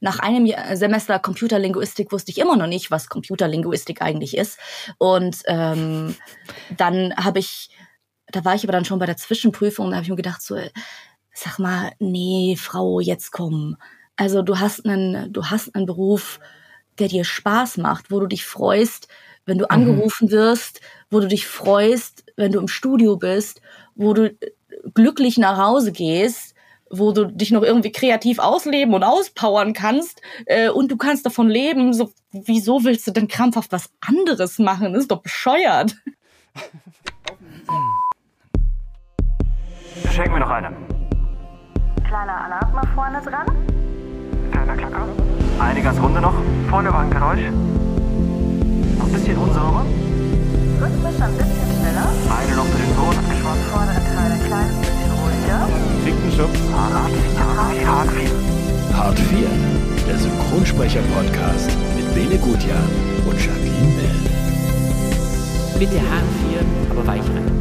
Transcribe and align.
nach 0.00 0.18
einem 0.18 0.50
Semester 0.74 1.18
Computerlinguistik 1.18 2.10
wusste 2.12 2.30
ich 2.30 2.38
immer 2.38 2.56
noch 2.56 2.66
nicht, 2.66 2.90
was 2.90 3.08
Computerlinguistik 3.08 4.02
eigentlich 4.02 4.36
ist. 4.36 4.58
Und 4.98 5.42
ähm, 5.46 6.16
dann 6.76 7.14
habe 7.16 7.38
ich, 7.38 7.70
da 8.28 8.44
war 8.44 8.54
ich 8.54 8.64
aber 8.64 8.72
dann 8.72 8.84
schon 8.84 8.98
bei 8.98 9.06
der 9.06 9.16
Zwischenprüfung 9.16 9.86
und 9.86 9.90
da 9.92 9.96
habe 9.96 10.04
ich 10.04 10.10
mir 10.10 10.16
gedacht, 10.16 10.42
so, 10.42 10.56
sag 11.32 11.58
mal, 11.58 11.92
nee, 11.98 12.56
Frau, 12.58 13.00
jetzt 13.00 13.30
komm. 13.30 13.76
Also 14.16 14.42
du 14.42 14.58
hast 14.58 14.84
einen, 14.86 15.32
du 15.32 15.46
hast 15.46 15.74
einen 15.74 15.86
Beruf, 15.86 16.40
der 16.98 17.08
dir 17.08 17.24
Spaß 17.24 17.78
macht, 17.78 18.10
wo 18.10 18.20
du 18.20 18.26
dich 18.26 18.44
freust, 18.44 19.08
wenn 19.46 19.58
du 19.58 19.64
mhm. 19.64 19.70
angerufen 19.70 20.30
wirst, 20.30 20.80
wo 21.10 21.20
du 21.20 21.28
dich 21.28 21.46
freust, 21.46 22.24
wenn 22.36 22.52
du 22.52 22.58
im 22.58 22.68
Studio 22.68 23.16
bist, 23.16 23.60
wo 23.94 24.14
du 24.14 24.36
glücklich 24.94 25.38
nach 25.38 25.58
Hause 25.58 25.92
gehst, 25.92 26.54
wo 26.90 27.12
du 27.12 27.26
dich 27.26 27.50
noch 27.52 27.62
irgendwie 27.62 27.92
kreativ 27.92 28.38
ausleben 28.38 28.94
und 28.94 29.04
auspowern 29.04 29.72
kannst 29.72 30.20
äh, 30.46 30.68
und 30.68 30.90
du 30.90 30.96
kannst 30.96 31.24
davon 31.24 31.48
leben. 31.48 31.92
So, 31.92 32.12
wieso 32.32 32.84
willst 32.84 33.06
du 33.06 33.12
denn 33.12 33.28
krampfhaft 33.28 33.72
was 33.72 33.90
anderes 34.00 34.58
machen? 34.58 34.92
Das 34.92 35.02
ist 35.02 35.10
doch 35.10 35.22
bescheuert. 35.22 35.96
Schenk 40.10 40.32
mir 40.32 40.40
noch 40.40 40.50
eine. 40.50 40.76
Kleiner 42.06 42.44
Alarm 42.44 42.72
mal 42.74 42.86
vorne 42.94 43.22
dran. 43.22 43.46
Kleiner 44.50 44.76
Klacker. 44.76 45.08
Eine 45.60 45.82
ganz 45.82 46.00
runde 46.00 46.20
noch. 46.20 46.34
Vorne 46.68 46.92
war 46.92 47.00
ein 47.02 47.10
Geräusch. 47.10 47.40
Noch 48.98 49.06
ein 49.06 49.12
bisschen 49.12 49.36
unsauber. 49.38 49.86
Rhythmisch 50.80 51.20
ein 51.20 51.36
bisschen 51.36 51.70
schneller. 51.78 52.08
Eine 52.36 52.56
noch 52.56 52.66
für 52.66 52.78
den 52.78 52.96
Ton 52.96 53.14
abgeschwommen. 53.16 53.62
Vordere 53.70 53.94
Teil 53.94 54.32
ein 54.32 54.46
kleines 54.46 54.76
bisschen 54.80 55.10
ruhiger. 55.12 55.68
Kriegt 56.02 56.19
Schubs. 56.40 56.60
Hart 56.72 57.12
4. 57.12 57.86
Hart 57.86 58.10
4. 58.10 58.96
Hart 58.96 59.18
4. 59.18 59.38
Der 60.08 60.18
Synchronsprecher-Podcast 60.18 61.70
mit 61.94 62.14
Bene 62.14 62.38
Gutjahr 62.38 62.82
und 63.28 63.38
Jacqueline 63.38 63.92
Bell. 63.98 64.20
Bitte 65.78 66.00
Hart 66.00 66.24
4, 66.48 66.64
aber 66.92 67.06
weich 67.06 67.20
rein. 67.20 67.52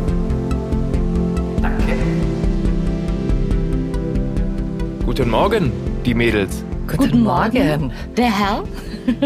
Danke. 1.61 1.93
Guten 5.05 5.29
Morgen, 5.29 5.73
die 6.05 6.13
Mädels. 6.13 6.63
Guten 6.95 7.23
Morgen. 7.23 7.91
Der 8.15 8.25
Herr? 8.39 8.63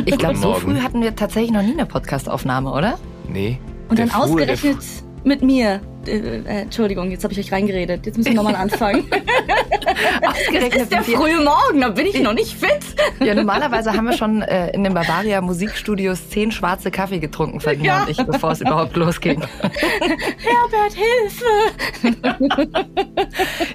Ich 0.06 0.18
glaube, 0.18 0.34
Guten 0.34 0.42
so 0.42 0.48
Morgen. 0.48 0.62
früh 0.62 0.80
hatten 0.80 1.02
wir 1.02 1.16
tatsächlich 1.16 1.52
noch 1.52 1.62
nie 1.62 1.74
eine 1.74 1.86
Podcastaufnahme, 1.86 2.72
oder? 2.72 2.98
Nee. 3.30 3.60
Und 3.90 4.00
dann 4.00 4.10
der 4.10 4.18
ausgerechnet 4.20 4.80
mit 5.24 5.44
mir. 5.44 5.80
Äh, 6.08 6.18
äh, 6.18 6.62
Entschuldigung, 6.64 7.12
jetzt 7.12 7.24
habe 7.24 7.34
ich 7.34 7.40
euch 7.40 7.52
reingeredet. 7.52 8.06
Jetzt 8.06 8.18
müssen 8.18 8.30
wir 8.32 8.36
nochmal 8.36 8.56
anfangen. 8.56 9.06
Es 10.22 10.28
Ausgerechnet 10.30 10.82
ist 10.84 10.92
der 10.92 11.04
frühe 11.04 11.42
Morgen, 11.44 11.82
da 11.82 11.90
bin 11.90 12.06
ich 12.08 12.20
noch 12.22 12.34
nicht 12.34 12.54
fit. 12.58 12.80
Ja, 13.20 13.36
normalerweise 13.36 13.94
haben 13.94 14.06
wir 14.06 14.14
schon 14.14 14.42
äh, 14.42 14.70
in 14.72 14.84
den 14.84 14.94
Bavaria 14.94 15.42
Musikstudios 15.42 16.30
zehn 16.30 16.52
schwarze 16.52 16.90
Kaffee 16.92 17.20
getrunken, 17.20 17.60
Fadina 17.60 17.86
Ja. 17.86 18.02
und 18.04 18.10
ich, 18.10 18.18
bevor 18.18 18.52
es 18.52 18.62
überhaupt 18.62 18.96
losging. 18.96 19.42
Herbert, 19.62 20.94
Hilfe! 20.96 22.84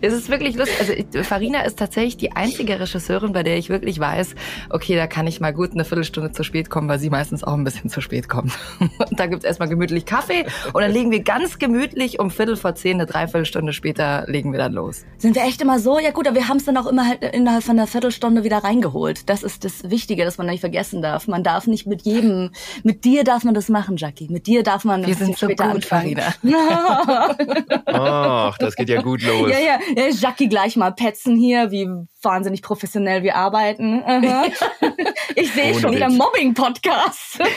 Es 0.00 0.12
ist 0.12 0.28
wirklich 0.28 0.56
lustig. 0.56 0.76
Also 0.80 0.92
ich- 0.92 1.26
Farina 1.26 1.62
ist 1.62 1.78
tatsächlich 1.78 2.16
die 2.16 2.32
einzige 2.32 2.78
Regisseurin, 2.80 3.32
bei 3.32 3.42
der 3.42 3.56
ich 3.56 3.68
wirklich 3.68 3.98
weiß, 3.98 4.34
okay, 4.70 4.94
da 4.96 5.06
kann 5.06 5.26
ich 5.26 5.40
mal 5.40 5.52
gut 5.52 5.72
eine 5.72 5.84
Viertelstunde 5.84 6.32
zu 6.32 6.42
spät 6.44 6.70
kommen, 6.70 6.88
weil 6.88 6.98
sie 6.98 7.10
meistens 7.10 7.42
auch 7.44 7.54
ein 7.54 7.64
bisschen 7.64 7.90
zu 7.90 8.00
spät 8.00 8.28
kommt. 8.28 8.52
Und 8.80 9.18
da 9.18 9.26
gibt's 9.26 9.44
erstmal 9.44 9.68
gemütlich 9.68 10.06
Kaffee 10.06 10.44
und 10.72 10.80
dann 10.82 10.92
legen 10.92 11.10
wir 11.10 11.20
ganz 11.22 11.58
gemütlich 11.58 12.17
um 12.18 12.30
Viertel 12.30 12.56
vor 12.56 12.74
zehn, 12.74 12.94
eine 12.94 13.06
Dreiviertelstunde 13.06 13.72
später, 13.72 14.24
legen 14.26 14.52
wir 14.52 14.58
dann 14.58 14.72
los. 14.72 15.04
Sind 15.18 15.34
wir 15.34 15.42
echt 15.42 15.60
immer 15.62 15.78
so? 15.78 15.98
Ja 15.98 16.10
gut, 16.10 16.26
aber 16.26 16.36
wir 16.36 16.48
haben 16.48 16.58
es 16.58 16.64
dann 16.64 16.76
auch 16.76 16.86
immer 16.86 17.06
halt 17.06 17.22
innerhalb 17.22 17.62
von 17.62 17.78
einer 17.78 17.86
Viertelstunde 17.86 18.44
wieder 18.44 18.58
reingeholt. 18.58 19.28
Das 19.28 19.42
ist 19.42 19.64
das 19.64 19.90
Wichtige, 19.90 20.24
das 20.24 20.38
man 20.38 20.46
nicht 20.46 20.60
vergessen 20.60 21.02
darf. 21.02 21.28
Man 21.28 21.42
darf 21.42 21.66
nicht 21.66 21.86
mit 21.86 22.02
jedem, 22.02 22.50
mit 22.82 23.04
dir 23.04 23.24
darf 23.24 23.44
man 23.44 23.54
das 23.54 23.68
machen, 23.68 23.96
Jackie. 23.96 24.28
Mit 24.30 24.46
dir 24.46 24.62
darf 24.62 24.84
man 24.84 25.06
Wir 25.06 25.14
sind 25.14 25.36
so 25.38 25.46
später 25.46 25.66
gut, 25.66 25.76
anfangen. 25.76 26.16
Farina. 26.16 26.34
Ach, 27.86 28.58
das 28.58 28.76
geht 28.76 28.88
ja 28.88 29.02
gut 29.02 29.22
los. 29.22 29.50
Ja, 29.50 29.58
ja, 29.58 29.78
ja, 29.96 30.08
Jackie 30.10 30.48
gleich 30.48 30.76
mal 30.76 30.92
petzen 30.92 31.36
hier, 31.36 31.70
wie 31.70 31.88
wahnsinnig 32.22 32.62
professionell 32.62 33.22
wir 33.22 33.36
arbeiten. 33.36 34.02
Ich 35.34 35.52
sehe 35.52 35.78
schon 35.78 35.94
wieder. 35.94 36.08
Mobbing-Podcast. 36.08 37.38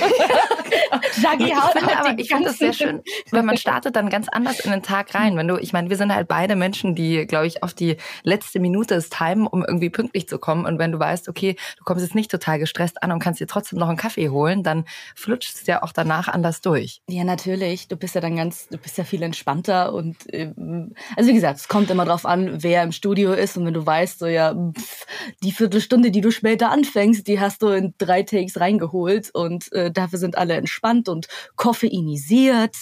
Ich 1.39 1.55
haut 1.55 1.71
finde 1.73 1.95
halt 1.95 2.09
aber, 2.09 2.19
ich 2.19 2.29
finde 2.29 2.45
das 2.45 2.57
sehr 2.57 2.73
schön, 2.73 3.01
weil 3.31 3.43
man 3.43 3.57
startet 3.57 3.95
dann 3.95 4.09
ganz 4.09 4.27
anders 4.29 4.59
in 4.59 4.71
den 4.71 4.83
Tag 4.83 5.13
rein. 5.15 5.35
Wenn 5.35 5.47
du, 5.47 5.57
ich 5.57 5.73
meine, 5.73 5.89
wir 5.89 5.97
sind 5.97 6.13
halt 6.13 6.27
beide 6.27 6.55
Menschen, 6.55 6.95
die, 6.95 7.25
glaube 7.25 7.47
ich, 7.47 7.63
auf 7.63 7.73
die 7.73 7.97
letzte 8.23 8.59
Minute 8.59 8.95
es 8.95 9.09
timen, 9.09 9.47
um 9.47 9.63
irgendwie 9.65 9.89
pünktlich 9.89 10.27
zu 10.27 10.37
kommen. 10.39 10.65
Und 10.65 10.79
wenn 10.79 10.91
du 10.91 10.99
weißt, 10.99 11.27
okay, 11.29 11.55
du 11.77 11.83
kommst 11.83 12.03
jetzt 12.03 12.15
nicht 12.15 12.31
total 12.31 12.59
gestresst 12.59 13.01
an 13.03 13.11
und 13.11 13.19
kannst 13.19 13.39
dir 13.39 13.47
trotzdem 13.47 13.79
noch 13.79 13.87
einen 13.87 13.97
Kaffee 13.97 14.29
holen, 14.29 14.63
dann 14.63 14.85
flutscht 15.15 15.55
es 15.55 15.67
ja 15.67 15.83
auch 15.83 15.91
danach 15.91 16.27
anders 16.27 16.61
durch. 16.61 17.01
Ja, 17.09 17.23
natürlich. 17.23 17.87
Du 17.87 17.97
bist 17.97 18.15
ja 18.15 18.21
dann 18.21 18.35
ganz, 18.35 18.67
du 18.69 18.77
bist 18.77 18.97
ja 18.97 19.03
viel 19.03 19.23
entspannter 19.23 19.93
und 19.93 20.17
ähm, 20.31 20.93
also 21.15 21.29
wie 21.29 21.35
gesagt, 21.35 21.59
es 21.59 21.67
kommt 21.67 21.89
immer 21.89 22.05
drauf 22.05 22.25
an, 22.25 22.63
wer 22.63 22.83
im 22.83 22.91
Studio 22.91 23.33
ist 23.33 23.57
und 23.57 23.65
wenn 23.65 23.73
du 23.73 23.85
weißt, 23.85 24.19
so 24.19 24.27
ja, 24.27 24.50
pff, 24.53 25.05
die 25.43 25.51
Viertelstunde, 25.51 26.11
die 26.11 26.21
du 26.21 26.31
später 26.31 26.71
anfängst, 26.71 27.27
die 27.27 27.39
hast 27.39 27.61
du 27.61 27.67
in 27.69 27.93
drei 27.97 28.23
Takes 28.23 28.59
reingeholt 28.59 29.29
und 29.33 29.71
äh, 29.73 29.91
dafür 29.91 30.19
sind 30.19 30.37
alle 30.37 30.53
entspannt 30.55 31.09
und 31.09 31.27
koffeinisiert 31.55 32.75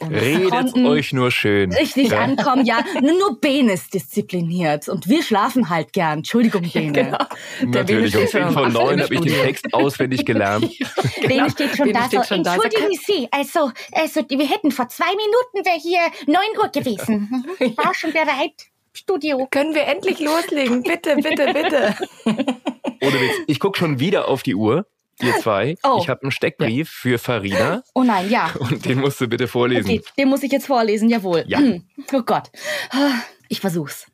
und 0.00 0.12
Redet 0.14 0.74
euch 0.76 1.12
nur 1.12 1.30
schön. 1.30 1.72
richtig 1.72 2.10
Ja. 2.10 2.20
ankommen. 2.20 2.64
Ja, 2.64 2.84
nur, 3.00 3.12
nur 3.18 3.40
Bene 3.40 3.72
ist 3.72 3.92
diszipliniert 3.94 4.88
und 4.88 5.08
wir 5.08 5.22
schlafen 5.22 5.68
halt 5.68 5.92
gern. 5.92 6.18
Entschuldigung, 6.18 6.62
Bene. 6.72 6.92
Genau. 6.92 7.18
Der 7.60 7.84
Bene 7.84 8.08
Natürlich, 8.08 8.16
um 8.16 8.26
steht 8.26 8.30
schon 8.32 8.48
10 8.48 8.56
um 8.58 8.64
acht 8.64 8.72
9 8.72 8.98
im 8.98 9.04
habe 9.04 9.14
ich 9.14 9.20
den. 9.20 9.32
Text 9.42 9.74
auswendig 9.74 10.24
gelernt. 10.24 10.70
Bene 11.26 11.50
steht 11.50 11.76
schon 11.76 11.86
Bene 11.86 11.98
da 11.98 12.06
steht 12.06 12.20
so, 12.24 12.34
schon 12.34 12.42
da. 12.44 12.54
entschuldigen 12.54 12.98
Sie, 13.06 13.28
also, 13.30 13.70
also 13.92 14.20
wir 14.28 14.48
hätten 14.48 14.70
vor 14.70 14.88
zwei 14.88 15.10
Minuten 15.10 15.66
wäre 15.66 15.78
hier 15.80 16.00
9 16.26 16.36
Uhr 16.58 16.68
gewesen. 16.68 17.44
Ich 17.58 17.76
war 17.78 17.94
schon 17.94 18.12
bereit. 18.12 18.52
Studio. 18.96 19.46
Können 19.50 19.74
wir 19.74 19.86
endlich 19.86 20.20
loslegen? 20.20 20.82
Bitte, 20.82 21.16
bitte, 21.16 21.52
bitte. 21.52 21.94
Ohne 22.24 23.20
Witz. 23.20 23.32
Ich 23.48 23.58
gucke 23.58 23.78
schon 23.78 23.98
wieder 23.98 24.28
auf 24.28 24.42
die 24.42 24.54
Uhr. 24.54 24.86
Ihr 25.20 25.34
zwei. 25.40 25.76
Oh. 25.84 25.98
Ich 26.00 26.08
habe 26.08 26.22
einen 26.22 26.32
Steckbrief 26.32 26.90
für 26.90 27.18
Farina 27.18 27.82
Oh 27.94 28.02
nein, 28.02 28.28
ja. 28.30 28.52
und 28.58 28.84
den 28.84 29.00
musst 29.00 29.20
du 29.20 29.28
bitte 29.28 29.46
vorlesen. 29.46 29.90
Okay, 29.90 30.02
den 30.18 30.28
muss 30.28 30.42
ich 30.42 30.50
jetzt 30.50 30.66
vorlesen, 30.66 31.08
jawohl. 31.08 31.44
Ja. 31.46 31.60
Oh 32.12 32.22
Gott. 32.22 32.50
Ich 33.48 33.60
versuch's. 33.60 34.06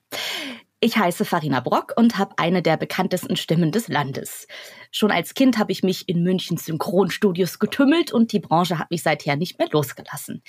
Ich 0.82 0.96
heiße 0.96 1.26
Farina 1.26 1.60
Brock 1.60 1.92
und 1.96 2.16
habe 2.16 2.34
eine 2.38 2.62
der 2.62 2.78
bekanntesten 2.78 3.36
Stimmen 3.36 3.70
des 3.70 3.88
Landes. 3.88 4.46
Schon 4.90 5.10
als 5.10 5.34
Kind 5.34 5.58
habe 5.58 5.72
ich 5.72 5.82
mich 5.82 6.08
in 6.08 6.22
Münchens 6.22 6.64
Synchronstudios 6.64 7.58
getümmelt 7.58 8.12
und 8.12 8.32
die 8.32 8.40
Branche 8.40 8.78
hat 8.78 8.90
mich 8.90 9.02
seither 9.02 9.36
nicht 9.36 9.58
mehr 9.58 9.68
losgelassen. 9.70 10.42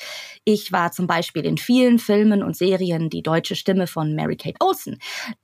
Ich 0.45 0.71
war 0.71 0.93
zum 0.93 1.05
Beispiel 1.05 1.45
in 1.45 1.57
vielen 1.57 1.99
Filmen 1.99 2.43
und 2.43 2.55
Serien 2.55 3.09
die 3.09 3.23
deutsche 3.23 3.55
Stimme 3.55 3.87
von 3.87 4.15
Mary-Kate 4.15 4.55
Olsen. 4.61 4.99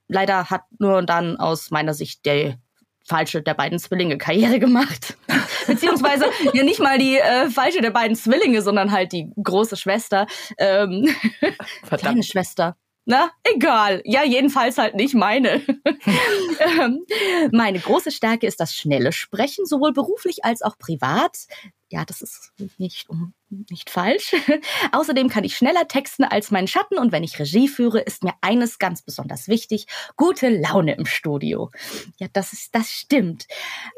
Leider 0.07 0.49
hat 0.49 0.61
nur 0.79 1.03
dann 1.03 1.35
aus 1.35 1.69
meiner 1.69 1.93
Sicht 1.93 2.25
der 2.25 2.57
falsche 3.03 3.41
der 3.41 3.55
beiden 3.55 3.79
Zwillinge 3.79 4.17
Karriere 4.17 4.57
gemacht. 4.59 5.17
Beziehungsweise 5.67 6.27
ja 6.53 6.63
nicht 6.63 6.79
mal 6.79 6.97
die 6.97 7.17
äh, 7.17 7.49
falsche 7.49 7.81
der 7.81 7.91
beiden 7.91 8.15
Zwillinge, 8.15 8.61
sondern 8.61 8.93
halt 8.93 9.11
die 9.11 9.29
große 9.43 9.75
Schwester. 9.75 10.27
Ähm, 10.57 11.13
kleine 11.39 11.55
Verdammt. 11.83 12.25
Schwester. 12.25 12.77
Na, 13.09 13.31
egal. 13.45 14.01
Ja, 14.03 14.25
jedenfalls 14.25 14.77
halt 14.77 14.95
nicht 14.95 15.15
meine. 15.15 15.61
ähm, 16.59 17.05
meine 17.53 17.79
große 17.79 18.11
Stärke 18.11 18.45
ist 18.45 18.59
das 18.59 18.75
schnelle 18.75 19.13
Sprechen, 19.13 19.65
sowohl 19.65 19.93
beruflich 19.93 20.43
als 20.43 20.61
auch 20.61 20.77
privat. 20.77 21.47
Ja, 21.89 22.03
das 22.03 22.21
ist 22.21 22.51
nicht, 22.77 23.09
um- 23.09 23.33
nicht 23.49 23.89
falsch. 23.89 24.33
Außerdem 24.91 25.29
kann 25.29 25.45
ich 25.45 25.55
schneller 25.55 25.87
texten 25.87 26.25
als 26.25 26.51
mein 26.51 26.67
Schatten 26.67 26.97
und 26.97 27.13
wenn 27.13 27.23
ich 27.23 27.39
Regie 27.39 27.69
führe, 27.69 27.99
ist 28.01 28.23
mir 28.23 28.33
eines 28.41 28.77
ganz 28.77 29.01
besonders 29.01 29.47
wichtig. 29.47 29.87
Gute 30.17 30.49
Laune 30.49 30.95
im 30.95 31.05
Studio. 31.05 31.71
Ja, 32.17 32.27
das 32.33 32.51
ist, 32.51 32.75
das 32.75 32.91
stimmt. 32.91 33.47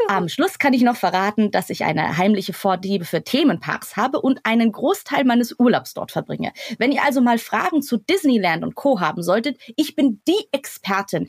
Am 0.07 0.29
Schluss 0.29 0.59
kann 0.59 0.73
ich 0.73 0.83
noch 0.83 0.97
verraten, 0.97 1.49
dass 1.49 1.71
ich 1.71 1.83
eine 1.83 2.17
heimliche 2.17 2.53
Vorliebe 2.53 3.05
für 3.05 3.23
Themenparks 3.23 3.97
habe 3.97 4.21
und 4.21 4.39
einen 4.45 4.71
Großteil 4.71 5.23
meines 5.23 5.55
Urlaubs 5.57 5.95
dort 5.95 6.11
verbringe. 6.11 6.53
Wenn 6.77 6.91
ihr 6.91 7.03
also 7.03 7.21
mal 7.21 7.39
Fragen 7.39 7.81
zu 7.81 7.97
Disneyland 7.97 8.63
und 8.63 8.75
Co. 8.75 8.99
haben 8.99 9.23
solltet, 9.23 9.57
ich 9.75 9.95
bin 9.95 10.21
die 10.27 10.47
Expertin. 10.51 11.27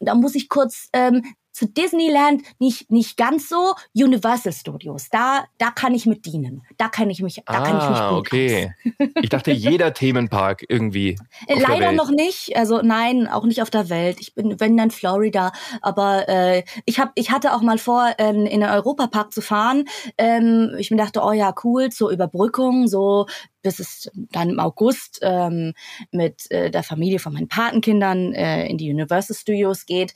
Da 0.00 0.14
muss 0.14 0.34
ich 0.34 0.50
kurz 0.50 0.90
ähm, 0.92 1.22
zu 1.58 1.66
Disneyland 1.66 2.42
nicht, 2.60 2.90
nicht 2.90 3.16
ganz 3.16 3.48
so. 3.48 3.74
Universal 3.94 4.52
Studios, 4.52 5.08
da, 5.10 5.44
da 5.58 5.70
kann 5.70 5.94
ich 5.94 6.06
mit 6.06 6.24
dienen. 6.24 6.62
Da 6.76 6.88
kann 6.88 7.10
ich 7.10 7.20
mich, 7.20 7.42
da 7.44 7.60
kann 7.60 7.78
ich 7.78 7.88
mich 7.88 7.98
ah, 7.98 8.10
gut 8.10 8.18
okay. 8.18 8.74
Ich 9.20 9.28
dachte, 9.28 9.50
jeder 9.50 9.92
Themenpark 9.92 10.64
irgendwie. 10.68 11.18
äh, 11.48 11.58
Leider 11.58 11.92
noch 11.92 12.10
nicht. 12.10 12.56
Also 12.56 12.80
nein, 12.82 13.26
auch 13.26 13.44
nicht 13.44 13.60
auf 13.60 13.70
der 13.70 13.88
Welt. 13.90 14.18
Ich 14.20 14.34
bin 14.34 14.60
wenn 14.60 14.76
dann 14.76 14.90
Florida, 14.90 15.52
aber 15.82 16.28
äh, 16.28 16.62
ich 16.84 17.00
hab, 17.00 17.10
ich 17.16 17.32
hatte 17.32 17.52
auch 17.54 17.62
mal 17.62 17.78
vor, 17.78 18.14
in, 18.18 18.46
in 18.46 18.60
den 18.60 18.70
Europapark 18.70 19.32
zu 19.32 19.40
fahren. 19.40 19.86
Ähm, 20.16 20.76
ich 20.78 20.90
mir 20.90 20.96
dachte, 20.96 21.22
oh 21.24 21.32
ja, 21.32 21.52
cool, 21.64 21.90
zur 21.90 22.10
Überbrückung, 22.10 22.86
so 22.86 23.26
bis 23.62 23.78
es 23.80 24.10
dann 24.14 24.50
im 24.50 24.60
August 24.60 25.18
ähm, 25.22 25.74
mit 26.10 26.50
äh, 26.50 26.70
der 26.70 26.82
Familie 26.82 27.18
von 27.18 27.32
meinen 27.32 27.48
Patenkindern 27.48 28.32
äh, 28.32 28.66
in 28.66 28.78
die 28.78 28.90
Universal 28.90 29.36
Studios 29.36 29.86
geht. 29.86 30.14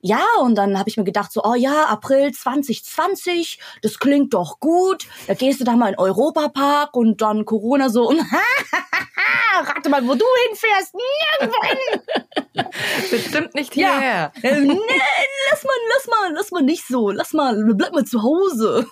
Ja, 0.00 0.22
und 0.40 0.54
dann 0.54 0.78
habe 0.78 0.88
ich 0.88 0.96
mir 0.96 1.04
gedacht, 1.04 1.32
so, 1.32 1.42
oh 1.44 1.54
ja, 1.54 1.84
April 1.86 2.32
2020, 2.32 3.58
das 3.82 3.98
klingt 3.98 4.34
doch 4.34 4.60
gut. 4.60 5.06
Da 5.26 5.34
gehst 5.34 5.60
du 5.60 5.64
da 5.64 5.76
mal 5.76 5.90
in 5.90 5.98
Europapark 5.98 6.94
und 6.96 7.20
dann 7.20 7.44
Corona 7.44 7.88
so 7.88 8.08
und 8.08 8.20
rate 9.58 9.88
mal, 9.88 10.06
wo 10.06 10.14
du 10.14 10.24
hinfährst. 10.48 10.94
Nirgendwo 10.94 11.62
hin. 12.54 12.64
Bestimmt 13.10 13.54
nicht 13.54 13.74
Ja. 13.76 13.98
hierher. 13.98 14.32
Äh, 14.42 14.60
nee, 14.60 14.78
lass 15.50 15.64
mal, 15.64 15.72
lass 15.94 16.06
mal, 16.06 16.32
lass 16.34 16.50
mal 16.50 16.62
nicht 16.62 16.86
so. 16.86 17.10
Lass 17.10 17.32
mal, 17.32 17.56
bleib 17.74 17.92
mal 17.92 18.04
zu 18.04 18.22
Hause. 18.22 18.86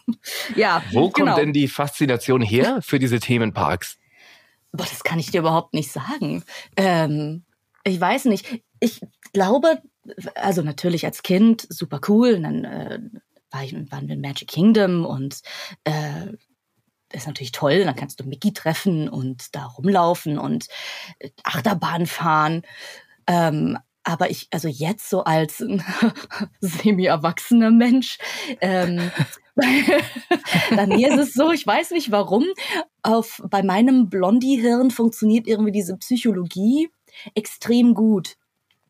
Ja, 0.54 0.82
Wo 0.92 1.02
kommt 1.10 1.14
genau. 1.26 1.36
denn 1.36 1.52
die 1.52 1.68
Faszination 1.68 2.42
her 2.42 2.80
für 2.82 2.98
diese 2.98 3.18
Themenparks? 3.20 3.95
Boah, 4.76 4.86
das 4.88 5.04
kann 5.04 5.18
ich 5.18 5.30
dir 5.30 5.40
überhaupt 5.40 5.74
nicht 5.74 5.90
sagen. 5.90 6.44
Ähm, 6.76 7.44
ich 7.84 8.00
weiß 8.00 8.26
nicht. 8.26 8.62
Ich 8.80 9.00
glaube, 9.32 9.80
also 10.34 10.62
natürlich 10.62 11.04
als 11.04 11.22
Kind 11.22 11.66
super 11.68 12.00
cool. 12.08 12.34
Und 12.34 12.42
dann 12.42 12.64
äh, 12.64 13.00
war 13.50 13.64
ich, 13.64 13.72
waren 13.90 14.08
wir 14.08 14.14
in 14.14 14.20
Magic 14.20 14.48
Kingdom 14.48 15.04
und 15.06 15.40
äh, 15.84 16.26
das 17.08 17.22
ist 17.22 17.26
natürlich 17.26 17.52
toll. 17.52 17.84
Dann 17.84 17.96
kannst 17.96 18.20
du 18.20 18.24
Mickey 18.24 18.52
treffen 18.52 19.08
und 19.08 19.54
da 19.54 19.66
rumlaufen 19.66 20.38
und 20.38 20.66
Achterbahn 21.44 22.06
fahren. 22.06 22.62
Ähm, 23.26 23.78
aber 24.06 24.30
ich, 24.30 24.46
also 24.52 24.68
jetzt 24.68 25.10
so 25.10 25.24
als 25.24 25.58
semi-erwachsener 26.60 27.72
Mensch, 27.72 28.18
ähm, 28.60 29.10
bei 29.56 30.86
mir 30.86 31.08
ist 31.08 31.18
es 31.18 31.34
so, 31.34 31.50
ich 31.50 31.66
weiß 31.66 31.90
nicht 31.90 32.12
warum, 32.12 32.44
auf, 33.02 33.42
bei 33.50 33.64
meinem 33.64 34.08
Blondie-Hirn 34.08 34.92
funktioniert 34.92 35.48
irgendwie 35.48 35.72
diese 35.72 35.96
Psychologie 35.96 36.88
extrem 37.34 37.94
gut. 37.94 38.36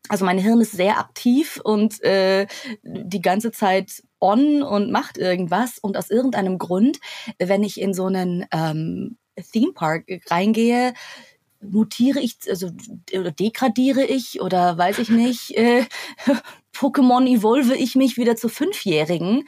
Also 0.07 0.23
mein 0.23 0.37
Hirn 0.37 0.61
ist 0.61 0.73
sehr 0.73 0.99
aktiv 0.99 1.59
und 1.63 2.01
äh, 2.03 2.45
die 2.83 3.21
ganze 3.21 3.51
Zeit 3.51 4.03
on 4.19 4.61
und 4.61 4.91
macht 4.91 5.17
irgendwas. 5.17 5.79
Und 5.79 5.97
aus 5.97 6.11
irgendeinem 6.11 6.59
Grund, 6.59 6.99
wenn 7.39 7.63
ich 7.63 7.81
in 7.81 7.93
so 7.93 8.05
einen 8.05 8.45
ähm, 8.51 9.17
Theme 9.51 9.73
Park 9.73 10.05
reingehe, 10.29 10.93
mutiere 11.61 12.19
ich, 12.19 12.37
also 12.49 12.71
oder 13.13 13.31
degradiere 13.31 14.03
ich 14.03 14.41
oder 14.41 14.77
weiß 14.77 14.99
ich 14.99 15.09
nicht, 15.09 15.51
äh, 15.57 15.85
Pokémon 16.73 17.25
evolve 17.27 17.75
ich 17.75 17.95
mich 17.95 18.17
wieder 18.17 18.35
zu 18.35 18.49
Fünfjährigen. 18.49 19.47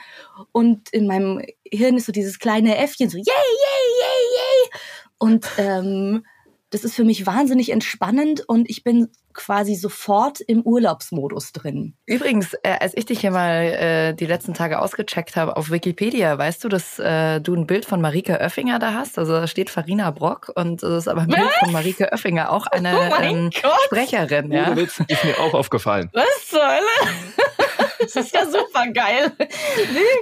Und 0.52 0.90
in 0.90 1.08
meinem 1.08 1.44
Hirn 1.72 1.98
ist 1.98 2.08
so 2.08 2.12
dieses 2.12 2.40
kleine 2.40 2.78
Äffchen 2.78 3.10
so, 3.10 3.18
yay, 3.18 3.26
yay, 3.26 3.86
yay, 4.02 4.26
yay. 4.36 4.80
Und 5.20 5.46
ähm, 5.58 6.26
das 6.71 6.83
ist 6.83 6.95
für 6.95 7.04
mich 7.04 7.25
wahnsinnig 7.25 7.71
entspannend 7.71 8.42
und 8.48 8.69
ich 8.69 8.83
bin 8.83 9.10
quasi 9.33 9.75
sofort 9.75 10.42
im 10.42 10.62
Urlaubsmodus 10.62 11.51
drin. 11.51 11.95
Übrigens, 12.06 12.54
äh, 12.63 12.75
als 12.80 12.95
ich 12.95 13.06
dich 13.06 13.21
hier 13.21 13.31
mal 13.31 13.63
äh, 13.63 14.13
die 14.13 14.25
letzten 14.25 14.54
Tage 14.54 14.80
ausgecheckt 14.80 15.36
habe 15.36 15.56
auf 15.56 15.71
Wikipedia, 15.71 16.38
weißt 16.38 16.63
du, 16.63 16.69
dass 16.69 17.00
äh, 17.00 17.39
du 17.39 17.56
ein 17.56 17.66
Bild 17.66 17.86
von 17.86 18.01
Marike 18.01 18.39
Oeffinger 18.39 18.80
da 18.80 18.94
hast? 18.94 19.18
Also 19.18 19.33
da 19.33 19.48
steht 19.48 19.69
Farina 19.69 20.12
Brock 20.12 20.51
und 20.56 20.83
das 20.83 21.04
ist 21.04 21.07
aber 21.07 21.21
ein 21.21 21.27
Bild 21.27 21.51
von 21.60 21.71
Marike 21.71 22.12
Oeffinger, 22.12 22.51
auch 22.51 22.68
eine 22.72 22.94
Oh 22.94 23.10
mein 23.10 23.36
ähm, 23.36 23.50
Gott. 23.62 23.80
Sprecherin. 23.86 24.51
Ja? 24.51 24.75
Witz, 24.75 25.00
ist 25.07 25.24
mir 25.24 25.39
auch 25.39 25.54
aufgefallen. 25.54 26.10
Was 26.13 26.48
zur 26.48 26.62
Hölle? 26.62 27.13
Das 28.00 28.16
ist 28.16 28.34
ja 28.34 28.46
super 28.46 28.88
geil. 28.94 29.34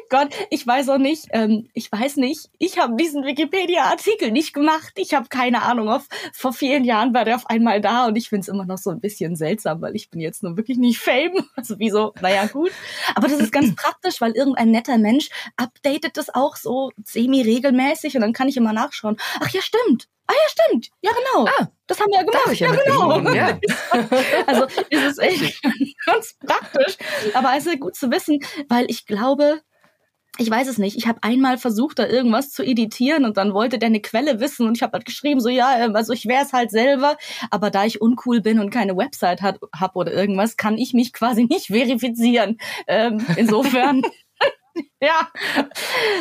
Gott, 0.09 0.29
ich 0.50 0.65
weiß 0.65 0.89
auch 0.89 0.97
nicht, 0.97 1.25
ähm, 1.31 1.69
ich 1.74 1.91
weiß 1.91 2.18
nicht, 2.18 2.50
ich 2.57 2.79
habe 2.79 2.95
diesen 2.95 3.24
Wikipedia-Artikel 3.24 4.31
nicht 4.31 4.53
gemacht. 4.53 4.94
Ich 4.95 5.13
habe 5.13 5.27
keine 5.29 5.62
Ahnung, 5.62 5.89
auf, 5.89 6.07
vor 6.33 6.53
vielen 6.53 6.83
Jahren 6.83 7.13
war 7.13 7.25
der 7.25 7.35
auf 7.35 7.47
einmal 7.47 7.81
da 7.81 8.07
und 8.07 8.15
ich 8.15 8.29
finde 8.29 8.41
es 8.41 8.47
immer 8.47 8.65
noch 8.65 8.77
so 8.77 8.89
ein 8.89 9.00
bisschen 9.00 9.35
seltsam, 9.35 9.81
weil 9.81 9.95
ich 9.95 10.09
bin 10.09 10.19
jetzt 10.19 10.44
nur 10.44 10.57
wirklich 10.57 10.77
nicht 10.77 11.00
Fame. 11.00 11.45
Also 11.56 11.79
wieso? 11.79 12.13
Naja, 12.21 12.45
gut. 12.45 12.71
Aber 13.15 13.27
das 13.27 13.39
ist 13.39 13.51
ganz 13.51 13.75
praktisch, 13.75 14.21
weil 14.21 14.31
irgendein 14.33 14.69
netter 14.69 14.97
Mensch 14.97 15.29
updatet 15.56 16.15
das 16.15 16.33
auch 16.33 16.56
so 16.56 16.91
semi-regelmäßig 17.03 18.15
und 18.15 18.21
dann 18.21 18.33
kann 18.33 18.47
ich 18.47 18.57
immer 18.57 18.74
nachschauen. 18.74 19.18
Ach 19.39 19.50
ja, 19.50 19.62
stimmt. 19.62 20.07
Ah 20.27 20.33
ja, 20.33 20.50
stimmt. 20.50 20.89
Ja, 21.01 21.12
genau. 21.12 21.47
Ah, 21.47 21.68
das 21.88 22.00
haben 22.00 22.12
wir 22.12 22.19
ja 22.19 22.24
gemacht. 22.24 22.51
ich 22.51 22.59
ja, 22.59 22.74
ja, 22.74 22.79
genau. 22.83 23.31
ja. 23.31 23.59
Also 24.47 24.68
es 24.89 25.03
ist 25.03 25.19
echt 25.19 25.62
ganz 26.06 26.35
praktisch. 26.45 26.97
Aber 27.33 27.56
es 27.57 27.65
ist 27.65 27.79
gut 27.79 27.95
zu 27.95 28.12
wissen, 28.12 28.39
weil 28.68 28.85
ich 28.89 29.06
glaube, 29.06 29.62
ich 30.38 30.50
weiß 30.50 30.68
es 30.68 30.77
nicht. 30.77 30.97
Ich 30.97 31.07
habe 31.07 31.24
einmal 31.24 31.57
versucht, 31.57 32.00
da 32.00 32.07
irgendwas 32.07 32.51
zu 32.51 32.63
editieren 32.63 33.25
und 33.25 33.38
dann 33.38 33.53
wollte 33.53 33.79
der 33.79 33.88
eine 33.88 34.01
Quelle 34.01 34.39
wissen 34.39 34.68
und 34.68 34.75
ich 34.77 34.83
habe 34.83 34.94
halt 34.94 35.06
geschrieben, 35.06 35.39
so 35.39 35.50
ja, 35.50 35.79
ähm, 35.79 35.95
also 35.95 36.13
ich 36.13 36.25
wäre 36.25 36.44
es 36.44 36.53
halt 36.53 36.71
selber, 36.71 37.18
aber 37.50 37.71
da 37.71 37.85
ich 37.85 38.01
uncool 38.01 38.41
bin 38.41 38.59
und 38.59 38.69
keine 38.69 38.95
Website 38.95 39.41
habe 39.41 39.59
hab 39.75 39.95
oder 39.95 40.13
irgendwas, 40.13 40.57
kann 40.57 40.77
ich 40.77 40.94
mich 40.94 41.13
quasi 41.13 41.45
nicht 41.50 41.68
verifizieren. 41.68 42.57
Ähm, 42.88 43.25
insofern, 43.35 44.01
ja. 45.01 45.27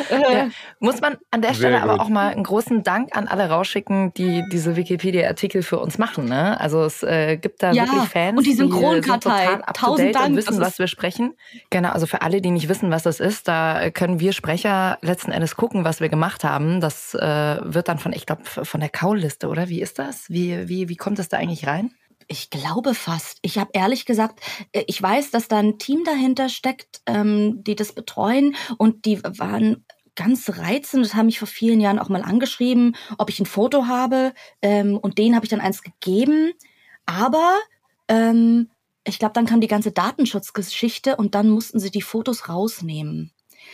Äh, 0.09 0.33
Ja. 0.33 0.49
Muss 0.79 1.01
man 1.01 1.17
an 1.31 1.41
der 1.41 1.53
Stelle 1.53 1.81
aber 1.81 1.99
auch 2.01 2.09
mal 2.09 2.29
einen 2.31 2.43
großen 2.43 2.83
Dank 2.83 3.15
an 3.15 3.27
alle 3.27 3.49
rausschicken, 3.49 4.13
die 4.13 4.43
diese 4.51 4.75
Wikipedia-Artikel 4.75 5.63
für 5.63 5.79
uns 5.79 5.97
machen. 5.97 6.25
Ne? 6.25 6.59
Also 6.59 6.83
es 6.83 7.03
äh, 7.03 7.37
gibt 7.37 7.63
da 7.63 7.71
Ja, 7.71 7.85
wirklich 7.85 8.09
Fans, 8.09 8.37
und 8.37 8.45
die 8.45 8.53
Synchronkartei. 8.53 9.45
to 9.55 9.73
Tausend 9.73 10.15
Dank, 10.15 10.27
und 10.29 10.35
wissen, 10.37 10.59
was 10.59 10.79
wir 10.79 10.87
sprechen. 10.87 11.33
Genau, 11.69 11.89
also 11.89 12.05
für 12.05 12.21
alle, 12.21 12.41
die 12.41 12.51
nicht 12.51 12.69
wissen, 12.69 12.91
was 12.91 13.03
das 13.03 13.19
ist, 13.19 13.47
da 13.47 13.89
können 13.89 14.19
wir 14.19 14.33
Sprecher 14.33 14.97
letzten 15.01 15.31
Endes 15.31 15.55
gucken, 15.55 15.83
was 15.83 15.99
wir 15.99 16.09
gemacht 16.09 16.43
haben. 16.43 16.81
Das 16.81 17.13
äh, 17.15 17.57
wird 17.63 17.87
dann 17.87 17.99
von, 17.99 18.13
ich 18.13 18.25
glaube, 18.25 18.43
von 18.45 18.79
der 18.79 18.89
Kauliste, 18.89 19.47
oder? 19.47 19.69
Wie 19.69 19.81
ist 19.81 19.99
das? 19.99 20.29
Wie, 20.29 20.67
wie, 20.67 20.89
wie 20.89 20.95
kommt 20.95 21.19
das 21.19 21.29
da 21.29 21.37
eigentlich 21.37 21.67
rein? 21.67 21.91
Ich 22.27 22.49
glaube 22.49 22.93
fast. 22.93 23.39
Ich 23.41 23.57
habe 23.57 23.71
ehrlich 23.73 24.05
gesagt, 24.05 24.41
äh, 24.73 24.83
ich 24.87 25.01
weiß, 25.01 25.31
dass 25.31 25.47
da 25.47 25.57
ein 25.59 25.79
Team 25.79 26.03
dahinter 26.03 26.49
steckt, 26.49 27.01
ähm, 27.05 27.63
die 27.63 27.75
das 27.75 27.93
betreuen 27.93 28.55
und 28.77 29.05
die 29.05 29.23
waren 29.23 29.85
ganz 30.15 30.49
reizend. 30.49 31.05
Das 31.05 31.15
haben 31.15 31.27
mich 31.27 31.39
vor 31.39 31.47
vielen 31.47 31.79
Jahren 31.79 31.99
auch 31.99 32.09
mal 32.09 32.23
angeschrieben, 32.23 32.95
ob 33.17 33.29
ich 33.29 33.39
ein 33.39 33.45
Foto 33.45 33.87
habe 33.87 34.33
ähm, 34.61 34.97
und 34.97 35.17
denen 35.17 35.35
habe 35.35 35.45
ich 35.45 35.49
dann 35.49 35.61
eins 35.61 35.83
gegeben. 35.83 36.51
Aber 37.05 37.55
ähm, 38.09 38.69
ich 39.05 39.19
glaube, 39.19 39.33
dann 39.33 39.45
kam 39.45 39.61
die 39.61 39.67
ganze 39.67 39.91
Datenschutzgeschichte 39.91 41.15
und 41.15 41.33
dann 41.35 41.49
mussten 41.49 41.79
sie 41.79 41.91
die 41.91 42.01
Fotos 42.01 42.49
rausnehmen. 42.49 43.31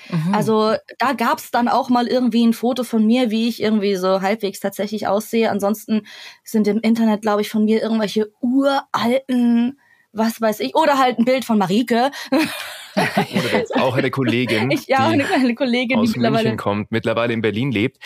Mhm. 0.10 0.34
Also 0.34 0.76
da 1.00 1.14
gab's 1.14 1.52
dann 1.52 1.68
auch 1.68 1.90
mal 1.90 2.08
irgendwie 2.08 2.46
ein 2.46 2.54
Foto 2.54 2.84
von 2.84 3.06
mir, 3.06 3.32
wie 3.32 3.48
ich 3.48 3.62
irgendwie 3.62 3.96
so 3.96 4.22
halbwegs 4.22 4.60
tatsächlich 4.60 5.08
aussehe. 5.08 5.50
Ansonsten 5.50 6.06
sind 6.44 6.68
im 6.68 6.80
Internet, 6.80 7.22
glaube 7.22 7.42
ich, 7.42 7.50
von 7.50 7.66
mir 7.66 7.82
irgendwelche 7.82 8.32
uralten, 8.42 9.80
was 10.12 10.40
weiß 10.40 10.60
ich, 10.60 10.76
oder 10.76 10.98
halt 11.00 11.20
ein 11.20 11.26
Bild 11.26 11.46
von 11.46 11.58
Marike. 11.58 12.12
Oder 12.96 13.58
jetzt 13.58 13.76
auch 13.76 13.96
eine 13.96 14.12
Kollegin, 14.12 14.70
Ich, 14.70 14.86
ja, 14.88 15.12
die 15.12 15.24
eine, 15.24 15.56
Kollegin, 15.56 15.98
die 15.98 16.10
aus 16.10 16.10
mittlerweile. 16.16 16.44
München 16.44 16.58
kommt, 16.58 16.92
mittlerweile 16.92 17.34
in 17.34 17.42
Berlin 17.42 17.72
lebt. 17.72 17.98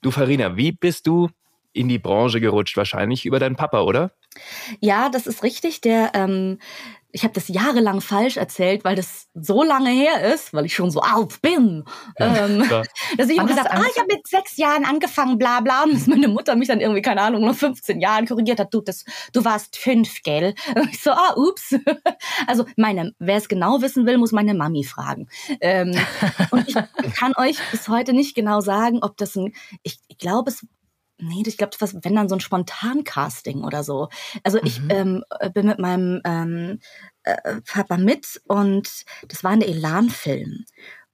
Du, 0.00 0.12
Farina, 0.12 0.56
wie 0.56 0.70
bist 0.70 1.08
du 1.08 1.28
in 1.72 1.88
die 1.88 1.98
Branche 1.98 2.40
gerutscht? 2.40 2.76
Wahrscheinlich 2.76 3.26
über 3.26 3.40
deinen 3.40 3.56
Papa, 3.56 3.80
oder? 3.80 4.12
Ja, 4.80 5.08
das 5.08 5.26
ist 5.26 5.42
richtig. 5.42 5.80
Der, 5.80 6.12
ähm, 6.14 6.58
ich 7.12 7.24
habe 7.24 7.34
das 7.34 7.48
jahrelang 7.48 8.00
falsch 8.00 8.38
erzählt, 8.38 8.84
weil 8.84 8.96
das 8.96 9.28
so 9.34 9.62
lange 9.62 9.90
her 9.90 10.34
ist, 10.34 10.54
weil 10.54 10.64
ich 10.64 10.74
schon 10.74 10.90
so 10.90 11.00
alt 11.00 11.42
bin. 11.42 11.84
ähm, 12.18 12.62
klar. 12.62 12.84
dass 13.18 13.28
ich 13.28 13.36
immer 13.36 13.46
gesagt, 13.46 13.70
du 13.70 13.76
ah, 13.76 13.84
ich 13.90 13.98
habe 13.98 14.14
mit 14.14 14.26
sechs 14.26 14.56
Jahren 14.56 14.84
angefangen, 14.84 15.36
bla 15.36 15.60
bla. 15.60 15.84
Und 15.84 15.94
dass 15.94 16.06
meine 16.06 16.28
Mutter 16.28 16.56
mich 16.56 16.68
dann 16.68 16.80
irgendwie, 16.80 17.02
keine 17.02 17.20
Ahnung, 17.20 17.44
nach 17.44 17.54
15 17.54 18.00
Jahren 18.00 18.26
korrigiert 18.26 18.58
hat, 18.58 18.72
du, 18.72 18.80
das, 18.80 19.04
du 19.32 19.44
warst 19.44 19.76
fünf, 19.76 20.22
gell? 20.22 20.54
Und 20.74 20.90
ich 20.90 21.02
so, 21.02 21.10
ah, 21.10 21.34
ups. 21.36 21.74
Also 22.46 22.64
meine, 22.76 23.14
wer 23.18 23.36
es 23.36 23.48
genau 23.48 23.82
wissen 23.82 24.06
will, 24.06 24.18
muss 24.18 24.32
meine 24.32 24.54
Mami 24.54 24.84
fragen. 24.84 25.28
Ähm, 25.60 25.94
und 26.50 26.68
ich 26.68 26.74
kann 27.14 27.32
euch 27.36 27.58
bis 27.70 27.88
heute 27.88 28.12
nicht 28.12 28.34
genau 28.34 28.60
sagen, 28.60 29.00
ob 29.02 29.16
das 29.16 29.36
ein, 29.36 29.52
ich, 29.82 29.98
ich 30.08 30.18
glaube, 30.18 30.50
es 30.50 30.66
Nee, 31.22 31.44
ich 31.46 31.56
glaube, 31.56 31.76
was, 31.78 31.94
wenn 32.02 32.16
dann 32.16 32.28
so 32.28 32.34
ein 32.34 32.40
Spontan-Casting 32.40 33.62
oder 33.62 33.84
so. 33.84 34.08
Also 34.42 34.58
ich 34.62 34.80
Mhm. 34.80 34.90
ähm, 34.90 35.24
äh, 35.40 35.50
bin 35.50 35.66
mit 35.66 35.78
meinem 35.78 36.20
ähm, 36.24 36.80
äh, 37.22 37.60
Papa 37.66 37.96
mit 37.96 38.42
und 38.48 39.04
das 39.28 39.44
war 39.44 39.52
ein 39.52 39.62
Elan-Film. 39.62 40.64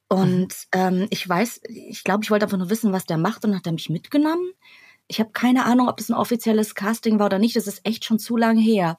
Und 0.08 0.54
ähm, 0.72 1.06
ich 1.10 1.28
weiß, 1.28 1.60
ich 1.68 2.02
glaube, 2.04 2.24
ich 2.24 2.30
wollte 2.30 2.46
einfach 2.46 2.56
nur 2.58 2.70
wissen, 2.70 2.92
was 2.92 3.04
der 3.04 3.18
macht 3.18 3.44
und 3.44 3.54
hat 3.54 3.66
er 3.66 3.72
mich 3.72 3.90
mitgenommen. 3.90 4.52
Ich 5.06 5.20
habe 5.20 5.30
keine 5.32 5.66
Ahnung, 5.66 5.88
ob 5.88 5.98
das 5.98 6.08
ein 6.08 6.14
offizielles 6.14 6.74
Casting 6.74 7.18
war 7.18 7.26
oder 7.26 7.38
nicht. 7.38 7.56
Das 7.56 7.66
ist 7.66 7.80
echt 7.84 8.04
schon 8.04 8.18
zu 8.18 8.36
lange 8.36 8.60
her. 8.60 8.96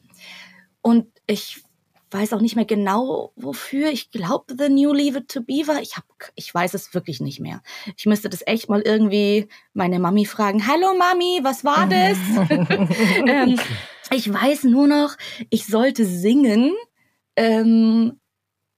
Und 0.81 1.07
ich 1.25 1.63
weiß 2.11 2.33
auch 2.33 2.41
nicht 2.41 2.55
mehr 2.55 2.65
genau, 2.65 3.33
wofür. 3.35 3.89
Ich 3.89 4.11
glaube, 4.11 4.55
The 4.57 4.69
New 4.69 4.93
Leave 4.93 5.19
It 5.19 5.29
to 5.29 5.41
Beaver. 5.41 5.81
Ich, 5.81 5.95
hab, 5.95 6.05
ich 6.35 6.53
weiß 6.53 6.73
es 6.73 6.93
wirklich 6.93 7.19
nicht 7.19 7.39
mehr. 7.39 7.61
Ich 7.97 8.05
müsste 8.05 8.29
das 8.29 8.45
echt 8.45 8.69
mal 8.69 8.81
irgendwie 8.81 9.47
meine 9.73 9.99
Mami 9.99 10.25
fragen. 10.25 10.67
Hallo 10.67 10.93
Mami, 10.95 11.39
was 11.43 11.63
war 11.63 11.87
das? 11.87 12.17
ähm, 13.27 13.59
ich 14.11 14.31
weiß 14.31 14.63
nur 14.63 14.87
noch, 14.87 15.15
ich 15.49 15.67
sollte 15.67 16.05
singen. 16.05 16.73
Ähm, 17.35 18.19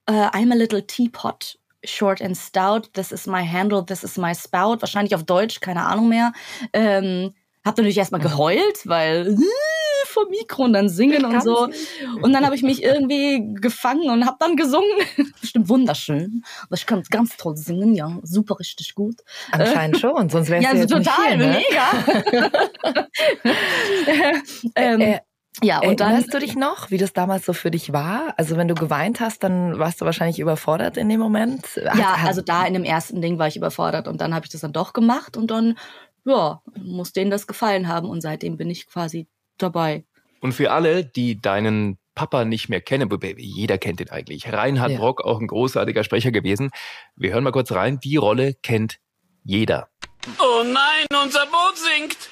äh, 0.06 0.12
I'm 0.12 0.52
a 0.52 0.56
little 0.56 0.86
teapot. 0.86 1.58
Short 1.84 2.22
and 2.22 2.36
stout, 2.36 2.92
this 2.92 3.10
is 3.10 3.26
my 3.26 3.44
handle, 3.44 3.84
this 3.84 4.04
is 4.04 4.16
my 4.16 4.34
spout. 4.34 4.82
Wahrscheinlich 4.82 5.14
auf 5.16 5.24
Deutsch, 5.24 5.60
keine 5.60 5.84
Ahnung 5.84 6.08
mehr. 6.08 6.32
Ähm, 6.72 7.34
Hab 7.64 7.76
natürlich 7.76 7.98
erstmal 7.98 8.20
geheult, 8.20 8.86
weil 8.86 9.36
vor 10.12 10.28
Mikro 10.28 10.64
und 10.64 10.72
dann 10.74 10.88
singen 10.88 11.24
und 11.24 11.42
so. 11.42 11.68
Und 12.22 12.32
dann 12.32 12.44
habe 12.44 12.54
ich 12.54 12.62
mich 12.62 12.82
irgendwie 12.82 13.54
gefangen 13.54 14.10
und 14.10 14.26
habe 14.26 14.36
dann 14.38 14.56
gesungen. 14.56 14.90
Bestimmt 15.40 15.68
wunderschön. 15.68 16.42
Aber 16.66 16.76
ich 16.76 16.86
kann 16.86 17.02
ganz 17.10 17.36
toll 17.36 17.56
singen, 17.56 17.94
ja, 17.94 18.18
super 18.22 18.58
richtig 18.58 18.94
gut. 18.94 19.16
Anscheinend 19.50 19.98
schon, 19.98 20.28
sonst 20.28 20.50
wär's 20.50 20.64
Ja, 20.64 20.72
ja 20.72 20.80
jetzt 20.80 20.90
so 20.90 20.98
nicht 20.98 21.10
total, 21.10 21.28
hier, 21.28 21.36
ne? 21.36 21.62
mega. 21.70 23.08
ähm, 24.76 25.00
Äh, 25.00 25.20
ja, 25.62 25.80
und 25.80 26.00
dann 26.00 26.12
Erinnerst 26.12 26.32
du 26.32 26.38
dich 26.38 26.56
noch, 26.56 26.90
wie 26.90 26.96
das 26.96 27.12
damals 27.12 27.44
so 27.44 27.52
für 27.52 27.70
dich 27.70 27.92
war? 27.92 28.34
Also 28.38 28.56
wenn 28.56 28.68
du 28.68 28.74
geweint 28.74 29.20
hast, 29.20 29.44
dann 29.44 29.78
warst 29.78 30.00
du 30.00 30.06
wahrscheinlich 30.06 30.38
überfordert 30.38 30.96
in 30.96 31.08
dem 31.10 31.20
Moment. 31.20 31.66
Ja, 31.76 32.16
also 32.24 32.40
da 32.40 32.64
in 32.64 32.72
dem 32.72 32.84
ersten 32.84 33.20
Ding 33.20 33.38
war 33.38 33.48
ich 33.48 33.56
überfordert 33.56 34.08
und 34.08 34.20
dann 34.22 34.34
habe 34.34 34.46
ich 34.46 34.52
das 34.52 34.62
dann 34.62 34.72
doch 34.72 34.92
gemacht 34.94 35.36
und 35.36 35.50
dann, 35.50 35.76
ja, 36.24 36.62
muss 36.82 37.12
denen 37.12 37.30
das 37.30 37.46
gefallen 37.46 37.86
haben 37.86 38.08
und 38.08 38.22
seitdem 38.22 38.56
bin 38.56 38.70
ich 38.70 38.86
quasi 38.88 39.28
dabei. 39.62 40.04
Und 40.40 40.52
für 40.52 40.70
alle, 40.72 41.04
die 41.04 41.40
deinen 41.40 41.98
Papa 42.14 42.44
nicht 42.44 42.68
mehr 42.68 42.80
kennen, 42.80 43.08
jeder 43.38 43.78
kennt 43.78 44.00
ihn 44.00 44.10
eigentlich. 44.10 44.52
Reinhard 44.52 44.92
Ja. 44.92 44.98
Brock, 44.98 45.24
auch 45.24 45.40
ein 45.40 45.46
großartiger 45.46 46.04
Sprecher 46.04 46.30
gewesen. 46.30 46.70
Wir 47.16 47.32
hören 47.32 47.44
mal 47.44 47.52
kurz 47.52 47.72
rein. 47.72 48.00
Die 48.00 48.16
Rolle 48.16 48.54
kennt 48.62 48.98
jeder. 49.44 49.88
Oh 50.38 50.62
nein, 50.64 51.06
unser 51.22 51.46
Boot 51.46 51.76
sinkt! 51.76 52.28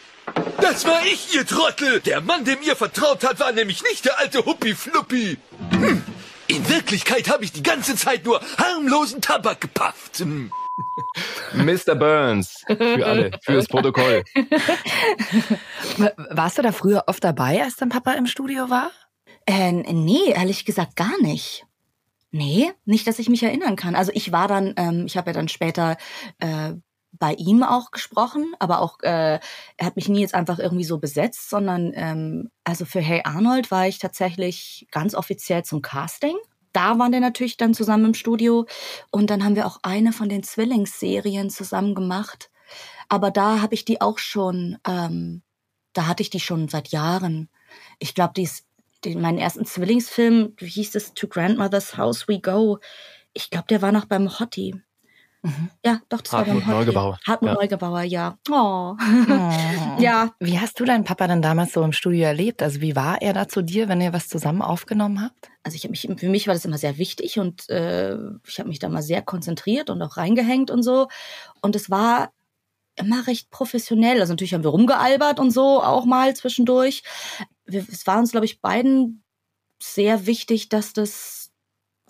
Das 0.61 0.85
war 0.87 1.05
ich, 1.05 1.35
ihr 1.35 1.45
Trottel! 1.47 2.01
Der 2.01 2.21
Mann, 2.21 2.45
dem 2.45 2.59
ihr 2.63 2.77
vertraut 2.77 3.25
hat, 3.25 3.41
war 3.41 3.53
nämlich 3.53 3.83
nicht 3.83 4.05
der 4.05 4.19
alte 4.19 4.45
Huppi-Fluppi. 4.45 5.39
Hm. 5.71 6.03
In 6.47 6.69
Wirklichkeit 6.69 7.29
habe 7.29 7.45
ich 7.45 7.53
die 7.53 7.63
ganze 7.63 7.97
Zeit 7.97 8.25
nur 8.25 8.41
harmlosen 8.59 9.21
Tabak 9.21 9.61
gepafft. 9.61 10.19
Hm. 10.19 10.53
Mr. 11.55 11.95
Burns. 11.95 12.65
Für 12.67 13.07
alle. 13.07 13.31
Fürs 13.43 13.69
Protokoll. 13.69 14.25
Warst 16.31 16.59
du 16.59 16.63
da 16.63 16.73
früher 16.73 17.05
oft 17.07 17.23
dabei, 17.25 17.63
als 17.63 17.77
dein 17.77 17.89
Papa 17.89 18.13
im 18.13 18.27
Studio 18.27 18.71
war? 18.71 18.91
Äh, 19.47 19.73
nee, 19.73 20.31
ehrlich 20.35 20.65
gesagt 20.65 20.97
gar 20.97 21.21
nicht. 21.21 21.67
Nee, 22.33 22.73
nicht, 22.85 23.07
dass 23.07 23.19
ich 23.19 23.29
mich 23.29 23.43
erinnern 23.43 23.77
kann. 23.77 23.95
Also 23.95 24.13
ich 24.15 24.31
war 24.31 24.47
dann, 24.47 24.75
ähm, 24.77 25.07
ich 25.07 25.17
habe 25.17 25.31
ja 25.31 25.35
dann 25.35 25.49
später 25.49 25.97
äh, 26.39 26.75
bei 27.13 27.35
ihm 27.35 27.63
auch 27.63 27.91
gesprochen, 27.91 28.55
aber 28.61 28.81
auch, 28.81 29.01
äh, 29.03 29.41
er 29.77 29.87
hat 29.87 29.97
mich 29.97 30.09
nie 30.09 30.21
jetzt 30.21 30.35
einfach 30.35 30.59
irgendwie 30.59 30.85
so 30.85 30.99
besetzt, 30.99 31.51
sondern 31.51 31.93
ähm, 31.95 32.51
also 32.63 32.85
für 32.85 33.01
Hey 33.01 33.23
Arnold 33.25 33.71
war 33.71 33.89
ich 33.89 33.99
tatsächlich 33.99 34.87
ganz 34.93 35.15
offiziell 35.15 35.65
zum 35.65 35.83
Casting. 35.83 36.37
Da 36.73 36.99
waren 36.99 37.13
wir 37.13 37.21
natürlich 37.21 37.57
dann 37.57 37.75
zusammen 37.75 38.07
im 38.07 38.15
Studio 38.15 38.67
und 39.11 39.31
dann 39.31 39.45
haben 39.45 39.57
wir 39.57 39.67
auch 39.67 39.81
eine 39.83 40.13
von 40.13 40.29
den 40.29 40.43
Zwillingsserien 40.43 41.51
zusammen 41.51 41.95
gemacht. 41.95 42.51
Aber 43.09 43.31
da 43.31 43.61
habe 43.61 43.75
ich 43.75 43.85
die 43.85 44.01
auch 44.01 44.19
schon, 44.19 44.79
ähm, 44.87 45.43
da 45.93 46.07
hatte 46.07 46.23
ich 46.23 46.31
die 46.31 46.41
schon 46.41 46.69
seit 46.69 46.89
Jahren. 46.89 47.49
Ich 47.99 48.15
glaube, 48.15 48.35
die 48.37 48.45
ist 48.45 48.67
den, 49.05 49.21
meinen 49.21 49.39
ersten 49.39 49.65
Zwillingsfilm, 49.65 50.55
wie 50.59 50.69
hieß 50.69 50.95
es, 50.95 51.15
To 51.15 51.27
Grandmother's 51.27 51.97
House 51.97 52.29
We 52.29 52.41
Go. 52.41 52.79
Ich 53.33 53.51
glaube, 53.51 53.67
der 53.69 53.83
war 53.83 53.93
noch 53.93 54.05
beim 54.05 54.39
Hottie. 54.39 54.81
Ja, 55.85 56.01
doch, 56.09 56.21
das 56.21 56.33
war 56.33 56.41
Hartmut 56.41 56.65
beim 56.65 56.67
Hottie. 56.67 56.87
Neugebauer. 56.87 57.19
Hartmut 57.27 57.51
Ja. 57.51 57.55
Neugebauer, 57.55 58.03
ja. 58.03 58.39
Oh. 58.51 58.97
ja, 59.99 60.31
Wie 60.39 60.59
hast 60.59 60.79
du 60.79 60.85
deinen 60.85 61.05
Papa 61.05 61.27
denn 61.27 61.43
damals 61.43 61.73
so 61.73 61.83
im 61.83 61.93
Studio 61.93 62.25
erlebt? 62.25 62.63
Also 62.63 62.81
wie 62.81 62.95
war 62.95 63.23
er 63.23 63.33
da 63.33 63.49
zu 63.49 63.63
dir, 63.63 63.89
wenn 63.89 64.01
ihr 64.01 64.13
was 64.13 64.29
zusammen 64.29 64.63
aufgenommen 64.63 65.23
habt? 65.23 65.51
also 65.63 65.77
ich 65.77 65.85
habe 65.85 65.91
mich, 65.91 66.09
für 66.17 66.29
mich 66.29 66.47
war 66.47 66.55
das 66.55 66.65
immer 66.65 66.79
sehr 66.79 66.99
wichtig 66.99 67.39
und 67.39 67.69
äh, 67.69 68.17
ich 68.47 68.59
habe 68.59 68.69
mich 68.69 68.79
da 68.79 68.89
mal 68.89 69.03
sehr 69.03 69.23
konzentriert 69.23 69.91
und 69.91 70.01
auch 70.03 70.17
reingehängt 70.17 70.71
und 70.71 70.83
so. 70.83 71.09
Und 71.61 71.77
es 71.77 71.91
war 71.91 72.33
immer 72.97 73.27
recht 73.27 73.51
professionell. 73.51 74.21
Also 74.21 74.33
natürlich 74.33 74.55
haben 74.55 74.65
wir 74.65 74.71
rumgealbert 74.71 75.39
und 75.39 75.51
so 75.51 75.83
auch 75.83 76.05
mal 76.05 76.35
zwischendurch. 76.35 77.03
Wir, 77.67 77.85
es 77.91 78.07
war 78.07 78.19
uns, 78.19 78.33
glaube 78.33 78.47
ich, 78.47 78.61
beiden 78.61 79.23
sehr 79.83 80.27
wichtig, 80.27 80.69
dass 80.69 80.93
das 80.93 81.40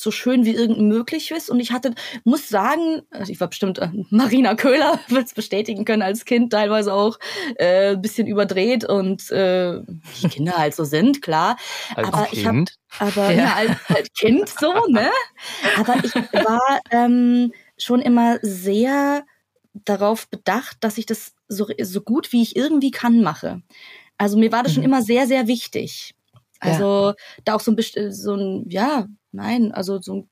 so 0.00 0.10
schön 0.10 0.44
wie 0.44 0.54
irgend 0.54 0.78
möglich 0.80 1.30
ist. 1.30 1.50
Und 1.50 1.60
ich 1.60 1.72
hatte, 1.72 1.94
muss 2.24 2.48
sagen, 2.48 3.02
also 3.10 3.30
ich 3.32 3.40
war 3.40 3.48
bestimmt, 3.48 3.78
äh, 3.78 3.88
Marina 4.10 4.54
Köhler 4.54 4.98
wird 5.08 5.26
es 5.26 5.34
bestätigen 5.34 5.84
können 5.84 6.02
als 6.02 6.24
Kind, 6.24 6.52
teilweise 6.52 6.92
auch 6.92 7.18
äh, 7.56 7.90
ein 7.92 8.02
bisschen 8.02 8.26
überdreht 8.26 8.84
und 8.84 9.30
äh, 9.30 9.80
die 10.22 10.28
Kinder 10.28 10.56
halt 10.58 10.74
so 10.74 10.84
sind, 10.84 11.22
klar. 11.22 11.56
Als 11.94 12.08
Aber 12.08 12.28
ich 12.32 12.44
hab- 12.46 12.54
Kind. 12.54 12.74
Aber 12.98 13.30
Ja. 13.30 13.44
ja, 13.44 13.54
als, 13.54 13.70
als 13.88 14.08
Kind 14.18 14.48
so, 14.48 14.72
ne? 14.88 15.10
Aber 15.76 15.96
ich 16.02 16.12
war 16.14 16.80
ähm, 16.90 17.52
schon 17.78 18.00
immer 18.00 18.38
sehr 18.42 19.24
darauf 19.72 20.28
bedacht, 20.28 20.78
dass 20.80 20.98
ich 20.98 21.06
das 21.06 21.32
so, 21.48 21.66
so 21.82 22.00
gut 22.00 22.32
wie 22.32 22.42
ich 22.42 22.56
irgendwie 22.56 22.90
kann 22.90 23.22
mache. 23.22 23.62
Also 24.18 24.36
mir 24.38 24.50
war 24.52 24.62
das 24.64 24.72
schon 24.74 24.82
Mhm. 24.82 24.88
immer 24.88 25.02
sehr, 25.02 25.26
sehr 25.26 25.46
wichtig. 25.46 26.14
Also 26.62 27.14
da 27.44 27.54
auch 27.54 27.60
so 27.60 27.70
ein 27.72 27.76
bisschen, 27.76 28.12
so 28.12 28.34
ein, 28.34 28.66
ja, 28.68 29.06
nein, 29.32 29.72
also 29.72 30.00
so 30.00 30.28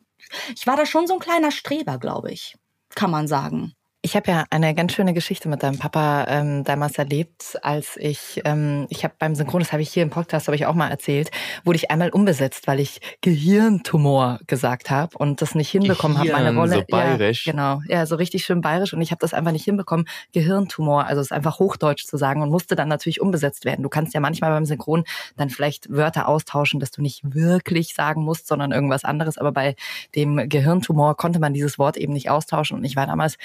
ich 0.54 0.66
war 0.66 0.76
da 0.76 0.86
schon 0.86 1.06
so 1.06 1.14
ein 1.14 1.20
kleiner 1.20 1.50
Streber, 1.50 1.98
glaube 1.98 2.32
ich, 2.32 2.56
kann 2.94 3.10
man 3.10 3.28
sagen. 3.28 3.74
Ich 4.00 4.14
habe 4.14 4.30
ja 4.30 4.44
eine 4.50 4.76
ganz 4.76 4.92
schöne 4.92 5.12
Geschichte 5.12 5.48
mit 5.48 5.64
deinem 5.64 5.76
Papa 5.76 6.24
ähm, 6.28 6.62
damals 6.62 6.98
erlebt, 6.98 7.58
als 7.62 7.96
ich, 7.96 8.40
ähm, 8.44 8.86
ich 8.90 9.02
habe 9.02 9.14
beim 9.18 9.34
Synchron, 9.34 9.58
das 9.58 9.72
habe 9.72 9.82
ich 9.82 9.90
hier 9.90 10.04
im 10.04 10.10
Podcast, 10.10 10.46
habe 10.46 10.54
ich 10.54 10.66
auch 10.66 10.74
mal 10.74 10.88
erzählt, 10.88 11.32
wurde 11.64 11.78
ich 11.78 11.90
einmal 11.90 12.10
umbesetzt, 12.10 12.68
weil 12.68 12.78
ich 12.78 13.00
Gehirntumor 13.22 14.38
gesagt 14.46 14.90
habe 14.90 15.18
und 15.18 15.42
das 15.42 15.56
nicht 15.56 15.70
hinbekommen 15.70 16.16
habe, 16.16 16.30
meine 16.30 16.54
Rolle. 16.54 16.76
so 16.76 16.84
bayerisch. 16.88 17.46
Ja, 17.46 17.50
genau, 17.52 17.80
ja, 17.88 18.06
so 18.06 18.14
richtig 18.14 18.44
schön 18.44 18.60
bayerisch 18.60 18.94
und 18.94 19.00
ich 19.00 19.10
habe 19.10 19.18
das 19.18 19.34
einfach 19.34 19.50
nicht 19.50 19.64
hinbekommen, 19.64 20.06
Gehirntumor, 20.32 21.06
also 21.06 21.20
es 21.20 21.32
einfach 21.32 21.58
Hochdeutsch 21.58 22.06
zu 22.06 22.16
sagen 22.16 22.40
und 22.40 22.50
musste 22.50 22.76
dann 22.76 22.86
natürlich 22.86 23.20
umbesetzt 23.20 23.64
werden. 23.64 23.82
Du 23.82 23.88
kannst 23.88 24.14
ja 24.14 24.20
manchmal 24.20 24.52
beim 24.52 24.64
Synchron 24.64 25.02
dann 25.36 25.50
vielleicht 25.50 25.90
Wörter 25.90 26.28
austauschen, 26.28 26.78
dass 26.78 26.92
du 26.92 27.02
nicht 27.02 27.22
wirklich 27.34 27.94
sagen 27.94 28.22
musst, 28.22 28.46
sondern 28.46 28.70
irgendwas 28.70 29.02
anderes, 29.02 29.38
aber 29.38 29.50
bei 29.50 29.74
dem 30.14 30.48
Gehirntumor 30.48 31.16
konnte 31.16 31.40
man 31.40 31.52
dieses 31.52 31.80
Wort 31.80 31.96
eben 31.96 32.12
nicht 32.12 32.30
austauschen 32.30 32.78
und 32.78 32.84
ich 32.84 32.94
war 32.94 33.08
damals 33.08 33.38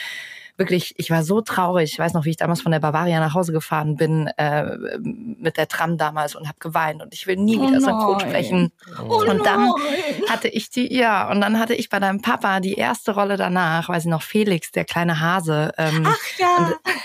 wirklich, 0.57 0.93
ich 0.98 1.10
war 1.10 1.24
so 1.24 1.41
traurig. 1.41 1.93
Ich 1.93 2.00
weiß 2.00 2.13
noch, 2.13 2.25
wie 2.25 2.29
ich 2.29 2.38
damals 2.38 2.62
von 2.62 2.72
der 2.72 2.79
Bavaria 2.79 3.19
nach 3.19 3.33
Hause 3.33 3.51
gefahren 3.53 3.95
bin 3.95 4.27
äh, 4.38 4.77
mit 5.00 5.57
der 5.57 5.67
Tram 5.67 5.98
damals 5.98 6.36
und 6.36 6.48
habe 6.48 6.60
geweint 6.60 7.01
und 7.01 7.13
ich 7.13 7.25
will 7.25 7.38
nie 7.38 7.57
Oh 7.57 7.67
wieder 7.67 7.81
synchron 7.81 8.17
nein. 8.17 8.29
sprechen. 8.29 8.72
Oh 9.10 9.24
und 9.27 9.45
dann 9.45 9.65
nein. 9.65 10.29
hatte 10.29 10.48
ich 10.48 10.69
die, 10.69 10.93
ja, 10.93 11.29
und 11.31 11.41
dann 11.41 11.60
hatte 11.60 11.74
ich 11.74 11.89
bei 11.89 12.00
deinem 12.00 12.22
Papa 12.22 12.60
die 12.60 12.75
erste 12.75 13.13
Rolle 13.13 13.38
danach, 13.38 13.89
weiß 13.89 14.03
ich 14.03 14.10
noch, 14.10 14.22
Felix, 14.22 14.72
der 14.72 14.86
kleine 14.86 15.19
Hase. 15.19 15.72
Ähm, 15.77 16.05
Ach 16.05 16.38
ja. 16.38 16.57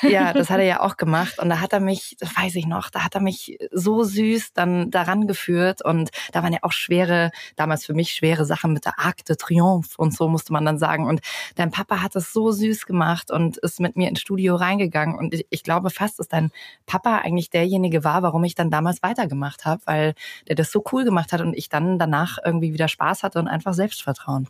und, 0.02 0.10
ja, 0.10 0.32
das 0.32 0.50
hat 0.50 0.58
er 0.58 0.66
ja 0.66 0.80
auch 0.80 0.96
gemacht. 0.96 1.38
Und 1.38 1.48
da 1.48 1.60
hat 1.60 1.72
er 1.72 1.80
mich, 1.80 2.16
das 2.20 2.36
weiß 2.36 2.54
ich 2.56 2.66
noch, 2.66 2.90
da 2.90 3.04
hat 3.04 3.14
er 3.14 3.22
mich 3.22 3.58
so 3.72 4.04
süß 4.04 4.52
dann 4.52 4.90
daran 4.90 5.26
geführt. 5.26 5.82
Und 5.82 6.10
da 6.32 6.42
waren 6.42 6.52
ja 6.52 6.60
auch 6.62 6.72
schwere, 6.72 7.30
damals 7.56 7.86
für 7.86 7.94
mich 7.94 8.14
schwere 8.14 8.44
Sachen 8.44 8.72
mit 8.72 8.84
der 8.84 8.98
Arc 8.98 9.24
de 9.24 9.36
Triomphe 9.36 9.94
und 9.96 10.14
so 10.14 10.28
musste 10.28 10.52
man 10.52 10.64
dann 10.64 10.78
sagen. 10.78 11.06
Und 11.06 11.20
dein 11.56 11.70
Papa 11.70 12.02
hat 12.02 12.14
es 12.14 12.32
so 12.32 12.50
süß 12.50 12.84
gemacht 12.84 13.30
und 13.30 13.37
ist 13.46 13.80
mit 13.80 13.96
mir 13.96 14.08
ins 14.08 14.20
Studio 14.20 14.56
reingegangen. 14.56 15.16
Und 15.16 15.34
ich, 15.34 15.46
ich 15.50 15.62
glaube 15.62 15.90
fast, 15.90 16.18
dass 16.18 16.28
dein 16.28 16.50
Papa 16.86 17.18
eigentlich 17.18 17.50
derjenige 17.50 18.04
war, 18.04 18.22
warum 18.22 18.44
ich 18.44 18.54
dann 18.54 18.70
damals 18.70 19.02
weitergemacht 19.02 19.64
habe, 19.64 19.82
weil 19.86 20.14
der 20.48 20.56
das 20.56 20.70
so 20.70 20.84
cool 20.92 21.04
gemacht 21.04 21.32
hat 21.32 21.40
und 21.40 21.54
ich 21.54 21.68
dann 21.68 21.98
danach 21.98 22.38
irgendwie 22.44 22.72
wieder 22.72 22.88
Spaß 22.88 23.22
hatte 23.22 23.38
und 23.38 23.48
einfach 23.48 23.74
Selbstvertrauen. 23.74 24.48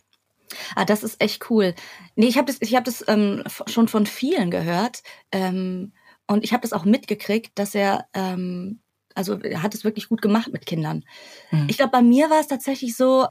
Ah, 0.75 0.85
das 0.85 1.02
ist 1.02 1.21
echt 1.23 1.50
cool. 1.50 1.75
Nee, 2.16 2.26
ich 2.26 2.37
habe 2.37 2.47
das, 2.47 2.57
ich 2.61 2.75
hab 2.75 2.85
das 2.85 3.04
ähm, 3.07 3.45
schon 3.66 3.88
von 3.88 4.07
vielen 4.07 4.50
gehört. 4.50 5.02
Ähm, 5.33 5.92
und 6.26 6.45
ich 6.45 6.52
habe 6.52 6.62
das 6.62 6.73
auch 6.73 6.85
mitgekriegt, 6.85 7.59
dass 7.59 7.75
er, 7.75 8.07
ähm, 8.14 8.80
also 9.14 9.38
er 9.40 9.62
hat 9.62 9.75
es 9.75 9.85
wirklich 9.85 10.09
gut 10.09 10.23
gemacht 10.23 10.52
mit 10.52 10.66
Kindern. 10.66 11.04
Mhm. 11.50 11.66
Ich 11.68 11.76
glaube, 11.76 11.92
bei 11.92 12.02
mir 12.02 12.30
war 12.30 12.40
es 12.40 12.49
tatsächlich 12.49 12.97
so, 12.97 13.26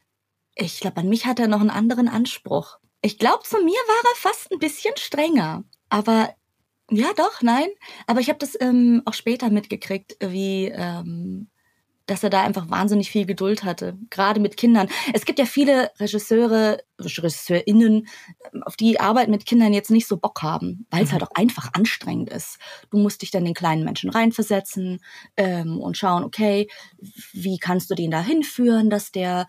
ich 0.56 0.80
glaube, 0.80 0.98
an 0.98 1.10
mich 1.10 1.26
hat 1.26 1.40
er 1.40 1.48
noch 1.48 1.62
einen 1.62 1.70
anderen 1.70 2.08
Anspruch. 2.08 2.80
Ich 3.02 3.20
glaube, 3.20 3.44
zu 3.44 3.58
mir 3.58 3.74
war 3.74 4.12
er 4.12 4.16
fast 4.16 4.52
ein 4.52 4.60
bisschen 4.60 4.96
strenger. 4.98 5.64
Aber 5.90 6.34
ja, 6.90 7.14
doch, 7.16 7.42
nein. 7.42 7.68
Aber 8.08 8.20
ich 8.20 8.30
habe 8.30 8.40
das 8.40 8.58
ähm, 8.60 9.02
auch 9.06 9.14
später 9.14 9.50
mitgekriegt, 9.50 10.18
wie 10.22 10.66
ähm, 10.68 11.50
dass 12.08 12.24
er 12.24 12.30
da 12.30 12.42
einfach 12.42 12.70
wahnsinnig 12.70 13.12
viel 13.12 13.26
Geduld 13.26 13.64
hatte, 13.64 13.98
gerade 14.10 14.40
mit 14.40 14.58
Kindern. 14.58 14.88
Es 15.14 15.26
gibt 15.26 15.40
ja 15.40 15.46
viele 15.46 15.92
Regisseure, 16.00 16.80
RegisseurInnen, 17.00 18.08
auf 18.62 18.78
die 18.78 19.00
Arbeit 19.00 19.28
mit 19.28 19.46
Kindern 19.46 19.74
jetzt 19.74 19.92
nicht 19.92 20.08
so 20.08 20.18
Bock 20.18 20.42
haben, 20.42 20.88
weil 20.90 21.04
es 21.04 21.12
halt 21.12 21.22
auch 21.24 21.32
einfach 21.36 21.70
anstrengend 21.74 22.30
ist. 22.30 22.58
Du 22.90 22.98
musst 22.98 23.22
dich 23.22 23.32
dann 23.32 23.46
den 23.46 23.54
kleinen 23.54 23.84
Menschen 23.84 24.10
reinversetzen 24.10 25.00
ähm, 25.36 25.80
und 25.80 25.98
schauen, 25.98 26.24
okay, 26.24 26.70
wie 27.34 27.60
kannst 27.60 27.90
du 27.92 27.96
den 27.96 28.12
da 28.12 28.22
hinführen, 28.22 28.90
dass 28.90 29.12
der 29.12 29.46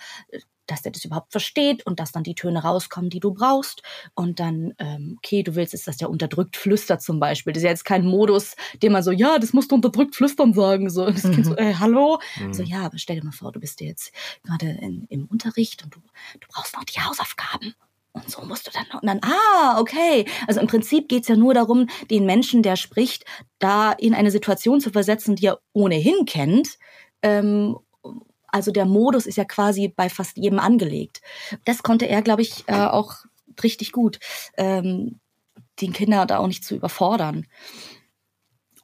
dass 0.70 0.82
der 0.82 0.92
das 0.92 1.04
überhaupt 1.04 1.32
versteht 1.32 1.84
und 1.86 1.98
dass 2.00 2.12
dann 2.12 2.22
die 2.22 2.34
Töne 2.34 2.62
rauskommen, 2.62 3.10
die 3.10 3.20
du 3.20 3.32
brauchst. 3.32 3.82
Und 4.14 4.40
dann, 4.40 4.74
ähm, 4.78 5.16
okay, 5.18 5.42
du 5.42 5.54
willst 5.54 5.72
jetzt, 5.72 5.86
dass 5.88 5.96
der 5.96 6.10
unterdrückt 6.10 6.56
flüstert 6.56 7.02
zum 7.02 7.20
Beispiel. 7.20 7.52
Das 7.52 7.60
ist 7.60 7.64
ja 7.64 7.70
jetzt 7.70 7.84
kein 7.84 8.06
Modus, 8.06 8.54
den 8.82 8.92
man 8.92 9.02
so, 9.02 9.10
ja, 9.10 9.38
das 9.38 9.52
musst 9.52 9.70
du 9.70 9.76
unterdrückt 9.76 10.14
flüstern 10.14 10.54
sagen. 10.54 10.90
So, 10.90 11.10
das 11.10 11.22
Kind 11.22 11.46
so, 11.46 11.56
äh, 11.56 11.74
hallo? 11.74 12.20
Mhm. 12.38 12.54
So, 12.54 12.62
ja, 12.62 12.82
aber 12.84 12.98
stell 12.98 13.16
dir 13.16 13.24
mal 13.24 13.32
vor, 13.32 13.52
du 13.52 13.60
bist 13.60 13.80
ja 13.80 13.86
jetzt 13.88 14.12
gerade 14.44 14.68
in, 14.68 15.06
im 15.08 15.26
Unterricht 15.26 15.82
und 15.84 15.94
du, 15.94 16.00
du 16.40 16.48
brauchst 16.48 16.74
noch 16.74 16.84
die 16.84 17.00
Hausaufgaben. 17.00 17.74
und 18.12 18.30
so 18.30 18.42
musst 18.42 18.66
du 18.66 18.70
dann 18.70 18.84
noch. 18.92 19.02
Und 19.02 19.08
dann, 19.08 19.20
ah, 19.22 19.80
okay. 19.80 20.26
Also 20.46 20.60
im 20.60 20.66
Prinzip 20.66 21.08
geht's 21.08 21.28
ja 21.28 21.36
nur 21.36 21.54
darum, 21.54 21.88
den 22.10 22.26
Menschen, 22.26 22.62
der 22.62 22.76
spricht, 22.76 23.24
da 23.58 23.92
in 23.92 24.14
eine 24.14 24.30
Situation 24.30 24.80
zu 24.80 24.90
versetzen, 24.90 25.36
die 25.36 25.46
er 25.46 25.60
ohnehin 25.72 26.24
kennt. 26.26 26.78
Ähm, 27.22 27.76
also 28.48 28.72
der 28.72 28.86
Modus 28.86 29.26
ist 29.26 29.36
ja 29.36 29.44
quasi 29.44 29.88
bei 29.88 30.08
fast 30.08 30.36
jedem 30.36 30.58
angelegt. 30.58 31.20
Das 31.64 31.82
konnte 31.82 32.06
er, 32.06 32.22
glaube 32.22 32.42
ich, 32.42 32.64
äh, 32.66 32.74
auch 32.74 33.16
richtig 33.62 33.92
gut, 33.92 34.18
ähm, 34.56 35.20
den 35.80 35.92
Kinder 35.92 36.26
da 36.26 36.38
auch 36.38 36.46
nicht 36.46 36.64
zu 36.64 36.74
überfordern. 36.74 37.46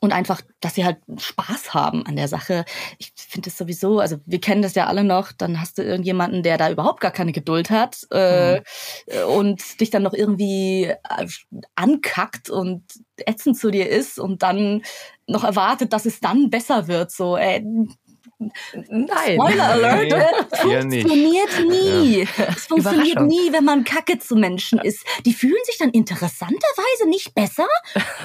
Und 0.01 0.13
einfach, 0.13 0.43
dass 0.61 0.75
sie 0.75 0.85
halt 0.85 0.99
Spaß 1.17 1.73
haben 1.73 2.05
an 2.05 2.15
der 2.15 2.29
Sache. 2.29 2.67
Ich 2.99 3.15
finde 3.17 3.49
es 3.49 3.57
sowieso, 3.57 4.01
also 4.01 4.19
wir 4.27 4.39
kennen 4.39 4.61
das 4.61 4.75
ja 4.75 4.87
alle 4.87 5.03
noch, 5.03 5.33
dann 5.33 5.63
hast 5.63 5.79
du 5.79 5.83
irgendjemanden, 5.83 6.43
der 6.43 6.59
da 6.59 6.71
überhaupt 6.71 7.01
gar 7.01 7.11
keine 7.11 7.33
Geduld 7.33 7.71
hat 7.71 8.07
äh, 8.11 8.61
und 9.27 9.81
dich 9.81 9.89
dann 9.89 10.03
noch 10.03 10.13
irgendwie 10.13 10.85
äh, 10.85 11.27
ankackt 11.75 12.51
und 12.51 12.83
ätzend 13.17 13.57
zu 13.57 13.71
dir 13.71 13.89
ist 13.89 14.19
und 14.19 14.43
dann 14.43 14.83
noch 15.27 15.43
erwartet, 15.43 15.95
dass 15.95 16.05
es 16.05 16.21
dann 16.21 16.51
besser 16.51 16.87
wird. 16.87 17.11
So, 17.11 17.39
ey, 17.39 17.65
Nein. 18.39 19.35
Spoiler 19.35 19.69
Alert, 19.69 20.35
Nee, 20.85 21.03
funktioniert 21.03 21.67
nie. 21.69 22.29
Es 22.37 22.67
funktioniert 22.67 23.21
nie, 23.23 23.53
wenn 23.53 23.65
man 23.65 23.85
Kacke 23.85 24.19
zu 24.19 24.37
Menschen 24.37 24.79
ist. 24.81 25.05
Die 25.25 25.33
fühlen 25.33 25.63
sich 25.65 25.79
dann 25.79 25.91
interessanterweise 25.91 27.09
nicht 27.09 27.35
besser, 27.35 27.67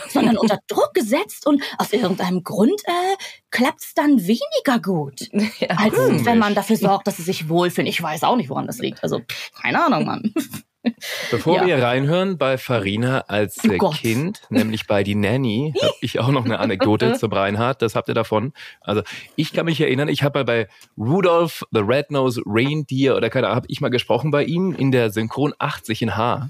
sondern 0.10 0.38
unter 0.40 0.60
Druck 0.68 0.94
gesetzt 0.94 1.46
und 1.46 1.64
aus 1.78 1.94
irgendeinem 1.94 2.44
Grund 2.44 2.82
äh, 2.86 3.16
klappt 3.52 3.82
es 3.82 3.94
dann 3.94 4.18
weniger 4.20 4.80
gut. 4.82 5.30
Als 5.70 5.96
Komisch. 5.96 6.26
wenn 6.26 6.40
man 6.40 6.56
dafür 6.56 6.76
sorgt, 6.76 7.08
dass 7.08 7.18
sie 7.18 7.24
sich 7.24 7.50
wohlfühlen. 7.50 7.88
Ich 7.88 8.02
weiß 8.02 8.24
auch 8.24 8.36
nicht, 8.36 8.50
woran 8.50 8.68
das 8.68 8.80
liegt. 8.80 9.04
Also, 9.04 9.22
keine 9.62 9.84
Ahnung, 9.86 10.06
Mann. 10.06 10.34
Bevor 11.32 11.58
Ja. 11.58 11.66
wir 11.68 11.84
reinhören 11.84 12.38
bei 12.38 12.58
Farina 12.58 13.22
als 13.28 13.60
Oh. 13.80 13.90
Kind, 13.90 14.42
nämlich 14.50 14.88
bei 14.88 15.04
die 15.04 15.16
Nanny, 15.16 15.74
habe 15.82 15.94
ich 16.02 16.20
auch 16.20 16.30
noch 16.30 16.46
eine 16.46 16.60
Anekdote 16.60 17.14
zum 17.20 17.32
Reinhard. 17.34 17.82
Das 17.82 17.96
habt 17.96 18.08
ihr 18.08 18.14
davon. 18.14 18.54
Also 18.82 19.02
ich 19.36 19.52
kann 19.54 19.66
mich 19.66 19.82
erinnern, 19.82 20.08
ich 20.08 20.24
habe 20.24 20.46
bei 20.46 20.68
Rudolph 20.98 21.66
the 21.72 21.82
Red-Nosed 21.82 22.44
Reindeer 22.46 23.16
oder 23.18 23.30
keine 23.30 23.48
Ahnung, 23.48 23.58
habe 23.58 23.68
ich 23.70 23.82
mal 23.82 23.90
gesprochen 23.90 24.32
bei 24.32 24.44
ihm 24.46 24.74
in 24.74 24.92
der 24.92 25.12
Synchron 25.12 25.54
80 25.60 26.02
in 26.02 26.16
H. 26.18 26.50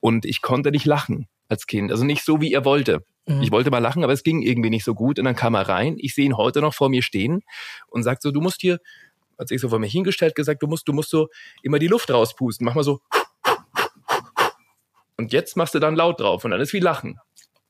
Und 0.00 0.24
ich 0.26 0.42
konnte 0.42 0.70
nicht 0.70 0.84
lachen 0.86 1.26
als 1.48 1.66
Kind. 1.66 1.90
Also 1.90 2.04
nicht 2.04 2.24
so, 2.24 2.40
wie 2.40 2.52
er 2.52 2.64
wollte. 2.64 3.04
Mhm. 3.26 3.42
Ich 3.42 3.50
wollte 3.50 3.70
mal 3.70 3.78
lachen, 3.78 4.04
aber 4.04 4.12
es 4.12 4.22
ging 4.22 4.42
irgendwie 4.42 4.70
nicht 4.70 4.84
so 4.84 4.94
gut. 4.94 5.18
Und 5.18 5.24
dann 5.24 5.34
kam 5.36 5.54
er 5.54 5.68
rein. 5.68 5.96
Ich 5.98 6.14
sehe 6.14 6.24
ihn 6.24 6.36
heute 6.36 6.60
noch 6.60 6.74
vor 6.74 6.88
mir 6.88 7.02
stehen 7.02 7.42
und 7.88 8.04
sagt 8.04 8.22
so, 8.22 8.30
du 8.30 8.40
musst 8.40 8.60
hier, 8.60 8.78
hat 9.38 9.48
sich 9.48 9.60
so 9.60 9.68
vor 9.68 9.78
mir 9.80 9.86
hingestellt, 9.88 10.34
gesagt, 10.36 10.62
du 10.62 10.66
musst, 10.68 10.86
du 10.88 10.92
musst 10.92 11.10
so 11.10 11.28
immer 11.62 11.78
die 11.80 11.88
Luft 11.88 12.10
rauspusten. 12.10 12.64
Mach 12.64 12.74
mal 12.74 12.84
so. 12.84 13.00
Und 15.16 15.32
jetzt 15.32 15.56
machst 15.56 15.74
du 15.74 15.78
dann 15.78 15.96
laut 15.96 16.20
drauf 16.20 16.44
und 16.44 16.50
dann 16.50 16.60
ist 16.60 16.72
wie 16.72 16.80
Lachen. 16.80 17.18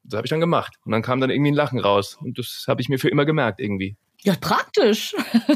Das 0.03 0.19
habe 0.19 0.27
ich 0.27 0.31
dann 0.31 0.41
gemacht. 0.41 0.75
Und 0.85 0.93
dann 0.93 1.03
kam 1.03 1.21
dann 1.21 1.31
irgendwie 1.31 1.51
ein 1.53 1.57
Lachen 1.57 1.79
raus. 1.79 2.17
Und 2.21 2.39
das 2.39 2.65
habe 2.69 2.81
ich 2.81 2.89
mir 2.89 2.99
für 2.99 3.09
immer 3.09 3.25
gemerkt 3.25 3.61
irgendwie. 3.61 3.97
Ja, 4.23 4.35
praktisch. 4.41 5.15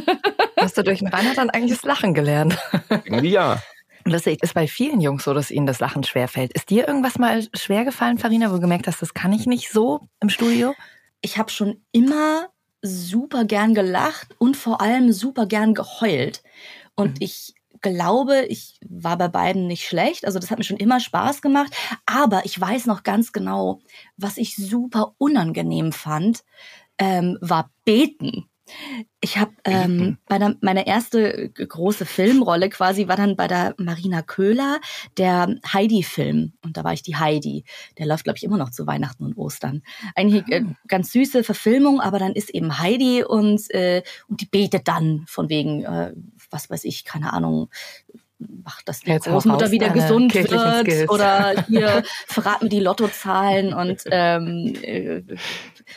Hast 0.56 0.76
du 0.76 0.82
durch 0.82 0.98
den 1.00 1.08
Reinhard 1.08 1.38
dann 1.38 1.50
eigentlich 1.50 1.72
das 1.78 1.84
Lachen 1.84 2.14
gelernt? 2.14 2.58
Irgendwie 2.90 3.30
ja. 3.30 3.60
Lustig, 4.04 4.42
ist 4.42 4.54
bei 4.54 4.66
vielen 4.66 5.00
Jungs 5.00 5.24
so, 5.24 5.34
dass 5.34 5.50
ihnen 5.50 5.66
das 5.66 5.80
Lachen 5.80 6.04
schwerfällt. 6.04 6.52
Ist 6.52 6.70
dir 6.70 6.86
irgendwas 6.88 7.18
mal 7.18 7.46
schwer 7.54 7.84
gefallen, 7.84 8.18
Farina, 8.18 8.50
wo 8.50 8.54
du 8.54 8.60
gemerkt 8.60 8.86
hast, 8.86 9.02
das 9.02 9.14
kann 9.14 9.32
ich 9.32 9.46
nicht 9.46 9.70
so 9.70 10.08
im 10.20 10.28
Studio? 10.30 10.74
ich 11.22 11.36
habe 11.36 11.50
schon 11.50 11.82
immer 11.92 12.48
super 12.82 13.44
gern 13.44 13.74
gelacht 13.74 14.28
und 14.38 14.56
vor 14.56 14.80
allem 14.80 15.12
super 15.12 15.44
gern 15.46 15.74
geheult. 15.74 16.42
Und 16.94 17.18
Mhm. 17.18 17.24
ich 17.26 17.54
glaube, 17.80 18.46
ich 18.48 18.78
war 18.88 19.16
bei 19.16 19.28
beiden 19.28 19.66
nicht 19.66 19.86
schlecht. 19.86 20.26
Also 20.26 20.38
das 20.38 20.50
hat 20.50 20.58
mir 20.58 20.64
schon 20.64 20.76
immer 20.76 21.00
Spaß 21.00 21.42
gemacht. 21.42 21.74
Aber 22.06 22.44
ich 22.44 22.60
weiß 22.60 22.86
noch 22.86 23.02
ganz 23.02 23.32
genau, 23.32 23.80
was 24.16 24.36
ich 24.36 24.56
super 24.56 25.14
unangenehm 25.18 25.92
fand, 25.92 26.42
ähm, 26.98 27.38
war 27.40 27.70
beten. 27.84 28.46
Ich 29.20 29.36
habe 29.36 29.52
ähm, 29.64 30.18
bei 30.26 30.38
der, 30.38 30.56
meine 30.60 30.86
erste 30.86 31.50
große 31.50 32.06
Filmrolle 32.06 32.70
quasi 32.70 33.08
war 33.08 33.16
dann 33.16 33.36
bei 33.36 33.48
der 33.48 33.74
Marina 33.78 34.22
Köhler, 34.22 34.80
der 35.18 35.56
Heidi-Film. 35.72 36.52
Und 36.64 36.76
da 36.76 36.84
war 36.84 36.92
ich 36.92 37.02
die 37.02 37.16
Heidi. 37.16 37.64
Der 37.98 38.06
läuft, 38.06 38.24
glaube 38.24 38.38
ich, 38.38 38.44
immer 38.44 38.56
noch 38.56 38.70
zu 38.70 38.86
Weihnachten 38.86 39.24
und 39.24 39.36
Ostern. 39.36 39.82
Eigentlich 40.14 40.48
äh, 40.48 40.64
ganz 40.88 41.12
süße 41.12 41.44
Verfilmung, 41.44 42.00
aber 42.00 42.18
dann 42.18 42.32
ist 42.32 42.50
eben 42.50 42.78
Heidi 42.78 43.24
und, 43.24 43.70
äh, 43.74 44.02
und 44.28 44.40
die 44.40 44.46
betet 44.46 44.88
dann 44.88 45.24
von 45.26 45.48
wegen, 45.48 45.84
äh, 45.84 46.12
was 46.50 46.70
weiß 46.70 46.84
ich, 46.84 47.04
keine 47.04 47.32
Ahnung, 47.32 47.68
macht, 48.64 48.88
dass 48.88 49.00
die 49.00 49.10
Jetzt 49.10 49.26
Großmutter 49.26 49.70
wieder 49.70 49.88
deine 49.88 50.00
gesund 50.00 50.34
wird 50.34 50.48
Skills. 50.48 51.10
oder 51.10 51.64
hier 51.68 52.02
verrat 52.26 52.62
mir 52.62 52.68
die 52.68 52.80
Lottozahlen 52.80 53.74
und 53.74 54.02
ähm, 54.10 54.74
äh, 54.82 55.22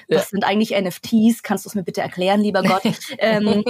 was 0.09 0.29
sind 0.29 0.43
eigentlich 0.43 0.71
NFTs? 0.71 1.43
Kannst 1.43 1.65
du 1.65 1.69
es 1.69 1.75
mir 1.75 1.83
bitte 1.83 2.01
erklären, 2.01 2.41
lieber 2.41 2.63
Gott? 2.63 2.83
ähm, 3.19 3.63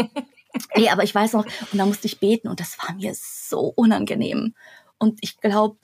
nee, 0.75 0.89
aber 0.89 1.03
ich 1.03 1.13
weiß 1.13 1.33
noch, 1.33 1.45
und 1.45 1.77
da 1.77 1.85
musste 1.85 2.07
ich 2.07 2.19
beten 2.19 2.47
und 2.47 2.59
das 2.59 2.77
war 2.79 2.95
mir 2.95 3.13
so 3.15 3.71
unangenehm. 3.75 4.55
Und 4.97 5.19
ich 5.21 5.37
glaube, 5.39 5.77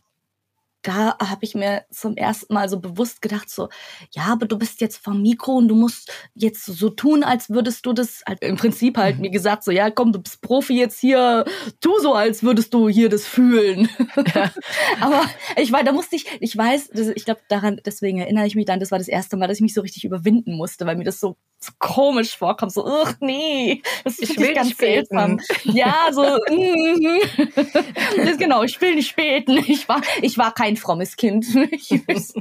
da 0.82 1.18
habe 1.20 1.44
ich 1.44 1.56
mir 1.56 1.84
zum 1.92 2.16
ersten 2.16 2.54
Mal 2.54 2.70
so 2.70 2.80
bewusst 2.80 3.22
gedacht, 3.22 3.50
so, 3.50 3.70
ja, 4.12 4.24
aber 4.24 4.46
du 4.46 4.58
bist 4.58 4.82
jetzt 4.82 4.98
vom 4.98 5.22
Mikro 5.22 5.56
und 5.56 5.68
du 5.68 5.76
musst 5.76 6.12
jetzt 6.34 6.66
so 6.66 6.90
tun, 6.90 7.24
als 7.24 7.50
würdest 7.50 7.86
du 7.86 7.94
das, 7.94 8.24
halt 8.28 8.42
im 8.42 8.56
Prinzip 8.56 8.98
halt, 8.98 9.22
wie 9.22 9.32
gesagt, 9.32 9.64
so, 9.64 9.72
ja, 9.72 9.90
komm, 9.92 10.14
du 10.14 10.20
bist 10.20 10.42
Profi 10.42 10.78
jetzt 10.78 11.00
hier, 11.00 11.46
tu 11.82 11.92
so, 12.00 12.14
als 12.14 12.44
würdest 12.44 12.74
du 12.74 12.88
hier 12.88 13.10
das 13.10 13.26
fühlen. 13.26 13.90
aber 15.02 15.26
ich 15.58 15.72
war, 15.72 15.84
da 15.84 15.92
musste 15.92 16.16
ich, 16.16 16.26
ich 16.40 16.56
weiß, 16.56 16.92
ich 17.16 17.26
glaube, 17.26 17.42
daran, 17.50 17.82
deswegen 17.86 18.20
erinnere 18.20 18.48
ich 18.48 18.56
mich 18.56 18.66
dann, 18.66 18.80
das 18.80 18.92
war 18.92 19.00
das 19.00 19.08
erste 19.08 19.38
Mal, 19.38 19.48
dass 19.48 19.58
ich 19.58 19.62
mich 19.62 19.74
so 19.74 19.82
richtig 19.82 20.06
überwinden 20.06 20.56
musste, 20.56 20.86
weil 20.86 20.96
mir 20.96 21.04
das 21.04 21.20
so, 21.20 21.38
so 21.60 21.74
komisch 21.78 22.38
vorkam, 22.38 22.70
so, 22.70 22.86
ugh, 22.86 23.16
nee, 23.20 23.82
das 24.04 24.20
ist 24.20 24.32
Ich 24.32 24.40
will 24.40 24.54
ganz 24.54 24.78
seltsam. 24.78 25.40
Ja, 25.64 26.08
so, 26.12 26.22
mhm. 26.50 27.20
das, 28.26 28.38
genau, 28.38 28.64
ich 28.64 28.80
will 28.82 28.96
nicht 28.96 29.16
beten. 29.16 29.58
Ich 29.68 29.88
war, 29.90 30.02
ich 30.22 30.38
war 30.38 30.54
kein 30.54 30.69
frommes 30.78 31.18
Kind. 31.18 31.46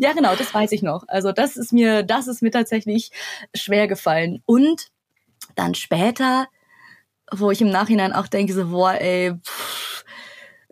Ja, 0.00 0.12
genau, 0.12 0.36
das 0.36 0.52
weiß 0.52 0.72
ich 0.72 0.82
noch. 0.82 1.04
Also 1.08 1.32
das 1.32 1.56
ist 1.56 1.72
mir, 1.72 2.02
das 2.02 2.28
ist 2.28 2.42
mir 2.42 2.50
tatsächlich 2.50 3.10
schwer 3.54 3.88
gefallen. 3.88 4.42
Und 4.46 4.88
dann 5.56 5.74
später, 5.74 6.46
wo 7.32 7.50
ich 7.50 7.60
im 7.60 7.70
Nachhinein 7.70 8.12
auch 8.12 8.28
denke, 8.28 8.52
so, 8.52 8.68
boah, 8.68 8.92
ey, 8.92 9.34
pff, 9.34 10.04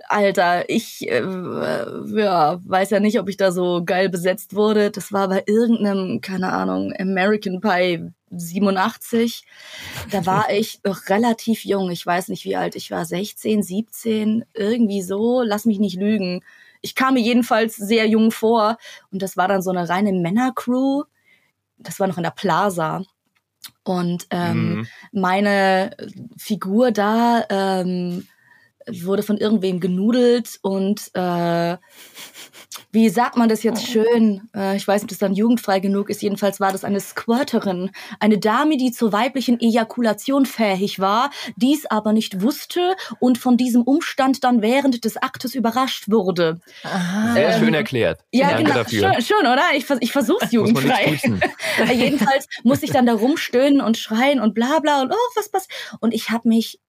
Alter, 0.08 0.68
ich 0.68 1.08
äh, 1.08 1.20
ja, 1.20 2.60
weiß 2.64 2.90
ja 2.90 3.00
nicht, 3.00 3.18
ob 3.18 3.28
ich 3.28 3.36
da 3.36 3.52
so 3.52 3.82
geil 3.84 4.08
besetzt 4.08 4.54
wurde. 4.54 4.90
Das 4.90 5.12
war 5.12 5.28
bei 5.28 5.42
irgendeinem, 5.46 6.20
keine 6.20 6.52
Ahnung, 6.52 6.92
American 6.98 7.60
Pie 7.60 8.10
87. 8.30 9.44
Da 10.10 10.26
war 10.26 10.50
ich 10.52 10.80
noch 10.84 11.08
relativ 11.08 11.64
jung. 11.64 11.90
Ich 11.90 12.04
weiß 12.04 12.28
nicht, 12.28 12.44
wie 12.44 12.56
alt 12.56 12.76
ich 12.76 12.90
war. 12.90 13.04
16, 13.04 13.62
17, 13.62 14.44
irgendwie 14.54 15.02
so. 15.02 15.42
Lass 15.42 15.64
mich 15.64 15.78
nicht 15.78 15.98
lügen. 15.98 16.42
Ich 16.82 16.94
kam 16.94 17.14
mir 17.14 17.20
jedenfalls 17.22 17.76
sehr 17.76 18.06
jung 18.06 18.30
vor. 18.30 18.76
Und 19.10 19.22
das 19.22 19.36
war 19.36 19.48
dann 19.48 19.62
so 19.62 19.70
eine 19.70 19.88
reine 19.88 20.12
Männercrew. 20.12 21.04
Das 21.78 22.00
war 22.00 22.06
noch 22.06 22.16
in 22.16 22.22
der 22.22 22.30
Plaza. 22.30 23.02
Und 23.82 24.26
ähm, 24.30 24.74
Mhm. 24.76 24.86
meine 25.12 25.96
Figur 26.36 26.92
da 26.92 27.44
ähm, 27.48 28.26
wurde 29.02 29.22
von 29.22 29.36
irgendwem 29.36 29.80
genudelt 29.80 30.58
und 30.62 31.10
äh, 31.14 31.76
wie 32.92 33.08
sagt 33.08 33.36
man 33.36 33.48
das 33.48 33.62
jetzt 33.62 33.86
schön? 33.86 34.48
Äh, 34.54 34.76
ich 34.76 34.86
weiß 34.86 35.02
nicht, 35.02 35.04
ob 35.04 35.08
das 35.10 35.18
dann 35.18 35.34
jugendfrei 35.34 35.80
genug 35.80 36.08
ist. 36.08 36.22
Jedenfalls 36.22 36.60
war 36.60 36.72
das 36.72 36.84
eine 36.84 37.00
Squirterin, 37.00 37.90
eine 38.20 38.38
Dame, 38.38 38.76
die 38.76 38.92
zur 38.92 39.12
weiblichen 39.12 39.60
Ejakulation 39.60 40.46
fähig 40.46 40.98
war, 40.98 41.30
dies 41.56 41.86
aber 41.86 42.12
nicht 42.12 42.42
wusste 42.42 42.96
und 43.18 43.38
von 43.38 43.56
diesem 43.56 43.82
Umstand 43.82 44.44
dann 44.44 44.62
während 44.62 45.04
des 45.04 45.16
Aktes 45.16 45.54
überrascht 45.54 46.10
wurde. 46.10 46.60
Sehr 47.34 47.54
Ähm, 47.54 47.60
schön 47.64 47.74
erklärt. 47.74 48.20
Ja, 48.32 48.48
Danke 48.48 48.64
genau. 48.64 48.74
dafür. 48.76 49.12
Schön, 49.14 49.22
schön, 49.22 49.46
oder? 49.46 49.64
Ich, 49.74 49.84
vers 49.84 49.98
ich 50.00 50.12
versuch's 50.12 50.52
Muss 50.52 50.52
man 50.52 50.66
jugendfrei. 50.66 51.10
nicht 51.10 51.24
duzen. 51.24 51.40
Jedenfalls 51.94 52.46
muss 52.62 52.82
ich 52.82 52.90
dann 52.90 53.06
da 53.06 53.14
rumstöhnen 53.14 53.80
und 53.80 53.98
schreien 53.98 54.40
und 54.40 54.54
bla 54.54 54.78
bla 54.80 55.02
und 55.02 55.12
oh, 55.12 55.16
was 55.34 55.50
passiert. 55.50 55.72
Und 56.00 56.14
ich 56.14 56.30
habe 56.30 56.48
mich 56.48 56.80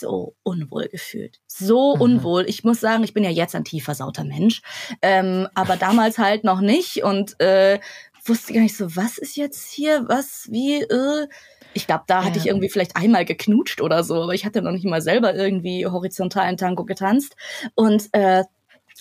so 0.00 0.34
unwohl 0.42 0.88
gefühlt. 0.88 1.40
So 1.46 1.94
Mhm. 1.96 2.00
unwohl. 2.02 2.44
Ich 2.48 2.64
muss 2.64 2.80
sagen, 2.80 3.04
ich 3.04 3.14
bin 3.14 3.24
ja 3.24 3.30
jetzt 3.30 3.54
ein 3.54 3.64
tiefer 3.64 3.94
sauter 3.94 4.24
Mensch. 4.24 4.62
Ähm, 5.02 5.48
aber 5.54 5.76
damals 5.76 6.18
halt 6.18 6.44
noch 6.44 6.60
nicht 6.60 7.02
und 7.04 7.38
äh, 7.40 7.78
wusste 8.24 8.52
gar 8.52 8.60
nicht 8.60 8.76
so, 8.76 8.94
was 8.96 9.18
ist 9.18 9.36
jetzt 9.36 9.70
hier, 9.70 10.04
was, 10.08 10.46
wie, 10.50 10.82
äh. 10.82 11.28
Ich 11.74 11.86
glaube, 11.86 12.04
da 12.06 12.24
hatte 12.24 12.38
Ja. 12.38 12.44
ich 12.44 12.46
irgendwie 12.46 12.68
vielleicht 12.70 12.96
einmal 12.96 13.24
geknutscht 13.24 13.80
oder 13.80 14.02
so, 14.02 14.22
aber 14.22 14.34
ich 14.34 14.44
hatte 14.44 14.62
noch 14.62 14.72
nicht 14.72 14.84
mal 14.86 15.02
selber 15.02 15.34
irgendwie 15.34 15.86
horizontalen 15.86 16.56
Tango 16.56 16.84
getanzt. 16.84 17.36
Und 17.74 18.08
äh, 18.12 18.44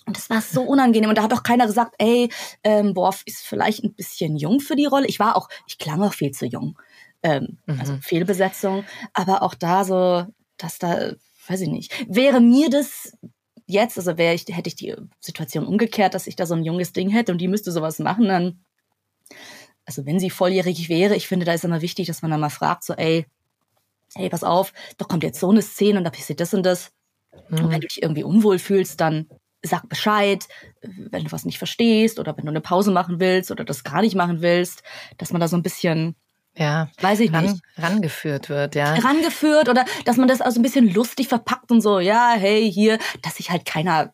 und 0.06 0.16
das 0.16 0.30
war 0.30 0.42
so 0.42 0.62
unangenehm. 0.62 1.10
Und 1.10 1.18
da 1.18 1.24
hat 1.24 1.34
auch 1.34 1.44
keiner 1.44 1.66
gesagt, 1.66 1.96
ey, 1.98 2.30
ähm, 2.64 2.96
Worf 2.96 3.24
ist 3.26 3.46
vielleicht 3.46 3.84
ein 3.84 3.94
bisschen 3.94 4.38
jung 4.38 4.60
für 4.60 4.76
die 4.76 4.86
Rolle. 4.86 5.08
Ich 5.08 5.20
war 5.20 5.36
auch, 5.36 5.50
ich 5.66 5.78
klang 5.80 6.02
auch 6.04 6.14
viel 6.14 6.32
zu 6.32 6.46
jung. 6.46 6.78
Ähm, 7.24 7.58
Also 7.80 7.94
Mhm. 7.94 8.02
Fehlbesetzung. 8.02 8.86
Aber 9.14 9.42
auch 9.42 9.56
da 9.56 9.84
so, 9.84 10.26
dass 10.58 10.80
da, 10.80 11.14
weiß 11.48 11.62
ich 11.62 11.70
nicht, 11.70 11.94
wäre 12.08 12.42
mir 12.42 12.70
das 12.70 13.14
jetzt, 13.66 13.98
also 13.98 14.18
wäre 14.18 14.34
ich, 14.34 14.46
hätte 14.50 14.70
ich 14.70 14.76
die 14.76 14.96
Situation 15.20 15.66
umgekehrt, 15.66 16.14
dass 16.14 16.28
ich 16.28 16.36
da 16.36 16.46
so 16.46 16.56
ein 16.56 16.64
junges 16.64 16.94
Ding 16.94 17.10
hätte 17.10 17.32
und 17.32 17.40
die 17.40 17.48
müsste 17.48 17.72
sowas 17.72 18.00
machen, 18.00 18.28
dann, 18.28 18.64
also 19.86 20.06
wenn 20.06 20.20
sie 20.20 20.30
volljährig 20.30 20.90
wäre, 20.90 21.16
ich 21.16 21.28
finde, 21.28 21.46
da 21.46 21.54
ist 21.54 21.66
immer 21.66 21.82
wichtig, 21.82 22.08
dass 22.08 22.22
man 22.22 22.32
dann 22.32 22.40
mal 22.40 22.50
fragt, 22.50 22.84
so, 22.84 22.94
ey, 22.94 23.26
hey, 24.16 24.30
pass 24.30 24.44
auf, 24.44 24.74
da 24.98 25.06
kommt 25.06 25.24
jetzt 25.24 25.40
so 25.40 25.50
eine 25.50 25.62
Szene 25.62 26.00
und 26.00 26.06
da 26.06 26.10
passiert 26.10 26.40
das 26.40 26.54
und 26.54 26.66
das. 26.66 26.92
Und 27.50 27.70
wenn 27.70 27.82
du 27.82 27.88
dich 27.88 28.02
irgendwie 28.02 28.24
unwohl 28.24 28.58
fühlst, 28.58 29.00
dann 29.00 29.30
sag 29.62 29.88
Bescheid, 29.90 30.48
wenn 30.82 31.26
du 31.26 31.32
was 31.32 31.46
nicht 31.46 31.58
verstehst 31.58 32.20
oder 32.20 32.36
wenn 32.38 32.46
du 32.46 32.52
eine 32.52 32.62
Pause 32.62 32.92
machen 32.92 33.20
willst 33.20 33.52
oder 33.52 33.64
das 33.64 33.84
gar 33.84 34.02
nicht 34.02 34.16
machen 34.16 34.42
willst, 34.42 34.84
dass 35.18 35.32
man 35.32 35.42
da 35.42 35.48
so 35.48 35.58
ein 35.58 35.64
bisschen, 35.64 36.16
Ja. 36.58 36.90
weiß 37.02 37.20
ich 37.20 37.32
Ran, 37.32 37.46
nicht, 37.46 37.62
rangeführt 37.78 38.50
wird, 38.50 38.76
ja. 38.76 38.96
rangeführt 38.96 39.70
oder 39.70 39.86
dass 40.06 40.18
man 40.18 40.28
das 40.28 40.42
also 40.42 40.60
ein 40.60 40.64
bisschen 40.64 40.92
lustig 40.92 41.28
verpackt 41.28 41.72
und 41.72 41.82
so, 41.82 42.00
ja, 42.00 42.34
hey, 42.36 42.70
hier, 42.72 42.98
dass 43.22 43.36
sich 43.36 43.52
halt 43.52 43.66
keiner 43.66 44.14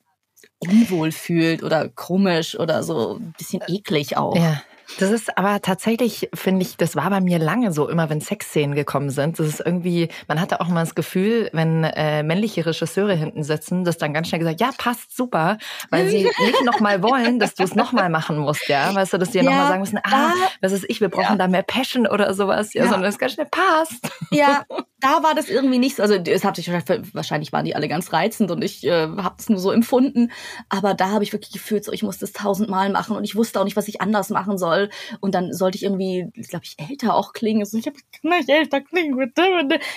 unwohl 0.60 1.12
fühlt 1.12 1.64
oder 1.64 1.90
komisch 1.90 2.60
oder 2.60 2.84
so 2.84 3.16
ein 3.18 3.34
bisschen 3.38 3.62
eklig 3.68 4.18
auch. 4.18 4.36
Ja. 4.36 4.62
Das 5.00 5.12
ist 5.12 5.38
aber 5.38 5.62
tatsächlich, 5.62 6.30
finde 6.34 6.62
ich, 6.62 6.78
das 6.78 6.96
war 6.96 7.10
bei 7.10 7.22
mir 7.22 7.40
lange 7.40 7.72
so, 7.72 7.90
immer 7.90 8.10
wenn 8.10 8.22
Sexszenen 8.22 8.76
gekommen 8.76 9.10
sind. 9.10 9.40
Das 9.40 9.48
ist 9.48 9.60
irgendwie, 9.60 10.10
man 10.28 10.40
hatte 10.40 10.62
auch 10.62 10.70
immer 10.70 10.82
das 10.82 10.96
Gefühl, 10.96 11.50
wenn 11.54 11.84
äh, 11.84 12.22
männliche 12.24 12.66
Regisseure 12.66 13.14
hinten 13.14 13.44
sitzen, 13.44 13.84
das 13.84 13.98
dann 13.98 14.14
ganz 14.14 14.28
schnell 14.28 14.40
gesagt, 14.40 14.62
ja, 14.62 14.72
passt 14.78 15.16
super, 15.16 15.58
weil 15.90 16.08
sie 16.10 16.24
nicht 16.40 16.64
nochmal 16.66 17.02
wollen, 17.02 17.40
dass 17.40 17.56
du 17.56 17.64
es 17.64 17.76
nochmal 17.76 18.10
machen 18.10 18.38
musst, 18.38 18.68
ja. 18.68 18.94
Weißt 18.94 19.14
du, 19.14 19.18
dass 19.18 19.32
die 19.32 19.38
ja, 19.40 19.44
Ja, 19.44 19.50
nochmal 19.52 19.68
sagen 19.68 19.82
müssen, 19.82 20.00
ah, 20.04 20.34
was 20.62 20.72
ist 20.72 20.86
ich, 20.88 21.02
wir 21.02 21.10
brauchen 21.10 21.38
da 21.38 21.48
mehr 21.48 21.64
Passion 21.64 22.06
oder 22.08 22.34
sowas, 22.34 22.74
ja, 22.74 22.84
Ja. 22.84 22.90
sondern 22.92 23.10
es 23.10 23.18
ganz 23.18 23.34
schnell 23.34 23.48
passt. 23.50 24.10
Ja, 24.32 24.64
da 25.00 25.24
war 25.24 25.36
das 25.36 25.50
irgendwie 25.50 25.80
nicht 25.80 25.96
so. 25.98 26.04
Also 26.04 26.16
es 26.16 26.44
hat 26.46 26.56
sich 26.56 26.72
wahrscheinlich- 26.72 27.52
waren 27.54 27.66
die 27.66 27.76
alle 27.76 27.88
ganz 27.88 28.14
reizend 28.14 28.52
und 28.52 28.64
ich 28.64 28.84
äh, 28.86 29.08
habe 29.18 29.36
es 29.38 29.50
nur 29.50 29.60
so 29.60 29.72
empfunden. 29.72 30.32
Aber 30.70 30.94
da 30.94 31.10
habe 31.10 31.24
ich 31.24 31.34
wirklich 31.34 31.52
gefühlt, 31.52 31.84
so 31.84 31.92
ich 31.92 32.04
musste 32.04 32.26
es 32.26 32.34
tausendmal 32.34 32.90
machen 32.90 33.16
und 33.18 33.24
ich 33.24 33.36
wusste 33.36 33.60
auch 33.60 33.66
nicht, 33.66 33.76
was 33.76 33.88
ich 33.88 34.02
anders 34.02 34.30
machen 34.30 34.58
soll. 34.58 34.73
Und 35.20 35.36
dann 35.36 35.54
sollte 35.54 35.78
ich 35.78 35.84
irgendwie, 35.84 36.28
glaube 36.50 36.66
ich, 36.66 36.76
älter 36.78 37.16
auch 37.16 37.34
klingen. 37.34 37.66
So, 37.66 37.78
ich 37.78 37.88
hab, 37.88 37.94
kann 37.94 38.38
nicht 38.38 38.50
älter 38.50 38.82
klingen. 38.82 39.18
bitte. 39.18 39.42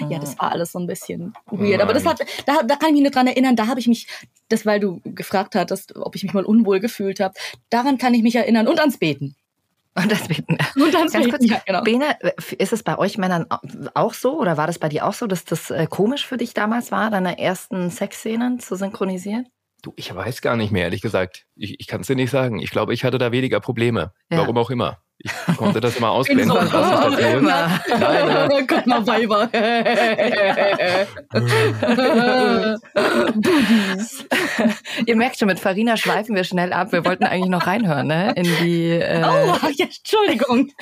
Ja, 0.09 0.19
das 0.19 0.39
war 0.39 0.53
alles 0.53 0.73
so 0.73 0.79
ein 0.79 0.87
bisschen 0.87 1.35
weird. 1.47 1.81
Aber 1.81 1.93
das 1.93 2.07
hat, 2.07 2.21
da, 2.47 2.63
da 2.63 2.77
kann 2.77 2.91
ich 2.91 2.95
mich 2.95 3.03
nicht 3.03 3.15
dran 3.15 3.27
erinnern. 3.27 3.57
Da 3.57 3.67
habe 3.67 3.81
ich 3.81 3.89
mich, 3.89 4.09
das 4.49 4.67
weil 4.67 4.81
du 4.81 5.01
gefragt 5.05 5.55
hattest, 5.55 5.97
ob 5.97 6.15
ich 6.17 6.23
mich 6.23 6.35
mal 6.35 6.45
unwohl 6.45 6.81
gefühlt 6.81 7.21
habe. 7.21 7.35
Daran 7.71 7.99
kann 7.99 8.15
ich 8.15 8.23
mich 8.23 8.37
erinnern 8.37 8.69
und 8.69 8.81
ans 8.81 8.99
Beten. 8.99 9.37
Und 9.97 10.13
das 10.13 10.29
beten. 10.29 10.59
Und 10.77 10.95
ans 10.95 11.13
Ganz 11.13 11.25
Beten, 11.25 11.31
kurz, 11.31 11.51
ja, 11.51 11.63
genau. 11.65 11.83
Bene, 11.83 12.19
ist 12.59 12.73
es 12.75 12.83
bei 12.83 12.99
euch 12.99 13.17
Männern 13.17 13.47
auch 13.95 14.13
so 14.13 14.39
oder 14.39 14.59
war 14.59 14.67
das 14.67 14.79
bei 14.79 14.91
dir 14.91 15.07
auch 15.07 15.15
so, 15.15 15.27
dass 15.27 15.47
das 15.47 15.71
äh, 15.71 15.87
komisch 15.89 16.27
für 16.27 16.37
dich 16.37 16.53
damals 16.53 16.93
war, 16.93 17.11
deine 17.11 17.39
ersten 17.39 17.91
Sexszenen 17.91 18.61
zu 18.61 18.77
synchronisieren? 18.77 19.49
Du, 19.87 19.93
ich 19.95 20.13
weiß 20.13 20.43
gar 20.43 20.57
nicht 20.57 20.73
mehr, 20.73 20.83
ehrlich 20.83 21.01
gesagt. 21.01 21.47
Ich, 21.55 21.79
ich 21.79 21.87
kann 21.87 22.01
es 22.01 22.09
dir 22.09 22.17
nicht 22.17 22.33
sagen. 22.33 22.59
Ich 22.59 22.73
glaube, 22.73 22.93
ich 22.93 23.05
hatte 23.05 23.19
da 23.19 23.31
weniger 23.31 23.61
Probleme. 23.61 24.11
Ja. 24.33 24.39
Warum 24.39 24.59
auch 24.59 24.71
immer. 24.71 24.99
Ich 25.19 25.31
konnte 25.57 25.81
das 25.81 25.97
immer 25.97 26.11
ausblenden, 26.11 26.49
so, 26.49 26.57
was 26.57 26.65
ich 26.65 26.71
da 26.73 26.91
warum 26.91 27.15
sehe. 27.15 27.37
immer? 27.37 27.81
Nein, 27.97 28.67
Guck 28.69 28.85
mal, 28.89 29.07
Weiber. 29.07 29.49
Ihr 35.07 35.15
merkt 35.15 35.39
schon, 35.39 35.47
mit 35.47 35.61
Farina 35.61 35.97
schweifen 35.97 36.35
wir 36.35 36.43
schnell 36.43 36.73
ab. 36.73 36.91
Wir 36.91 37.05
wollten 37.05 37.23
eigentlich 37.23 37.51
noch 37.51 37.69
reinhören, 37.69 38.09
ne? 38.09 38.33
In 38.35 38.43
die. 38.61 38.91
Äh, 38.91 39.23
Oh, 39.25 39.55
ja, 39.77 39.87
Entschuldigung. 39.87 40.73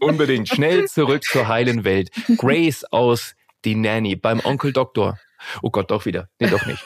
Unbedingt. 0.00 0.48
Schnell 0.48 0.86
zurück 0.86 1.22
zur 1.22 1.48
heilen 1.48 1.84
Welt. 1.84 2.08
Grace 2.38 2.84
aus 2.90 3.34
Die 3.66 3.74
Nanny 3.74 4.16
beim 4.16 4.40
Onkel 4.42 4.72
Doktor. 4.72 5.18
Oh 5.60 5.68
Gott, 5.68 5.90
doch 5.90 6.06
wieder. 6.06 6.30
Nee, 6.40 6.48
doch 6.48 6.64
nicht. 6.64 6.82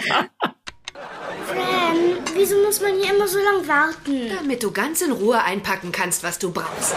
Fran, 0.00 0.30
wieso 2.34 2.56
muss 2.62 2.80
man 2.80 2.94
hier 3.00 3.14
immer 3.14 3.28
so 3.28 3.38
lang 3.38 3.66
warten? 3.68 4.30
Damit 4.36 4.62
du 4.62 4.70
ganz 4.70 5.00
in 5.02 5.12
Ruhe 5.12 5.42
einpacken 5.42 5.92
kannst, 5.92 6.22
was 6.22 6.38
du 6.38 6.50
brauchst. 6.52 6.94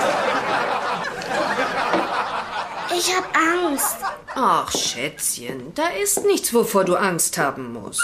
Ich 2.97 3.15
hab 3.15 3.25
Angst. 3.35 3.97
Ach, 4.35 4.71
Schätzchen, 4.71 5.73
da 5.75 5.87
ist 6.01 6.23
nichts, 6.25 6.53
wovor 6.53 6.83
du 6.85 6.95
Angst 6.95 7.37
haben 7.37 7.73
musst. 7.73 8.01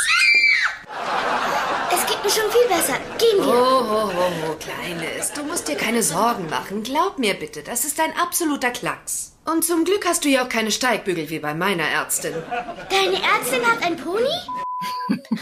Es 1.93 2.05
geht 2.05 2.23
mir 2.23 2.29
schon 2.29 2.49
viel 2.51 2.67
besser. 2.69 2.97
Gehen 3.17 3.39
Oh, 3.39 3.45
wir. 3.45 3.53
oh, 3.53 4.12
oh, 4.15 4.31
oh, 4.51 4.55
Kleines, 4.55 5.31
du 5.33 5.43
musst 5.43 5.67
dir 5.67 5.75
keine 5.75 6.03
Sorgen 6.03 6.49
machen. 6.49 6.83
Glaub 6.83 7.17
mir 7.19 7.33
bitte, 7.33 7.63
das 7.63 7.86
ist 7.86 7.99
ein 7.99 8.15
absoluter 8.17 8.71
Klacks. 8.71 9.33
Und 9.45 9.63
zum 9.63 9.86
Glück 9.86 10.05
hast 10.05 10.25
du 10.25 10.29
ja 10.29 10.43
auch 10.43 10.49
keine 10.49 10.71
Steigbügel 10.71 11.29
wie 11.29 11.39
bei 11.39 11.53
meiner 11.53 11.88
Ärztin. 11.88 12.33
Deine 12.89 13.21
Ärztin 13.23 13.65
hat 13.65 13.81
ein 13.83 13.95
Pony? 13.97 14.27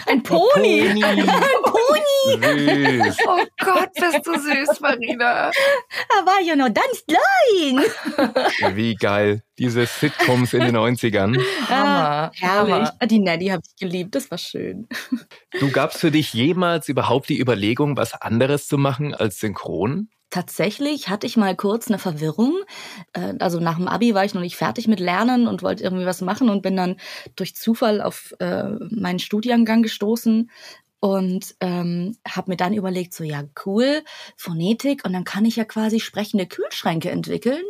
Ein 0.07 0.23
Pony. 0.23 1.03
Ein 1.03 1.25
Pony. 1.63 3.03
Süß. 3.03 3.17
oh 3.27 3.43
Gott, 3.63 3.89
bist 3.93 4.25
du 4.25 4.33
süß, 4.39 4.77
Farina. 4.79 5.51
Er 5.51 6.25
war 6.25 6.41
ja 6.41 6.55
noch 6.55 6.73
ganz 6.73 7.03
klein. 7.07 8.75
Wie 8.75 8.95
geil. 8.95 9.43
Diese 9.57 9.85
Sitcoms 9.85 10.53
in 10.53 10.61
den 10.61 10.75
90ern. 10.77 11.37
Hammer. 11.69 12.31
Herrlich. 12.35 12.73
Hammer. 12.73 12.93
Ah, 12.99 13.05
Die 13.05 13.19
Nanny 13.19 13.47
habe 13.47 13.61
ich 13.65 13.75
geliebt. 13.79 14.15
Das 14.15 14.29
war 14.31 14.37
schön. 14.37 14.87
Du 15.59 15.71
gab's 15.71 15.99
für 15.99 16.11
dich 16.11 16.33
jemals 16.33 16.89
überhaupt 16.89 17.29
die 17.29 17.39
Überlegung, 17.39 17.97
was 17.97 18.13
anderes 18.13 18.67
zu 18.67 18.77
machen 18.77 19.13
als 19.13 19.39
synchron? 19.39 20.09
Tatsächlich 20.29 21.07
hatte 21.09 21.27
ich 21.27 21.37
mal 21.37 21.55
kurz 21.55 21.87
eine 21.87 21.99
Verwirrung. 21.99 22.53
Äh, 23.13 23.35
Also 23.39 23.59
nach 23.59 23.77
dem 23.77 23.87
Abi 23.87 24.13
war 24.13 24.25
ich 24.25 24.33
noch 24.33 24.41
nicht 24.41 24.57
fertig 24.57 24.87
mit 24.87 24.99
Lernen 24.99 25.47
und 25.47 25.63
wollte 25.63 25.83
irgendwie 25.83 26.05
was 26.05 26.21
machen 26.21 26.49
und 26.49 26.61
bin 26.61 26.75
dann 26.75 26.97
durch 27.35 27.55
Zufall 27.55 28.01
auf 28.01 28.33
äh, 28.39 28.63
meinen 28.89 29.19
Studiengang 29.19 29.81
gestoßen 29.83 30.49
und 30.99 31.55
ähm, 31.61 32.17
habe 32.27 32.51
mir 32.51 32.57
dann 32.57 32.73
überlegt, 32.73 33.13
so 33.13 33.23
ja 33.23 33.43
cool, 33.65 34.01
Phonetik 34.37 35.05
und 35.05 35.13
dann 35.13 35.23
kann 35.23 35.45
ich 35.45 35.55
ja 35.57 35.63
quasi 35.65 35.99
sprechende 35.99 36.47
Kühlschränke 36.47 37.11
entwickeln. 37.11 37.63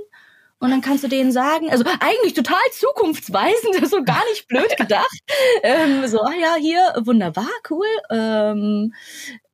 Und 0.59 0.71
dann 0.71 0.81
kannst 0.81 1.03
du 1.03 1.09
denen 1.09 1.31
sagen, 1.33 1.69
also 1.69 1.83
eigentlich 1.99 2.33
total 2.33 2.61
zukunftsweisend, 2.71 3.87
so 3.89 4.03
gar 4.03 4.23
nicht 4.31 4.47
blöd 4.47 4.75
gedacht. 4.77 5.19
ähm, 5.63 6.07
so, 6.07 6.21
ah 6.21 6.33
ja, 6.39 6.55
hier, 6.55 6.93
wunderbar, 7.05 7.49
cool. 7.69 7.85
Ähm, 8.09 8.93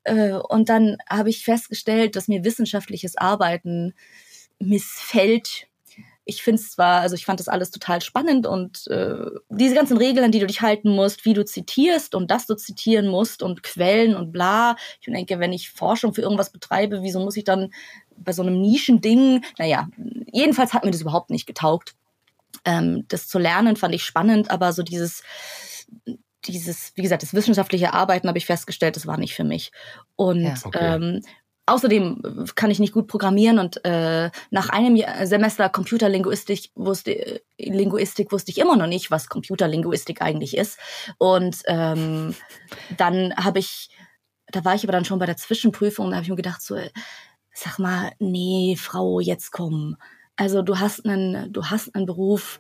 äh, 0.04 0.34
und 0.34 0.70
dann 0.70 0.98
habe 1.10 1.30
ich 1.30 1.44
festgestellt, 1.44 2.16
dass 2.16 2.28
mir 2.28 2.44
wissenschaftliches 2.44 3.18
Arbeiten 3.18 3.94
missfällt. 4.60 5.68
Ich 6.24 6.44
finde 6.44 6.62
es 6.62 6.72
zwar, 6.72 7.02
also 7.02 7.16
ich 7.16 7.26
fand 7.26 7.40
das 7.40 7.48
alles 7.48 7.72
total 7.72 8.02
spannend 8.02 8.46
und 8.46 8.88
äh, 8.88 9.26
diese 9.50 9.76
ganzen 9.76 9.98
Regeln, 9.98 10.32
die 10.32 10.40
du 10.40 10.46
dich 10.46 10.62
halten 10.62 10.90
musst, 10.90 11.26
wie 11.26 11.34
du 11.34 11.44
zitierst 11.44 12.14
und 12.16 12.30
dass 12.30 12.46
du 12.46 12.56
zitieren 12.56 13.08
musst 13.08 13.42
und 13.42 13.64
Quellen 13.64 14.16
und 14.16 14.32
bla. 14.32 14.76
Ich 15.02 15.12
denke, 15.12 15.40
wenn 15.40 15.52
ich 15.52 15.72
Forschung 15.72 16.14
für 16.14 16.22
irgendwas 16.22 16.52
betreibe, 16.52 17.02
wieso 17.02 17.20
muss 17.20 17.38
ich 17.38 17.44
dann 17.44 17.74
bei 18.16 18.34
so 18.34 18.44
einem 18.44 18.62
Nischending, 18.62 19.44
naja, 19.58 19.90
jedenfalls 20.32 20.74
hat 20.74 20.86
mir 20.86 20.92
das 20.92 21.02
überhaupt 21.02 21.32
nicht 21.32 21.48
getaugt. 21.48 21.96
Ähm, 22.66 23.06
das 23.08 23.28
zu 23.28 23.40
lernen 23.40 23.76
fand 23.76 23.96
ich 23.96 24.04
spannend, 24.04 24.52
aber 24.52 24.74
so 24.74 24.84
dieses, 24.84 25.24
dieses, 26.48 26.92
wie 26.96 27.02
gesagt, 27.02 27.24
das 27.24 27.34
wissenschaftliche 27.34 27.94
Arbeiten 27.94 28.28
habe 28.28 28.38
ich 28.38 28.46
festgestellt, 28.46 28.96
das 28.96 29.08
war 29.08 29.18
nicht 29.18 29.36
für 29.36 29.44
mich. 29.44 29.72
Und 30.16 30.44
Ja. 30.44 30.56
Okay. 30.64 30.96
ähm, 30.96 31.22
außerdem 31.66 32.48
kann 32.56 32.72
ich 32.72 32.80
nicht 32.80 32.94
gut 32.94 33.08
programmieren 33.08 33.60
und 33.60 33.84
äh, 33.86 34.30
nach 34.50 34.70
einem 34.70 34.96
Jahr- 34.96 35.26
Semester 35.26 35.70
Computerlinguistik 35.70 36.72
wusste, 36.76 37.12
äh, 37.12 37.40
Linguistik 37.58 38.32
wusste 38.32 38.52
ich 38.52 38.58
immer 38.58 38.76
noch 38.76 38.88
nicht, 38.88 39.12
was 39.12 39.30
Computerlinguistik 39.30 40.22
eigentlich 40.22 40.58
ist. 40.58 40.80
Und 41.18 41.62
ähm, 41.68 42.36
dann 42.98 43.36
habe 43.36 43.60
ich, 43.60 43.90
da 44.48 44.66
war 44.66 44.76
ich 44.76 44.84
aber 44.84 44.92
dann 44.92 45.06
schon 45.06 45.20
bei 45.20 45.28
der 45.28 45.38
Zwischenprüfung 45.38 46.06
und 46.06 46.12
da 46.12 46.18
habe 46.18 46.24
ich 46.24 46.30
mir 46.30 46.36
gedacht, 46.36 46.62
so, 46.62 46.76
äh, 46.76 46.90
sag 47.54 47.80
mal, 47.80 48.12
nee, 48.20 48.76
Frau, 48.78 49.20
jetzt 49.20 49.52
komm. 49.52 49.98
Also 50.36 50.62
du 50.64 50.80
hast 50.80 51.06
einen, 51.06 51.54
du 51.54 51.66
hast 51.66 51.94
einen 51.96 52.06
Beruf, 52.06 52.60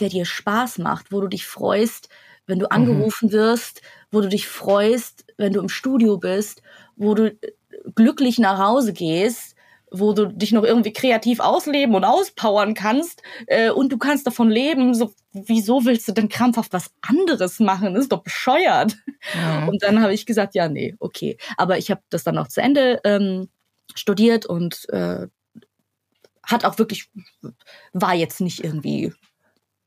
der 0.00 0.08
dir 0.08 0.24
Spaß 0.24 0.78
macht, 0.78 1.12
wo 1.12 1.20
du 1.20 1.28
dich 1.28 1.46
freust, 1.46 2.08
wenn 2.46 2.58
du 2.58 2.70
angerufen 2.70 3.32
wirst, 3.32 3.82
wo 4.10 4.20
du 4.20 4.28
dich 4.28 4.48
freust, 4.48 5.24
wenn 5.36 5.52
du 5.52 5.60
im 5.60 5.68
Studio 5.68 6.18
bist, 6.18 6.62
wo 6.96 7.14
du 7.14 7.28
äh, 7.28 7.52
glücklich 7.94 8.38
nach 8.38 8.58
Hause 8.58 8.92
gehst, 8.92 9.56
wo 9.90 10.12
du 10.14 10.26
dich 10.26 10.52
noch 10.52 10.64
irgendwie 10.64 10.92
kreativ 10.92 11.40
ausleben 11.40 11.94
und 11.94 12.04
auspowern 12.04 12.74
kannst 12.74 13.22
äh, 13.46 13.70
und 13.70 13.92
du 13.92 13.98
kannst 13.98 14.26
davon 14.26 14.50
leben. 14.50 14.94
So, 14.94 15.12
wieso 15.32 15.84
willst 15.84 16.08
du 16.08 16.12
denn 16.12 16.28
krampfhaft 16.28 16.72
was 16.72 16.90
anderes 17.02 17.60
machen? 17.60 17.94
Das 17.94 18.04
ist 18.04 18.12
doch 18.12 18.22
bescheuert. 18.22 18.96
Mhm. 19.34 19.68
Und 19.68 19.82
dann 19.82 20.02
habe 20.02 20.14
ich 20.14 20.26
gesagt, 20.26 20.54
ja, 20.54 20.68
nee, 20.68 20.94
okay. 20.98 21.36
Aber 21.56 21.78
ich 21.78 21.90
habe 21.90 22.00
das 22.08 22.24
dann 22.24 22.38
auch 22.38 22.48
zu 22.48 22.62
Ende 22.62 23.00
ähm, 23.04 23.48
studiert 23.94 24.46
und 24.46 24.88
äh, 24.88 25.26
hat 26.42 26.64
auch 26.64 26.78
wirklich, 26.78 27.10
war 27.92 28.14
jetzt 28.14 28.40
nicht 28.40 28.64
irgendwie 28.64 29.12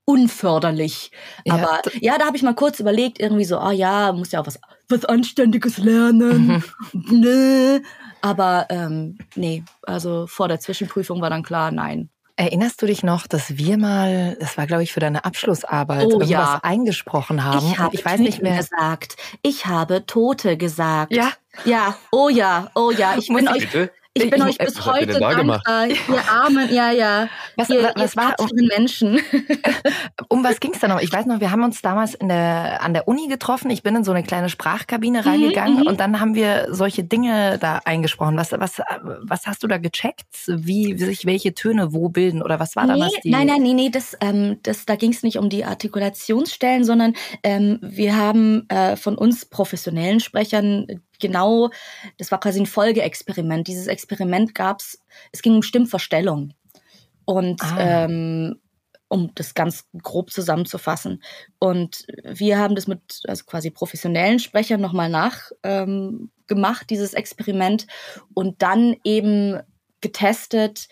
unförderlich. 0.05 1.11
Ja, 1.45 1.55
Aber 1.55 1.81
ja, 1.99 2.17
da 2.17 2.25
habe 2.25 2.37
ich 2.37 2.43
mal 2.43 2.53
kurz 2.55 2.79
überlegt, 2.79 3.19
irgendwie 3.19 3.45
so, 3.45 3.57
ah 3.57 3.71
ja, 3.71 4.11
muss 4.13 4.31
ja 4.31 4.41
auch 4.41 4.47
was, 4.47 4.59
was 4.87 5.05
Anständiges 5.05 5.77
lernen. 5.77 6.47
Mhm. 6.47 6.63
nee. 7.23 7.81
Aber 8.21 8.67
ähm, 8.69 9.17
nee, 9.35 9.63
also 9.83 10.25
vor 10.27 10.47
der 10.47 10.59
Zwischenprüfung 10.59 11.21
war 11.21 11.29
dann 11.29 11.43
klar, 11.43 11.71
nein. 11.71 12.09
Erinnerst 12.37 12.81
du 12.81 12.85
dich 12.85 13.01
noch, 13.01 13.27
dass 13.27 13.57
wir 13.57 13.77
mal, 13.77 14.35
das 14.41 14.57
war 14.57 14.67
glaube 14.67 14.83
ich 14.83 14.91
für 14.91 14.99
deine 14.99 15.23
Abschlussarbeit, 15.23 16.05
Oh, 16.05 16.09
irgendwas 16.11 16.29
ja. 16.29 16.59
eingesprochen 16.63 17.43
haben? 17.43 17.65
Ich 17.71 17.79
habe 17.79 17.95
ich 17.95 18.03
weiß 18.03 18.19
nicht 18.19 18.41
mehr. 18.41 18.57
gesagt. 18.57 19.15
Ich 19.41 19.67
habe 19.67 20.05
Tote 20.05 20.57
gesagt. 20.57 21.13
Ja. 21.13 21.31
Ja, 21.63 21.95
oh 22.11 22.27
ja, 22.27 22.69
oh 22.75 22.91
ja. 22.91 23.15
Ich 23.17 23.27
bin 23.27 23.45
Muss 23.45 23.55
euch, 23.55 23.71
Bitte? 23.71 23.91
Ich 24.17 24.29
bin 24.29 24.41
ich- 24.47 24.47
euch 24.47 24.57
bis 24.57 24.85
heute 24.85 25.07
da 25.19 25.19
dankbar. 25.57 25.87
Ihr 25.87 26.31
armen, 26.31 26.73
ja, 26.73 26.91
ja. 26.91 27.27
Was- 27.57 27.69
ihr, 27.69 27.83
wa- 27.83 27.91
was 27.95 28.13
ihr 28.15 28.21
war- 28.21 28.35
armen 28.39 28.67
Menschen. 28.67 29.19
Was 30.45 30.59
ging's 30.59 30.79
da 30.79 30.87
noch? 30.87 31.01
Ich 31.01 31.11
weiß 31.11 31.25
noch, 31.25 31.39
wir 31.39 31.51
haben 31.51 31.63
uns 31.63 31.81
damals 31.81 32.13
in 32.13 32.29
der, 32.29 32.81
an 32.81 32.93
der 32.93 33.07
Uni 33.07 33.27
getroffen. 33.27 33.69
Ich 33.71 33.83
bin 33.83 33.95
in 33.95 34.03
so 34.03 34.11
eine 34.11 34.23
kleine 34.23 34.49
Sprachkabine 34.49 35.19
Mhm, 35.19 35.25
reingegangen 35.25 35.87
und 35.87 35.99
dann 35.99 36.19
haben 36.19 36.35
wir 36.35 36.67
solche 36.69 37.03
Dinge 37.03 37.57
da 37.59 37.81
eingesprochen. 37.83 38.37
Was, 38.37 38.51
was, 38.51 38.81
was 39.01 39.45
hast 39.47 39.63
du 39.63 39.67
da 39.67 39.77
gecheckt? 39.77 40.27
Wie 40.47 40.97
sich 40.97 41.25
welche 41.25 41.53
Töne 41.53 41.93
wo 41.93 42.09
bilden 42.09 42.41
oder 42.41 42.59
was 42.59 42.75
war 42.75 42.85
da 42.87 42.93
Nee, 42.93 43.01
was 43.01 43.11
die? 43.23 43.31
nein, 43.31 43.47
nein, 43.47 43.61
nee, 43.63 43.73
nee, 43.73 43.89
das, 43.89 44.15
ähm, 44.21 44.59
das, 44.63 44.85
da 44.85 44.95
ging 44.95 45.11
es 45.11 45.23
nicht 45.23 45.37
um 45.37 45.49
die 45.49 45.65
Artikulationsstellen, 45.65 46.83
sondern 46.83 47.13
ähm, 47.43 47.79
wir 47.81 48.15
haben 48.15 48.69
äh, 48.69 48.95
von 48.95 49.17
uns 49.17 49.45
professionellen 49.45 50.19
Sprechern 50.19 50.85
genau, 51.19 51.69
das 52.17 52.31
war 52.31 52.39
quasi 52.39 52.59
ein 52.59 52.65
Folgeexperiment. 52.65 53.67
Dieses 53.67 53.87
Experiment 53.87 54.53
gab's, 54.53 54.99
es 55.31 55.41
ging 55.41 55.55
um 55.55 55.63
Stimmverstellung. 55.63 56.53
Und 57.25 57.61
Ah. 57.63 58.05
ähm, 58.05 58.59
um 59.15 59.31
das 59.33 59.53
ganz 59.53 59.85
grob 60.03 60.29
zusammenzufassen. 60.29 61.23
Und 61.57 62.05
wir 62.23 62.59
haben 62.59 62.75
das 62.75 62.85
mit 62.85 63.21
also 63.27 63.45
quasi 63.45 63.71
professionellen 63.71 64.39
Sprechern 64.39 64.81
nochmal 64.81 65.09
nach 65.09 65.51
ähm, 65.63 66.31
gemacht, 66.47 66.89
dieses 66.89 67.13
Experiment, 67.13 67.87
und 68.33 68.61
dann 68.61 68.97
eben 69.05 69.61
getestet, 70.01 70.89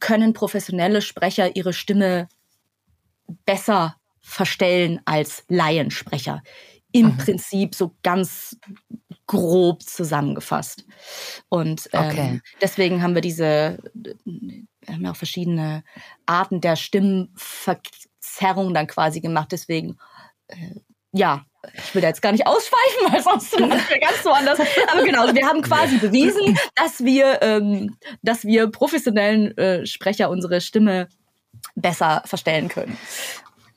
können 0.00 0.32
professionelle 0.32 1.02
Sprecher 1.02 1.54
ihre 1.54 1.74
Stimme 1.74 2.28
besser 3.44 3.96
verstellen 4.22 5.00
als 5.04 5.44
Laiensprecher. 5.48 6.42
Im 6.92 7.08
Mhm. 7.08 7.16
Prinzip 7.18 7.74
so 7.74 7.94
ganz 8.02 8.56
grob 9.26 9.82
zusammengefasst. 9.82 10.84
Und 11.48 11.88
ähm, 11.92 12.08
Okay. 12.10 12.40
deswegen 12.60 13.02
haben 13.02 13.14
wir 13.14 13.22
diese, 13.22 13.78
wir 13.94 14.94
haben 14.94 15.04
ja 15.04 15.10
auch 15.12 15.16
verschiedene 15.16 15.82
Arten 16.26 16.60
der 16.60 16.76
Stimmverzerrung 16.76 18.74
dann 18.74 18.86
quasi 18.86 19.20
gemacht. 19.20 19.48
Deswegen, 19.52 19.96
äh, 20.48 20.56
ja, 21.12 21.44
ich 21.72 21.94
will 21.94 22.02
da 22.02 22.08
jetzt 22.08 22.20
gar 22.20 22.32
nicht 22.32 22.46
ausschweifen, 22.46 23.10
weil 23.12 23.22
sonst 23.22 23.50
sind 23.50 23.70
wir 23.70 23.98
ganz 24.00 24.22
so 24.22 24.30
anders. 24.30 24.60
Aber 24.92 25.02
genau, 25.04 25.32
wir 25.32 25.46
haben 25.46 25.62
quasi 25.62 25.96
bewiesen, 25.98 26.58
dass 26.74 27.02
wir, 27.04 27.40
ähm, 27.42 27.96
dass 28.22 28.44
wir 28.44 28.68
professionellen 28.68 29.56
äh, 29.56 29.86
Sprecher 29.86 30.28
unsere 30.28 30.60
Stimme 30.60 31.08
besser 31.74 32.22
verstellen 32.26 32.68
können. 32.68 32.98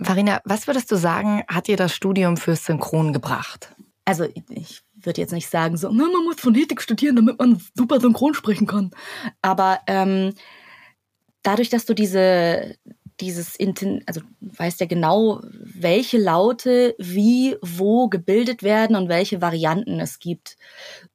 Farina, 0.02 0.42
was 0.44 0.68
würdest 0.68 0.92
du 0.92 0.96
sagen, 0.96 1.44
hat 1.48 1.68
dir 1.68 1.78
das 1.78 1.94
Studium 1.96 2.38
fürs 2.38 2.66
Synchron 2.66 3.14
gebracht? 3.14 3.72
Also 4.06 4.26
ich 4.50 4.82
würde 5.02 5.22
jetzt 5.22 5.34
nicht 5.34 5.50
sagen, 5.50 5.78
so, 5.78 5.90
na, 5.92 6.06
man 6.06 6.24
muss 6.26 6.40
Phonetik 6.40 6.82
studieren, 6.82 7.16
damit 7.16 7.40
man 7.40 7.62
super 7.76 8.00
synchron 8.00 8.34
sprechen 8.34 8.68
kann. 8.68 8.92
Aber 9.42 9.80
ähm, 9.88 10.34
dadurch, 11.44 11.70
dass 11.70 11.86
du 11.86 11.94
diese, 11.94 12.76
dieses, 13.20 13.56
Inten 13.56 14.04
also 14.06 14.22
du 14.22 14.60
weißt 14.60 14.80
ja 14.80 14.86
genau, 14.86 15.42
welche 15.52 16.18
Laute 16.18 16.96
wie, 16.98 17.56
wo 17.62 18.08
gebildet 18.10 18.64
werden 18.64 18.96
und 18.96 19.10
welche 19.10 19.42
Varianten 19.42 20.00
es 20.00 20.20
gibt. 20.20 20.58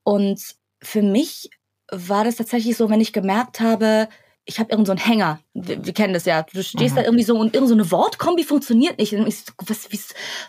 Und 0.02 0.40
für 0.82 1.02
mich 1.02 1.50
war 1.90 2.24
das 2.24 2.36
tatsächlich 2.36 2.76
so, 2.76 2.88
wenn 2.88 3.00
ich 3.00 3.12
gemerkt 3.12 3.60
habe, 3.60 4.08
ich 4.44 4.58
habe 4.58 4.70
irgend 4.70 4.86
so 4.86 4.92
einen 4.92 5.00
Hänger. 5.00 5.40
Wir, 5.54 5.84
wir 5.84 5.92
kennen 5.92 6.14
das 6.14 6.24
ja. 6.24 6.42
Du 6.42 6.62
stehst 6.62 6.94
Mhm. 6.94 6.98
da 6.98 7.04
irgendwie 7.04 7.24
so 7.24 7.38
und 7.38 7.54
irgend 7.54 7.68
so 7.68 7.74
eine 7.74 7.90
Wortkombi 7.90 8.42
funktioniert 8.44 8.98
nicht. 8.98 9.12
Und 9.12 9.26
ich 9.26 9.38
so, 9.38 9.52
was, 9.66 9.92
wie, 9.92 10.00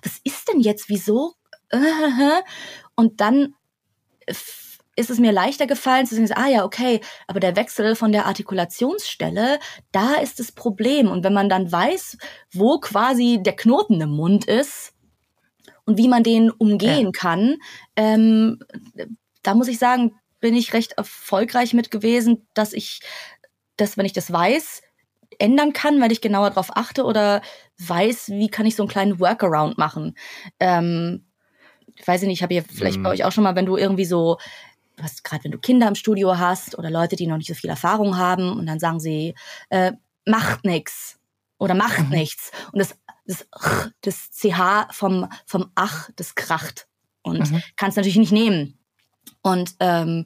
was 0.01 0.19
ist 0.23 0.47
denn 0.47 0.61
jetzt? 0.61 0.89
Wieso? 0.89 1.33
Und 2.95 3.21
dann 3.21 3.55
f- 4.27 4.79
ist 4.95 5.09
es 5.09 5.19
mir 5.19 5.31
leichter 5.31 5.65
gefallen 5.65 6.05
zu 6.05 6.15
sagen, 6.15 6.31
ah 6.33 6.47
ja, 6.47 6.63
okay, 6.65 7.01
aber 7.27 7.39
der 7.39 7.55
Wechsel 7.55 7.95
von 7.95 8.11
der 8.11 8.25
Artikulationsstelle, 8.27 9.59
da 9.91 10.15
ist 10.15 10.39
das 10.39 10.51
Problem. 10.51 11.09
Und 11.09 11.23
wenn 11.23 11.33
man 11.33 11.49
dann 11.49 11.71
weiß, 11.71 12.17
wo 12.51 12.79
quasi 12.79 13.39
der 13.41 13.55
Knoten 13.55 13.99
im 14.01 14.11
Mund 14.11 14.45
ist 14.45 14.93
und 15.85 15.97
wie 15.97 16.07
man 16.07 16.23
den 16.23 16.51
umgehen 16.51 17.11
kann, 17.11 17.57
ähm, 17.95 18.59
da 19.41 19.55
muss 19.55 19.67
ich 19.67 19.79
sagen, 19.79 20.13
bin 20.39 20.55
ich 20.55 20.73
recht 20.73 20.93
erfolgreich 20.93 21.73
mit 21.73 21.89
gewesen, 21.89 22.47
dass 22.53 22.73
ich 22.73 23.01
das, 23.77 23.97
wenn 23.97 24.05
ich 24.05 24.13
das 24.13 24.31
weiß, 24.31 24.81
ändern 25.39 25.73
kann, 25.73 25.99
weil 25.99 26.11
ich 26.11 26.21
genauer 26.21 26.49
darauf 26.49 26.75
achte 26.77 27.03
oder 27.05 27.41
weiß, 27.79 28.29
wie 28.29 28.49
kann 28.49 28.67
ich 28.67 28.75
so 28.75 28.83
einen 28.83 28.89
kleinen 28.89 29.19
Workaround 29.19 29.77
machen. 29.79 30.15
Ähm, 30.59 31.25
ich 31.95 32.07
weiß 32.07 32.21
nicht, 32.23 32.33
ich 32.33 32.43
habe 32.43 32.53
ja 32.53 32.61
vielleicht 32.67 32.99
Mhm. 32.99 33.03
bei 33.03 33.09
euch 33.11 33.23
auch 33.23 33.31
schon 33.31 33.43
mal, 33.43 33.55
wenn 33.55 33.65
du 33.65 33.77
irgendwie 33.77 34.05
so, 34.05 34.37
was 34.97 35.23
gerade 35.23 35.43
wenn 35.43 35.51
du 35.51 35.57
Kinder 35.59 35.87
im 35.87 35.95
Studio 35.95 36.37
hast 36.37 36.77
oder 36.77 36.89
Leute, 36.89 37.15
die 37.15 37.27
noch 37.27 37.37
nicht 37.37 37.47
so 37.47 37.53
viel 37.55 37.69
Erfahrung 37.69 38.17
haben 38.17 38.51
und 38.51 38.65
dann 38.67 38.79
sagen 38.79 38.99
sie, 38.99 39.35
äh, 39.69 39.93
macht 40.25 40.63
nix 40.65 41.19
oder 41.57 41.73
macht 41.73 42.09
nichts 42.11 42.51
und 42.71 42.79
das 42.79 42.95
das, 43.25 43.47
das 44.01 44.31
CH 44.31 44.87
vom 44.91 45.29
vom 45.45 45.71
Ach, 45.75 46.09
das 46.15 46.35
kracht 46.35 46.87
und 47.21 47.49
Mhm. 47.51 47.63
kannst 47.77 47.97
natürlich 47.97 48.17
nicht 48.17 48.31
nehmen. 48.33 48.77
Und 49.41 49.75
ähm, 49.79 50.25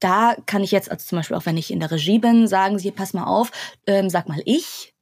da 0.00 0.36
kann 0.46 0.62
ich 0.62 0.70
jetzt, 0.70 0.90
also 0.90 1.04
zum 1.04 1.16
Beispiel 1.18 1.36
auch 1.36 1.46
wenn 1.46 1.56
ich 1.56 1.70
in 1.70 1.80
der 1.80 1.90
Regie 1.90 2.18
bin, 2.18 2.46
sagen 2.46 2.78
sie, 2.78 2.90
pass 2.90 3.14
mal 3.14 3.24
auf, 3.24 3.50
ähm, 3.86 4.10
sag 4.10 4.28
mal 4.28 4.42
ich. 4.44 4.93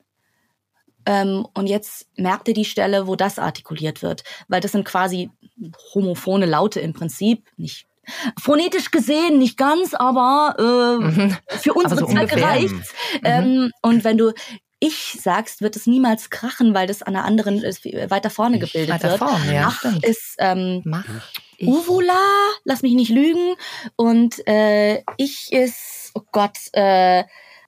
Ähm, 1.07 1.47
und 1.55 1.67
jetzt 1.67 2.07
merkt 2.17 2.49
ihr 2.49 2.55
die 2.55 2.65
Stelle, 2.65 3.07
wo 3.07 3.17
das 3.17 3.39
artikuliert 3.39 4.03
wird. 4.03 4.25
Weil 4.49 4.61
das 4.61 4.73
sind 4.73 4.85
quasi 4.85 5.31
homophone 5.95 6.43
Laute 6.49 6.81
im 6.81 6.93
Prinzip. 6.93 7.47
Nicht 7.57 7.87
phonetisch 8.41 8.91
gesehen, 8.91 9.39
nicht 9.39 9.57
ganz, 9.57 9.95
aber 9.95 10.57
äh, 10.59 11.05
Mhm. 11.05 11.37
für 11.49 11.73
unsere 11.75 12.01
so 12.01 12.07
Zwecke 12.07 12.35
ungefähr. 12.37 12.49
reicht's. 12.49 12.93
Ähm, 13.25 13.71
und 13.83 14.05
wenn 14.05 14.19
du 14.19 14.33
ich 14.85 15.17
sagst, 15.23 15.61
wird 15.63 15.77
es 15.77 15.87
niemals 15.87 16.29
krachen, 16.29 16.75
weil 16.75 16.89
das 16.89 17.03
an 17.05 17.15
einer 17.15 17.25
anderen 17.25 17.63
weiter 17.63 18.31
vorne 18.31 18.59
gebildet 18.59 18.91
Weiter 18.93 19.11
wird. 19.11 19.19
vorne, 19.21 19.55
ja, 19.55 19.67
Ach 19.69 19.79
stimmt. 19.79 20.05
ist 20.05 20.35
ähm, 20.39 20.83
Mach. 20.85 21.05
Ich. 21.59 21.69
Uvula, 21.69 22.19
lass 22.65 22.83
mich 22.83 22.95
nicht 22.95 23.11
lügen. 23.11 23.55
Und 23.95 24.45
äh, 24.49 25.05
ich 25.19 25.53
ist, 25.53 26.11
oh 26.15 26.23
Gott, 26.33 26.59
äh, 26.73 27.23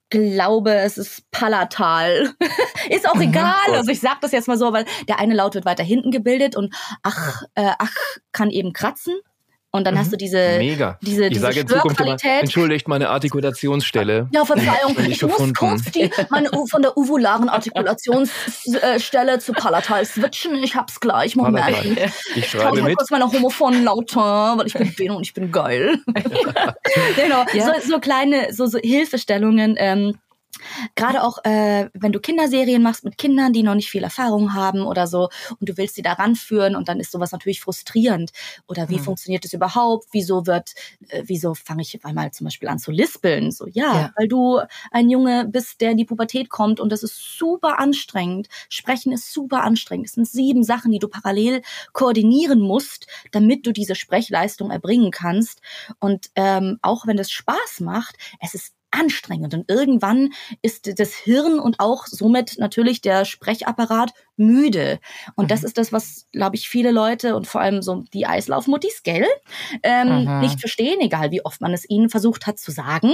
glaube, 0.09 0.73
es 0.75 0.97
ist 0.97 1.29
Palatal. 1.31 2.33
ist 2.89 3.09
auch 3.09 3.19
egal. 3.19 3.73
Also 3.73 3.91
ich 3.91 3.99
sag 3.99 4.21
das 4.21 4.31
jetzt 4.31 4.47
mal 4.47 4.57
so, 4.57 4.71
weil 4.73 4.85
der 5.07 5.19
eine 5.19 5.33
Laut 5.33 5.55
wird 5.55 5.65
weiter 5.65 5.83
hinten 5.83 6.11
gebildet 6.11 6.55
und 6.55 6.75
ach, 7.03 7.43
äh, 7.55 7.71
ach 7.77 7.95
kann 8.31 8.49
eben 8.49 8.73
kratzen. 8.73 9.15
Und 9.75 9.85
dann 9.85 9.97
hast 9.99 10.11
du 10.11 10.17
diese, 10.17 10.57
Mega. 10.57 10.97
diese, 11.01 11.23
ich 11.25 11.29
diese 11.29 11.41
sage 11.41 11.59
in 11.59 11.67
Zukunft 11.67 11.99
immer, 11.99 12.17
Störqualität. 12.17 12.41
entschuldigt 12.43 12.87
meine 12.87 13.09
Artikulationsstelle. 13.09 14.27
Ja, 14.31 14.45
Verzeihung, 14.45 14.95
Völlig 14.95 15.11
ich 15.11 15.21
muss 15.23 15.53
kurz 15.53 15.83
die, 15.91 16.09
meine, 16.29 16.49
von 16.69 16.81
der 16.81 16.97
uvularen 16.97 17.49
Artikulationsstelle 17.49 19.39
zu 19.39 19.53
Palatal 19.53 20.05
switchen. 20.05 20.55
Ich 20.63 20.75
hab's 20.75 20.99
gleich. 20.99 21.35
Moment. 21.35 21.65
Palatal. 21.65 21.85
Ich 22.35 22.37
Ich 22.37 22.49
schreibe 22.49 22.81
mal 22.81 22.89
mit. 22.89 22.97
kurz 22.97 23.11
meine 23.11 23.31
homophonen 23.31 23.83
Laute, 23.83 24.15
weil 24.19 24.67
ich 24.67 24.73
bin 24.73 24.93
Bene 24.95 25.15
und 25.15 25.23
ich 25.25 25.33
bin 25.33 25.51
geil. 25.51 25.99
genau, 27.15 27.43
Ja. 27.53 27.73
so, 27.81 27.89
so 27.93 27.99
kleine 27.99 28.53
so, 28.53 28.65
so 28.67 28.77
Hilfestellungen. 28.79 29.75
Ähm, 29.77 30.15
Gerade 30.95 31.23
auch, 31.23 31.39
äh, 31.43 31.89
wenn 31.93 32.11
du 32.11 32.19
Kinderserien 32.19 32.81
machst 32.83 33.03
mit 33.03 33.17
Kindern, 33.17 33.53
die 33.53 33.63
noch 33.63 33.75
nicht 33.75 33.89
viel 33.89 34.03
Erfahrung 34.03 34.53
haben 34.53 34.81
oder 34.85 35.07
so, 35.07 35.29
und 35.59 35.69
du 35.69 35.77
willst 35.77 35.95
sie 35.95 36.01
da 36.01 36.13
ranführen 36.13 36.75
und 36.75 36.87
dann 36.89 36.99
ist 36.99 37.11
sowas 37.11 37.31
natürlich 37.31 37.61
frustrierend. 37.61 38.31
Oder 38.67 38.89
wie 38.89 38.97
Hm. 38.97 39.03
funktioniert 39.03 39.43
das 39.45 39.53
überhaupt? 39.53 40.07
Wieso 40.11 40.45
wird, 40.47 40.73
äh, 41.09 41.23
wieso 41.25 41.53
fange 41.55 41.81
ich 41.81 42.03
einmal 42.05 42.31
zum 42.31 42.45
Beispiel 42.45 42.67
an 42.69 42.79
zu 42.79 42.91
lispeln? 42.91 43.51
So, 43.51 43.67
ja, 43.67 44.07
Ja. 44.07 44.11
weil 44.15 44.27
du 44.27 44.59
ein 44.91 45.09
Junge 45.09 45.45
bist, 45.47 45.81
der 45.81 45.91
in 45.91 45.97
die 45.97 46.05
Pubertät 46.05 46.49
kommt 46.49 46.79
und 46.79 46.91
das 46.91 47.03
ist 47.03 47.37
super 47.37 47.79
anstrengend. 47.79 48.47
Sprechen 48.69 49.11
ist 49.11 49.31
super 49.33 49.63
anstrengend. 49.63 50.07
Es 50.07 50.13
sind 50.13 50.27
sieben 50.27 50.63
Sachen, 50.63 50.91
die 50.91 50.99
du 50.99 51.07
parallel 51.07 51.61
koordinieren 51.93 52.59
musst, 52.59 53.07
damit 53.31 53.65
du 53.67 53.71
diese 53.71 53.95
Sprechleistung 53.95 54.71
erbringen 54.71 55.11
kannst. 55.11 55.61
Und 55.99 56.29
ähm, 56.35 56.79
auch 56.81 57.07
wenn 57.07 57.17
das 57.17 57.31
Spaß 57.31 57.79
macht, 57.81 58.15
es 58.41 58.53
ist 58.53 58.73
anstrengend 58.95 59.53
und 59.53 59.69
irgendwann 59.69 60.33
ist 60.61 60.99
das 60.99 61.13
Hirn 61.13 61.59
und 61.59 61.79
auch 61.79 62.07
somit 62.07 62.55
natürlich 62.57 63.01
der 63.01 63.25
Sprechapparat 63.25 64.11
müde. 64.37 64.99
Und 65.35 65.51
das 65.51 65.63
ist 65.63 65.77
das, 65.77 65.91
was, 65.93 66.27
glaube 66.31 66.55
ich, 66.55 66.67
viele 66.69 66.91
Leute 66.91 67.35
und 67.35 67.47
vor 67.47 67.61
allem 67.61 67.81
so 67.81 68.03
die 68.13 68.25
Eislaufmuttis, 68.25 69.03
gell, 69.03 69.25
ähm, 69.83 70.25
Mhm. 70.25 70.39
nicht 70.39 70.59
verstehen, 70.59 70.99
egal 71.01 71.31
wie 71.31 71.43
oft 71.45 71.61
man 71.61 71.73
es 71.73 71.89
ihnen 71.89 72.09
versucht 72.09 72.47
hat 72.47 72.59
zu 72.59 72.71
sagen. 72.71 73.13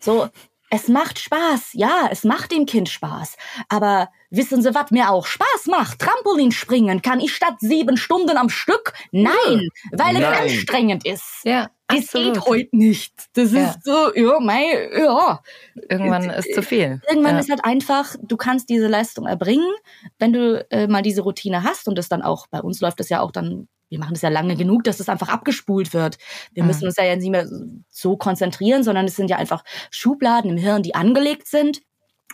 So, 0.00 0.28
es 0.70 0.88
macht 0.88 1.18
Spaß, 1.18 1.70
ja, 1.72 2.08
es 2.10 2.24
macht 2.24 2.52
dem 2.52 2.66
Kind 2.66 2.90
Spaß. 2.90 3.36
Aber 3.70 4.10
wissen 4.30 4.62
Sie, 4.62 4.74
was 4.74 4.90
mir 4.90 5.10
auch 5.10 5.24
Spaß 5.26 5.66
macht? 5.66 5.98
Trampolinspringen 5.98 7.00
kann 7.02 7.20
ich 7.20 7.34
statt 7.34 7.54
sieben 7.60 7.96
Stunden 7.96 8.36
am 8.36 8.50
Stück? 8.50 8.92
Nein, 9.10 9.68
weil 9.92 10.16
es 10.16 10.20
Nein. 10.22 10.42
anstrengend 10.42 11.06
ist. 11.06 11.40
Ja. 11.44 11.70
Das 11.88 11.98
Absolut. 12.04 12.34
geht 12.34 12.46
heute 12.46 12.76
nicht. 12.76 13.14
Das 13.34 13.52
Ja. 13.52 13.70
ist 13.70 13.84
so, 13.84 14.14
ja, 14.14 14.38
mei, 14.40 14.90
ja. 14.96 15.40
Irgendwann 15.88 16.28
ist 16.30 16.54
zu 16.54 16.62
viel. 16.62 17.00
Irgendwann 17.08 17.34
Ja. 17.34 17.40
ist 17.40 17.50
halt 17.50 17.64
einfach, 17.64 18.14
du 18.22 18.36
kannst 18.36 18.68
diese 18.68 18.88
Leistung 18.88 19.26
erbringen, 19.26 19.72
wenn 20.18 20.32
du 20.32 20.66
äh, 20.70 20.86
mal 20.86 21.02
diese 21.02 21.22
Routine 21.22 21.62
hast 21.64 21.88
und 21.88 21.96
das 21.96 22.08
dann 22.08 22.22
auch, 22.22 22.46
bei 22.48 22.60
uns 22.60 22.80
läuft 22.80 23.00
das 23.00 23.08
ja 23.08 23.20
auch 23.20 23.30
dann, 23.32 23.68
wir 23.88 23.98
machen 23.98 24.12
das 24.14 24.22
ja 24.22 24.28
lange 24.28 24.54
genug, 24.54 24.84
dass 24.84 24.98
das 24.98 25.08
einfach 25.08 25.28
abgespult 25.30 25.94
wird. 25.94 26.18
Wir 26.52 26.62
Mhm. 26.62 26.66
müssen 26.68 26.84
uns 26.84 26.96
ja 26.96 27.04
jetzt 27.04 27.22
nicht 27.22 27.30
mehr 27.30 27.48
so 27.88 28.16
konzentrieren, 28.18 28.82
sondern 28.84 29.06
es 29.06 29.16
sind 29.16 29.30
ja 29.30 29.36
einfach 29.38 29.64
Schubladen 29.90 30.50
im 30.50 30.56
Hirn, 30.58 30.82
die 30.82 30.94
angelegt 30.94 31.46
sind. 31.48 31.80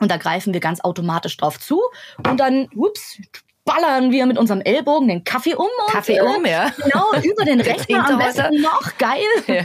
Und 0.01 0.11
da 0.11 0.17
greifen 0.17 0.53
wir 0.53 0.61
ganz 0.61 0.81
automatisch 0.81 1.37
drauf 1.37 1.61
zu 1.61 1.81
und 2.29 2.40
dann, 2.40 2.67
ups, 2.75 3.19
ballern 3.64 4.11
wir 4.11 4.27
mit 4.27 4.38
unserem 4.38 4.61
Ellbogen 4.61 5.09
den 5.09 5.24
Kaffee 5.24 5.55
um. 5.55 5.64
Und, 5.64 5.92
Kaffee 5.92 6.16
äh, 6.16 6.20
um, 6.20 6.44
ja. 6.44 6.70
Genau, 6.83 7.12
über 7.22 7.44
den 7.44 7.61
Rechner 7.62 8.09
am 8.09 8.18
besten 8.18 8.61
noch. 8.61 8.96
Geil. 8.98 9.24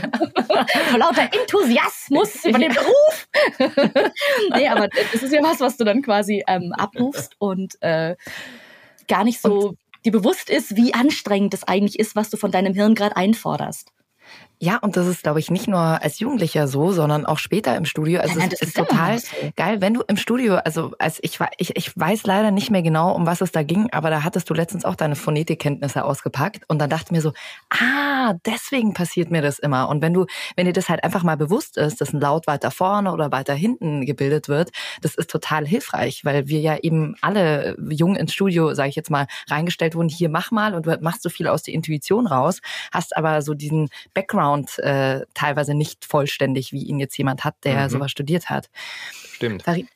Vor 0.90 0.98
lauter 0.98 1.28
Enthusiasmus 1.32 2.44
über 2.44 2.58
den 2.58 2.72
Beruf. 2.74 3.28
nee, 4.54 4.68
aber 4.68 4.88
das 5.12 5.22
ist 5.22 5.32
ja 5.32 5.42
was, 5.42 5.60
was 5.60 5.76
du 5.76 5.84
dann 5.84 6.02
quasi 6.02 6.42
ähm, 6.46 6.72
abrufst 6.72 7.34
und 7.38 7.80
äh, 7.82 8.16
gar 9.08 9.24
nicht 9.24 9.40
so 9.40 9.74
dir 10.04 10.12
bewusst 10.12 10.48
ist, 10.48 10.76
wie 10.76 10.94
anstrengend 10.94 11.52
es 11.52 11.64
eigentlich 11.64 11.98
ist, 11.98 12.16
was 12.16 12.30
du 12.30 12.36
von 12.36 12.50
deinem 12.50 12.74
Hirn 12.74 12.94
gerade 12.94 13.16
einforderst. 13.16 13.92
Ja, 14.62 14.76
und 14.76 14.98
das 14.98 15.06
ist, 15.06 15.22
glaube 15.22 15.40
ich, 15.40 15.50
nicht 15.50 15.68
nur 15.68 15.78
als 15.80 16.18
Jugendlicher 16.18 16.68
so, 16.68 16.92
sondern 16.92 17.24
auch 17.24 17.38
später 17.38 17.74
im 17.78 17.86
Studio. 17.86 18.20
Also 18.20 18.38
Nein, 18.38 18.48
nein, 18.48 18.58
es 18.60 18.68
ist 18.68 18.76
total 18.76 19.18
so. 19.18 19.26
geil, 19.56 19.80
wenn 19.80 19.94
du 19.94 20.02
im 20.06 20.18
Studio, 20.18 20.56
also 20.56 20.92
als 20.98 21.18
ich, 21.22 21.40
wa- 21.40 21.48
ich, 21.56 21.76
ich 21.78 21.96
weiß 21.98 22.24
leider 22.24 22.50
nicht 22.50 22.70
mehr 22.70 22.82
genau, 22.82 23.12
um 23.14 23.24
was 23.24 23.40
es 23.40 23.52
da 23.52 23.62
ging, 23.62 23.88
aber 23.90 24.10
da 24.10 24.22
hattest 24.22 24.50
du 24.50 24.54
letztens 24.54 24.84
auch 24.84 24.96
deine 24.96 25.16
Phonetikkenntnisse 25.16 26.04
ausgepackt 26.04 26.64
und 26.68 26.78
dann 26.78 26.90
dachte 26.90 27.06
ich 27.06 27.12
mir 27.12 27.22
so, 27.22 27.32
ah, 27.70 28.34
deswegen 28.44 28.92
passiert 28.92 29.30
mir 29.30 29.40
das 29.40 29.58
immer. 29.58 29.88
Und 29.88 30.02
wenn 30.02 30.12
du, 30.12 30.26
wenn 30.56 30.66
dir 30.66 30.74
das 30.74 30.90
halt 30.90 31.04
einfach 31.04 31.22
mal 31.22 31.38
bewusst 31.38 31.78
ist, 31.78 32.02
dass 32.02 32.12
ein 32.12 32.20
Laut 32.20 32.46
weiter 32.46 32.70
vorne 32.70 33.12
oder 33.12 33.32
weiter 33.32 33.54
hinten 33.54 34.04
gebildet 34.04 34.48
wird, 34.48 34.72
das 35.00 35.14
ist 35.14 35.30
total 35.30 35.66
hilfreich, 35.66 36.22
weil 36.26 36.48
wir 36.48 36.60
ja 36.60 36.76
eben 36.76 37.14
alle 37.22 37.76
jung 37.88 38.14
ins 38.14 38.34
Studio, 38.34 38.74
sage 38.74 38.90
ich 38.90 38.96
jetzt 38.96 39.10
mal, 39.10 39.26
reingestellt 39.48 39.94
wurden, 39.94 40.10
hier 40.10 40.28
mach 40.28 40.50
mal 40.50 40.74
und 40.74 40.84
du 40.84 40.98
machst 41.00 41.22
so 41.22 41.30
viel 41.30 41.48
aus 41.48 41.62
der 41.62 41.72
Intuition 41.72 42.26
raus, 42.26 42.60
hast 42.92 43.16
aber 43.16 43.40
so 43.40 43.54
diesen 43.54 43.88
Background 44.12 44.49
äh, 44.78 45.24
teilweise 45.34 45.74
nicht 45.74 46.04
vollständig, 46.04 46.72
wie 46.72 46.82
ihn 46.84 46.98
jetzt 46.98 47.16
jemand 47.18 47.44
hat, 47.44 47.56
der 47.64 47.84
Mhm. 47.84 47.90
sowas 47.90 48.10
studiert 48.10 48.50
hat. 48.50 48.68
Stimmt. 49.12 49.62
Fari- 49.64 49.86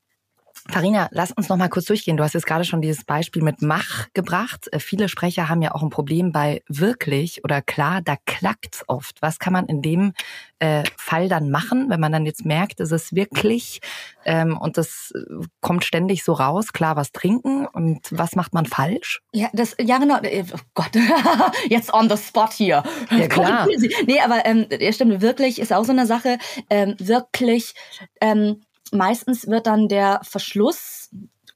Farina, 0.71 1.09
lass 1.13 1.31
uns 1.31 1.49
noch 1.51 1.59
mal 1.59 1.69
kurz 1.69 1.85
durchgehen. 1.85 2.17
Du 2.17 2.25
hast 2.25 2.33
jetzt 2.33 2.47
gerade 2.47 2.65
schon 2.65 2.81
dieses 2.81 3.05
Beispiel 3.05 3.43
mit 3.43 3.61
Mach 3.61 4.07
gebracht. 4.15 4.69
Äh, 4.73 4.79
Viele 4.81 5.09
Sprecher 5.09 5.49
haben 5.49 5.61
ja 5.61 5.75
auch 5.75 5.83
ein 5.83 5.91
Problem 5.91 6.33
bei 6.33 6.63
wirklich 6.69 7.45
oder 7.45 7.61
klar, 7.61 8.01
da 8.01 8.17
klackt's 8.25 8.83
oft. 8.87 9.21
Was 9.21 9.39
kann 9.39 9.53
man 9.53 9.67
in 9.67 9.83
dem 9.83 10.15
äh, 10.61 10.83
Fall 10.97 11.29
dann 11.29 11.51
machen, 11.51 11.91
wenn 11.91 12.01
man 12.01 12.13
dann 12.13 12.25
jetzt 12.25 12.47
merkt, 12.47 12.81
es 12.81 12.93
ist 12.93 13.15
wirklich 13.15 13.81
ähm, 14.25 14.57
und 14.57 14.79
das 14.79 15.13
äh, 15.15 15.45
kommt 15.61 15.85
ständig 15.85 16.25
so 16.25 16.33
raus, 16.33 16.73
klar, 16.73 16.97
was 16.97 17.13
trinken 17.13 17.67
und 17.67 18.01
was 18.11 18.35
macht 18.35 18.55
man 18.55 18.65
falsch? 18.65 19.21
Ja, 19.33 19.49
das, 19.53 19.77
ja 19.79 19.99
genau. 19.99 20.19
äh, 20.23 20.45
Oh 20.53 20.59
Gott, 20.73 20.93
jetzt 21.69 21.93
on 21.93 22.09
the 22.09 22.17
spot 22.17 22.49
hier. 22.57 22.83
Ja, 23.11 23.27
klar. 23.29 23.69
Nee, 24.07 24.21
aber 24.21 24.47
ähm, 24.47 24.67
ja, 24.71 24.93
stimmt, 24.93 25.21
wirklich 25.21 25.59
ist 25.59 25.73
auch 25.73 25.85
so 25.85 25.93
eine 25.93 26.07
Sache. 26.07 26.39
Ähm, 26.71 26.95
wirklich, 26.99 27.75
ähm, 28.21 28.63
meistens 28.95 29.47
wird 29.47 29.67
dann 29.67 29.89
der 29.89 30.21
Verschluss, 30.23 31.11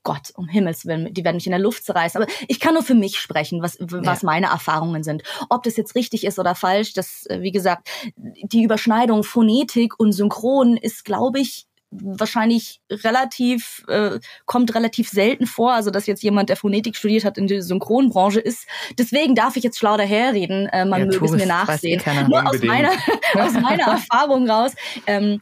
Gott, 0.05 0.33
um 0.35 0.49
Himmels 0.49 0.87
Willen, 0.87 1.13
die 1.13 1.25
werden 1.25 1.37
mich 1.37 1.47
in 1.47 1.53
der 1.53 1.61
Luft 1.61 1.85
zerreißen. 1.85 2.23
Aber 2.23 2.31
ich 2.47 2.61
kann 2.61 2.75
nur 2.75 2.83
für 2.83 2.95
mich 2.95 3.19
sprechen, 3.19 3.63
was, 3.63 3.77
was 3.81 4.23
meine 4.23 4.47
Erfahrungen 4.47 5.03
sind. 5.03 5.23
Ob 5.51 5.63
das 5.65 5.77
jetzt 5.77 5.95
richtig 5.95 6.25
ist 6.25 6.39
oder 6.39 6.55
falsch, 6.55 6.93
das, 6.95 7.27
äh, 7.27 7.43
wie 7.43 7.53
gesagt, 7.53 7.89
die 8.17 8.63
Überschneidung 8.63 9.23
Phonetik 9.25 9.99
und 9.99 10.13
Synchron 10.13 10.77
ist, 10.77 11.05
glaube 11.05 11.41
ich, 11.41 11.67
wahrscheinlich 11.91 12.81
relativ, 12.91 13.85
äh, 13.89 14.19
kommt 14.47 14.75
relativ 14.75 15.09
selten 15.09 15.47
vor, 15.47 15.73
also 15.73 15.91
dass 15.91 16.07
jetzt 16.07 16.23
jemand, 16.23 16.49
der 16.49 16.57
Phonetik 16.57 16.97
studiert 16.97 17.25
hat, 17.25 17.39
in 17.39 17.47
der 17.47 17.63
Synchronbranche 17.63 18.41
ist. 18.41 18.67
Deswegen 18.99 19.35
darf 19.35 19.57
ich 19.57 19.65
jetzt 19.65 19.79
schlau 19.79 19.97
daherreden, 19.97 20.67
äh, 20.67 20.85
man 20.85 21.01
Ja, 21.01 21.07
möge 21.07 21.25
es 21.25 21.33
mir 21.33 21.47
nachsehen. 21.47 22.01
eh. 22.01 22.29
Nur 22.29 22.47
aus 22.47 22.63
meiner, 22.63 22.91
aus 23.39 23.55
meiner 23.55 23.85
Erfahrung 23.85 24.49
raus 24.49 24.73
ähm, 25.07 25.41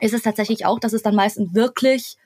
ist 0.00 0.14
es 0.14 0.22
tatsächlich 0.22 0.66
auch, 0.66 0.78
dass 0.78 0.92
es 0.92 1.02
dann 1.02 1.14
meistens 1.14 1.54
wirklich 1.54 2.16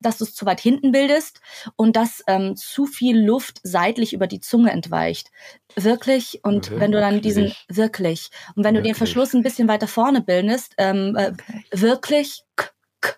dass 0.00 0.18
du 0.18 0.24
es 0.24 0.34
zu 0.34 0.46
weit 0.46 0.60
hinten 0.60 0.92
bildest 0.92 1.40
und 1.76 1.96
dass 1.96 2.22
ähm, 2.26 2.56
zu 2.56 2.86
viel 2.86 3.18
Luft 3.18 3.60
seitlich 3.62 4.12
über 4.12 4.26
die 4.26 4.40
Zunge 4.40 4.70
entweicht. 4.70 5.30
Wirklich. 5.76 6.40
Und 6.42 6.70
wenn 6.78 6.92
du 6.92 7.00
dann 7.00 7.20
diesen 7.20 7.54
wirklich 7.68 8.30
und 8.54 8.64
wenn 8.64 8.74
du 8.74 8.80
den 8.80 8.90
Wirklich. 8.90 8.98
Verschluss 8.98 9.34
ein 9.34 9.42
bisschen 9.42 9.68
weiter 9.68 9.88
vorne 9.88 10.20
bildest, 10.22 10.74
ähm, 10.78 11.16
äh, 11.16 11.32
wirklich, 11.70 12.42
k, 12.56 12.68
k, 13.00 13.14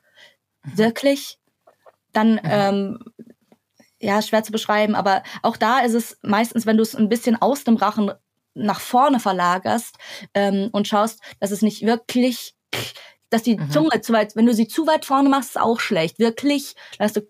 wirklich, 0.62 1.38
dann 2.12 2.40
ähm, 2.44 2.98
ja 3.98 4.20
schwer 4.20 4.42
zu 4.42 4.52
beschreiben. 4.52 4.94
Aber 4.94 5.22
auch 5.42 5.57
da 5.57 5.81
ist 5.81 5.94
es 5.94 6.18
meistens, 6.22 6.66
wenn 6.66 6.76
du 6.76 6.83
es 6.83 6.94
ein 6.94 7.09
bisschen 7.09 7.40
aus 7.40 7.64
dem 7.64 7.76
Rachen 7.76 8.12
nach 8.55 8.81
vorne 8.81 9.18
verlagerst 9.18 9.96
ähm, 10.35 10.68
und 10.72 10.87
schaust, 10.87 11.20
dass 11.40 11.52
es 11.52 11.62
nicht 11.62 11.87
wirklich 11.87 12.55
dass 13.32 13.42
die 13.42 13.58
Zunge 13.70 14.00
zu 14.00 14.12
weit, 14.12 14.36
wenn 14.36 14.46
du 14.46 14.54
sie 14.54 14.68
zu 14.68 14.86
weit 14.86 15.04
vorne 15.04 15.28
machst, 15.28 15.50
ist 15.50 15.60
auch 15.60 15.80
schlecht. 15.80 16.18
Wirklich, 16.18 16.74
da 16.98 17.04
hast 17.04 17.16
du, 17.16 17.22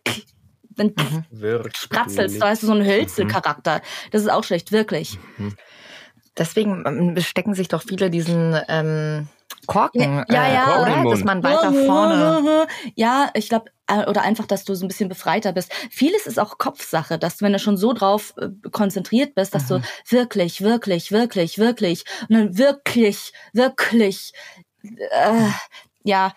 wenn 0.76 0.94
Wirklich. 1.30 1.76
spratzelst, 1.76 2.40
da 2.40 2.48
hast 2.48 2.62
du 2.62 2.66
so 2.66 2.72
einen 2.72 2.86
Hölzelcharakter. 2.86 3.82
Das 4.10 4.22
ist 4.22 4.28
auch 4.30 4.44
schlecht, 4.44 4.72
wirklich. 4.72 5.18
Deswegen 6.36 6.84
ähm, 6.86 7.20
stecken 7.20 7.54
sich 7.54 7.68
doch 7.68 7.82
viele 7.82 8.10
diesen 8.10 8.58
ähm, 8.68 9.28
Korken, 9.66 10.24
Ja, 10.28 10.46
äh, 10.46 10.54
ja. 10.54 10.82
oder? 10.82 10.92
Korken 10.94 11.10
dass 11.10 11.24
man 11.24 11.42
weiter 11.42 11.72
vorne. 11.72 12.66
Ja, 12.94 13.30
ich 13.34 13.48
glaube, 13.48 13.70
oder 14.06 14.22
einfach, 14.22 14.46
dass 14.46 14.64
du 14.64 14.74
so 14.74 14.84
ein 14.84 14.88
bisschen 14.88 15.08
befreiter 15.08 15.52
bist. 15.52 15.72
Vieles 15.90 16.26
ist 16.26 16.38
auch 16.38 16.56
Kopfsache, 16.58 17.18
dass 17.18 17.36
du, 17.36 17.44
wenn 17.44 17.52
du 17.52 17.58
schon 17.58 17.76
so 17.76 17.92
drauf 17.92 18.34
äh, 18.38 18.48
konzentriert 18.70 19.34
bist, 19.34 19.54
dass 19.54 19.68
du 19.68 19.82
wirklich, 20.08 20.62
wirklich, 20.62 21.12
wirklich, 21.12 21.58
wirklich 21.58 22.04
und 22.28 22.34
dann 22.34 22.58
wirklich, 22.58 23.32
wirklich, 23.52 24.32
äh, 24.82 25.50
ja, 26.04 26.32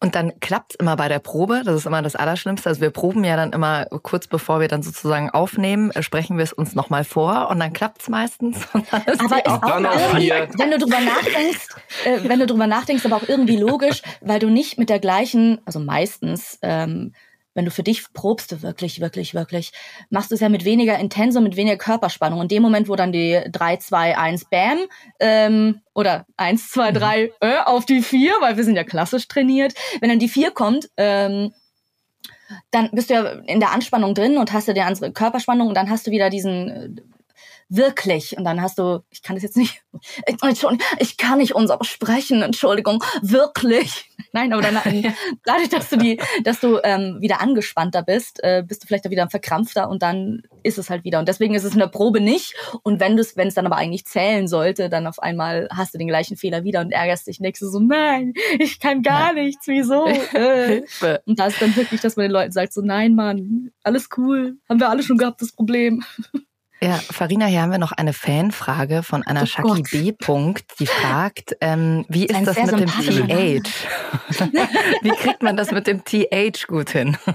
Und 0.00 0.14
dann 0.14 0.38
klappt's 0.40 0.74
immer 0.76 0.96
bei 0.96 1.08
der 1.08 1.18
Probe. 1.18 1.62
Das 1.64 1.74
ist 1.74 1.86
immer 1.86 2.02
das 2.02 2.16
Allerschlimmste. 2.16 2.68
Also 2.68 2.80
wir 2.80 2.90
proben 2.90 3.24
ja 3.24 3.36
dann 3.36 3.52
immer 3.52 3.86
kurz 4.02 4.26
bevor 4.26 4.60
wir 4.60 4.68
dann 4.68 4.82
sozusagen 4.82 5.30
aufnehmen, 5.30 5.90
äh, 5.90 6.02
sprechen 6.02 6.36
wir 6.36 6.44
es 6.44 6.52
uns 6.52 6.74
nochmal 6.74 7.04
vor 7.04 7.48
und 7.50 7.60
dann 7.60 7.72
klappt's 7.72 8.08
meistens. 8.08 8.66
Und 8.72 8.86
dann 8.92 9.02
ist 9.04 9.20
Aber 9.20 9.38
ist 9.38 9.48
auch 9.48 9.60
dann 9.60 9.84
irgendwie, 9.84 10.26
vier. 10.26 10.48
wenn 10.56 10.70
du 10.70 10.78
drüber 10.78 11.00
nachdenkst, 11.00 11.68
äh, 12.04 12.28
wenn 12.28 12.38
du 12.38 12.46
drüber 12.46 12.66
nachdenkst, 12.66 13.04
aber 13.04 13.16
auch 13.16 13.28
irgendwie 13.28 13.56
logisch, 13.56 14.02
weil 14.20 14.38
du 14.38 14.48
nicht 14.48 14.78
mit 14.78 14.88
der 14.88 15.00
gleichen, 15.00 15.60
also 15.64 15.80
meistens, 15.80 16.58
ähm, 16.62 17.12
wenn 17.60 17.66
du 17.66 17.70
für 17.70 17.82
dich 17.82 18.10
probst, 18.14 18.52
du 18.52 18.62
wirklich, 18.62 19.02
wirklich, 19.02 19.34
wirklich, 19.34 19.72
machst 20.08 20.30
du 20.30 20.34
es 20.34 20.40
ja 20.40 20.48
mit 20.48 20.64
weniger 20.64 20.98
Intensum, 20.98 21.42
mit 21.42 21.56
weniger 21.56 21.76
Körperspannung. 21.76 22.40
In 22.40 22.48
dem 22.48 22.62
Moment, 22.62 22.88
wo 22.88 22.96
dann 22.96 23.12
die 23.12 23.38
3, 23.52 23.76
2, 23.76 24.16
1, 24.16 24.46
Bam, 24.46 24.78
ähm, 25.18 25.82
oder 25.94 26.24
1, 26.38 26.70
2, 26.70 26.92
3, 26.92 27.32
äh, 27.40 27.58
auf 27.66 27.84
die 27.84 28.00
4, 28.00 28.32
weil 28.40 28.56
wir 28.56 28.64
sind 28.64 28.76
ja 28.76 28.84
klassisch 28.84 29.28
trainiert. 29.28 29.74
Wenn 30.00 30.08
dann 30.08 30.18
die 30.18 30.30
4 30.30 30.52
kommt, 30.52 30.88
ähm, 30.96 31.52
dann 32.70 32.88
bist 32.92 33.10
du 33.10 33.14
ja 33.14 33.24
in 33.24 33.60
der 33.60 33.72
Anspannung 33.72 34.14
drin 34.14 34.38
und 34.38 34.54
hast 34.54 34.66
du 34.66 34.72
die 34.72 34.80
andere 34.80 35.12
Körperspannung 35.12 35.68
und 35.68 35.74
dann 35.74 35.90
hast 35.90 36.06
du 36.06 36.10
wieder 36.10 36.30
diesen 36.30 36.70
äh, 36.70 36.88
wirklich 37.68 38.38
und 38.38 38.44
dann 38.44 38.62
hast 38.62 38.78
du, 38.78 39.04
ich 39.10 39.22
kann 39.22 39.36
das 39.36 39.42
jetzt 39.42 39.58
nicht, 39.58 39.82
Entschuldigung, 40.24 40.78
ich 40.98 41.18
kann 41.18 41.36
nicht 41.36 41.54
unser 41.54 41.78
sprechen, 41.82 42.40
Entschuldigung, 42.40 43.04
wirklich. 43.20 44.09
Nein, 44.32 44.52
aber 44.52 44.62
dann 44.62 44.74
dadurch, 45.44 45.68
dass 45.68 45.88
du 45.90 45.96
die, 45.96 46.20
dass 46.44 46.60
du 46.60 46.78
ähm, 46.82 47.18
wieder 47.20 47.40
angespannter 47.40 48.02
bist, 48.02 48.42
äh, 48.42 48.62
bist 48.66 48.82
du 48.82 48.86
vielleicht 48.86 49.06
auch 49.06 49.10
wieder 49.10 49.28
verkrampfter 49.28 49.88
und 49.88 50.02
dann 50.02 50.42
ist 50.62 50.78
es 50.78 50.90
halt 50.90 51.04
wieder. 51.04 51.18
Und 51.18 51.28
deswegen 51.28 51.54
ist 51.54 51.64
es 51.64 51.72
in 51.72 51.78
der 51.78 51.88
Probe 51.88 52.20
nicht. 52.20 52.54
Und 52.82 53.00
wenn 53.00 53.16
du 53.16 53.24
wenn 53.34 53.48
es 53.48 53.54
dann 53.54 53.66
aber 53.66 53.76
eigentlich 53.76 54.06
zählen 54.06 54.48
sollte, 54.48 54.88
dann 54.88 55.06
auf 55.06 55.18
einmal 55.18 55.68
hast 55.74 55.94
du 55.94 55.98
den 55.98 56.08
gleichen 56.08 56.36
Fehler 56.36 56.64
wieder 56.64 56.80
und 56.80 56.92
ärgerst 56.92 57.26
dich 57.26 57.40
nächstes 57.40 57.72
so, 57.72 57.80
nein, 57.80 58.34
ich 58.58 58.80
kann 58.80 59.02
gar 59.02 59.32
nichts, 59.32 59.66
wieso? 59.66 60.06
Äh. 60.32 60.82
Und 61.26 61.38
da 61.38 61.46
ist 61.46 61.60
dann 61.60 61.74
wirklich, 61.76 62.00
dass 62.00 62.16
man 62.16 62.24
den 62.24 62.32
Leuten 62.32 62.52
sagt, 62.52 62.72
so, 62.72 62.82
nein, 62.82 63.14
Mann, 63.14 63.70
alles 63.82 64.08
cool, 64.16 64.56
haben 64.68 64.80
wir 64.80 64.88
alle 64.88 65.02
schon 65.02 65.18
gehabt, 65.18 65.42
das 65.42 65.52
Problem. 65.52 66.02
Ja, 66.82 66.94
Farina, 66.94 67.44
hier 67.44 67.60
haben 67.60 67.72
wir 67.72 67.78
noch 67.78 67.92
eine 67.92 68.14
Fanfrage 68.14 69.02
von 69.02 69.22
einer 69.22 69.42
Oh 69.42 69.46
Shaki. 69.46 69.82
B. 69.82 70.12
Punkt, 70.12 70.64
die 70.78 70.86
fragt, 70.86 71.54
ähm, 71.60 72.06
wie 72.08 72.24
ist 72.24 72.34
Ein 72.34 72.46
das 72.46 72.56
mit 72.56 72.70
dem. 72.70 72.86
TH? 72.86 73.68
wie 75.02 75.10
kriegt 75.10 75.42
man 75.42 75.58
das 75.58 75.72
mit 75.72 75.86
dem 75.86 76.02
TH 76.02 76.66
gut 76.66 76.88
hin? 76.88 77.18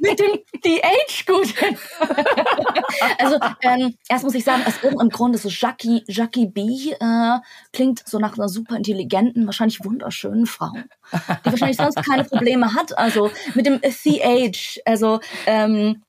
mit 0.00 0.18
dem 0.18 0.38
DH 0.64 1.26
gut. 1.26 1.54
also 3.18 3.38
ähm, 3.60 3.96
erst 4.08 4.24
muss 4.24 4.34
ich 4.34 4.44
sagen, 4.44 4.62
aus 4.64 4.82
irgendeinem 4.82 5.10
Grund 5.10 5.34
ist 5.34 5.42
so 5.42 5.50
Jackie, 5.50 6.02
Jackie 6.06 6.46
B 6.46 6.92
äh, 6.98 7.38
klingt 7.74 8.08
so 8.08 8.18
nach 8.18 8.38
einer 8.38 8.48
super 8.48 8.76
intelligenten, 8.76 9.44
wahrscheinlich 9.44 9.84
wunderschönen 9.84 10.46
Frau, 10.46 10.72
die 11.12 11.50
wahrscheinlich 11.50 11.76
sonst 11.76 11.96
keine 11.96 12.24
Probleme 12.24 12.72
hat. 12.74 12.96
Also 12.96 13.30
mit 13.54 13.66
dem 13.66 13.78
CH, 13.82 14.80
also 14.86 15.20
ähm, 15.44 16.02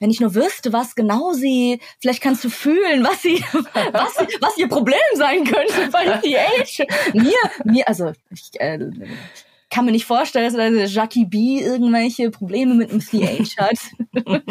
wenn 0.00 0.10
ich 0.10 0.20
nur 0.20 0.34
wüsste, 0.34 0.72
was 0.72 0.94
genau 0.94 1.32
sie, 1.32 1.80
vielleicht 2.00 2.22
kannst 2.22 2.42
du 2.42 2.50
fühlen, 2.50 3.04
was 3.04 3.22
sie, 3.22 3.44
was, 3.52 4.16
was 4.40 4.58
ihr 4.58 4.68
Problem 4.68 4.96
sein 5.14 5.44
könnte 5.44 5.90
bei 5.92 6.06
CH. 6.18 6.84
Mir, 7.14 7.36
mir, 7.64 7.86
also 7.86 8.12
ich 8.30 8.50
äh, 8.58 8.78
kann 9.70 9.84
mir 9.84 9.92
nicht 9.92 10.06
vorstellen, 10.06 10.52
dass 10.76 10.92
Jackie 10.92 11.26
B 11.26 11.60
irgendwelche 11.60 12.30
Probleme 12.30 12.74
mit 12.74 12.90
dem 12.90 13.00
CH 13.00 13.56
hat. 13.58 13.78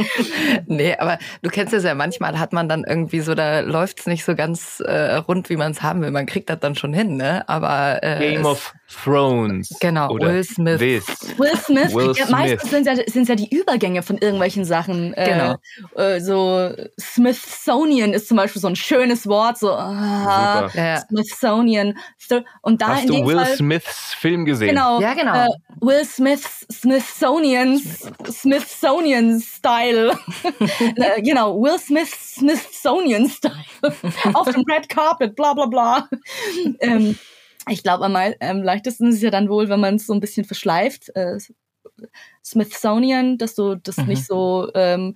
nee, 0.68 0.96
aber 0.98 1.20
du 1.42 1.50
kennst 1.50 1.74
es 1.74 1.84
ja, 1.84 1.94
manchmal 1.94 2.40
hat 2.40 2.54
man 2.54 2.70
dann 2.70 2.86
irgendwie 2.86 3.20
so, 3.20 3.36
da 3.36 3.60
läuft's 3.60 4.08
nicht 4.08 4.24
so 4.24 4.36
ganz 4.36 4.80
äh, 4.80 5.16
rund, 5.16 5.50
wie 5.50 5.58
man 5.58 5.72
es 5.72 5.82
haben 5.82 6.02
will. 6.02 6.12
Man 6.12 6.26
kriegt 6.26 6.50
das 6.50 6.60
dann 6.60 6.76
schon 6.76 6.94
hin, 6.94 7.18
ne? 7.18 7.48
Aber 7.50 8.02
äh, 8.02 8.20
Game 8.20 8.46
of 8.46 8.74
Thrones. 8.90 9.70
Genau, 9.80 10.10
oder 10.10 10.34
Will 10.34 10.44
Smith. 10.44 10.80
This. 10.80 11.06
Will 11.38 11.56
Smith, 11.58 11.94
Will 11.94 12.14
ja, 12.16 12.26
meistens 12.30 12.70
sind 12.72 12.88
ja, 12.88 12.96
sind 13.06 13.30
ja 13.30 13.36
die 13.36 13.54
Übergänge 13.56 14.02
von 14.02 14.18
irgendwelchen 14.18 14.66
Sachen. 14.66 15.14
Genau. 15.14 15.56
Äh, 15.96 16.18
äh, 16.18 16.20
so 16.20 16.72
Smithsonian 17.00 18.14
ist 18.14 18.28
zum 18.28 18.38
Beispiel 18.38 18.62
so 18.62 18.68
ein 18.68 18.76
schönes 18.76 19.28
Wort, 19.28 19.60
so 19.60 19.72
ah. 19.72 20.70
Ja. 20.74 21.02
Smithsonian. 21.02 21.98
So, 22.18 22.42
Und 22.62 22.82
da 22.82 22.96
Hast 22.96 23.04
in 23.04 23.08
du 23.08 23.14
dem 23.16 23.28
Will 23.28 23.38
Fall, 23.38 23.56
Smiths 23.56 24.14
Film 24.16 24.46
gesehen? 24.46 24.70
Genau. 24.70 25.00
Ja, 25.00 25.14
genau. 25.14 25.46
Äh, 25.46 25.48
Will 25.82 26.06
Smiths 26.06 26.66
Smithsonian 26.72 27.80
Smithsonian 28.30 29.40
Style. 29.40 30.18
äh, 30.96 31.22
genau, 31.22 31.62
Will 31.62 31.80
Smiths 31.80 32.36
Smithsonian 32.36 33.30
Style. 33.30 33.54
Auf 34.34 34.50
dem 34.50 34.64
Red 34.70 34.90
Carpet, 34.90 35.36
bla 35.36 35.54
bla 35.54 35.68
bla. 35.68 36.10
ähm, 36.80 37.18
ich 37.70 37.84
glaube, 37.84 38.06
am 38.06 38.16
am 38.16 38.64
leichtesten 38.64 39.10
ist 39.10 39.16
es 39.16 39.22
ja 39.22 39.32
dann 39.32 39.50
wohl, 39.50 39.70
wenn 39.70 39.80
man 39.80 39.96
es 39.96 40.06
so 40.06 40.14
ein 40.14 40.20
bisschen 40.20 40.46
verschleift. 40.46 41.10
Äh, 41.16 41.38
Smithsonian, 42.44 43.38
dass 43.38 43.56
du 43.56 43.76
das 43.76 43.98
Mhm. 43.98 44.06
nicht 44.08 44.26
so. 44.26 44.70
Ähm, 44.76 45.16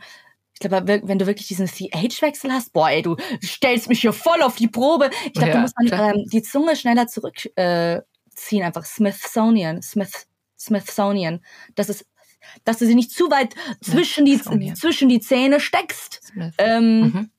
ich 0.53 0.59
glaube, 0.69 1.01
wenn 1.03 1.19
du 1.19 1.25
wirklich 1.25 1.47
diesen 1.47 1.67
CH-Wechsel 1.67 2.51
hast, 2.51 2.73
boah, 2.73 2.89
ey, 2.89 3.01
du 3.01 3.17
stellst 3.43 3.89
mich 3.89 4.01
hier 4.01 4.13
voll 4.13 4.41
auf 4.43 4.55
die 4.55 4.67
Probe. 4.67 5.09
Ich 5.25 5.33
glaube, 5.33 5.49
Ja, 5.49 5.55
du 5.55 5.61
musst 5.61 5.75
dann 5.77 6.15
ähm, 6.15 6.25
die 6.31 6.41
Zunge 6.43 6.75
schneller 6.75 7.07
zurückziehen, 7.07 7.51
äh, 7.57 8.61
einfach 8.63 8.85
Smithsonian, 8.85 9.81
Smith, 9.81 10.27
Smithsonian. 10.57 11.43
Das 11.75 11.89
ist, 11.89 12.05
dass 12.63 12.77
du 12.77 12.85
sie 12.85 12.95
nicht 12.95 13.11
zu 13.11 13.29
weit 13.31 13.55
zwischen 13.81 14.25
die, 14.25 14.39
zwischen 14.75 15.09
die 15.09 15.19
Zähne 15.19 15.59
steckst, 15.59 16.21
ähm, 16.59 16.99
Mhm. 17.01 17.29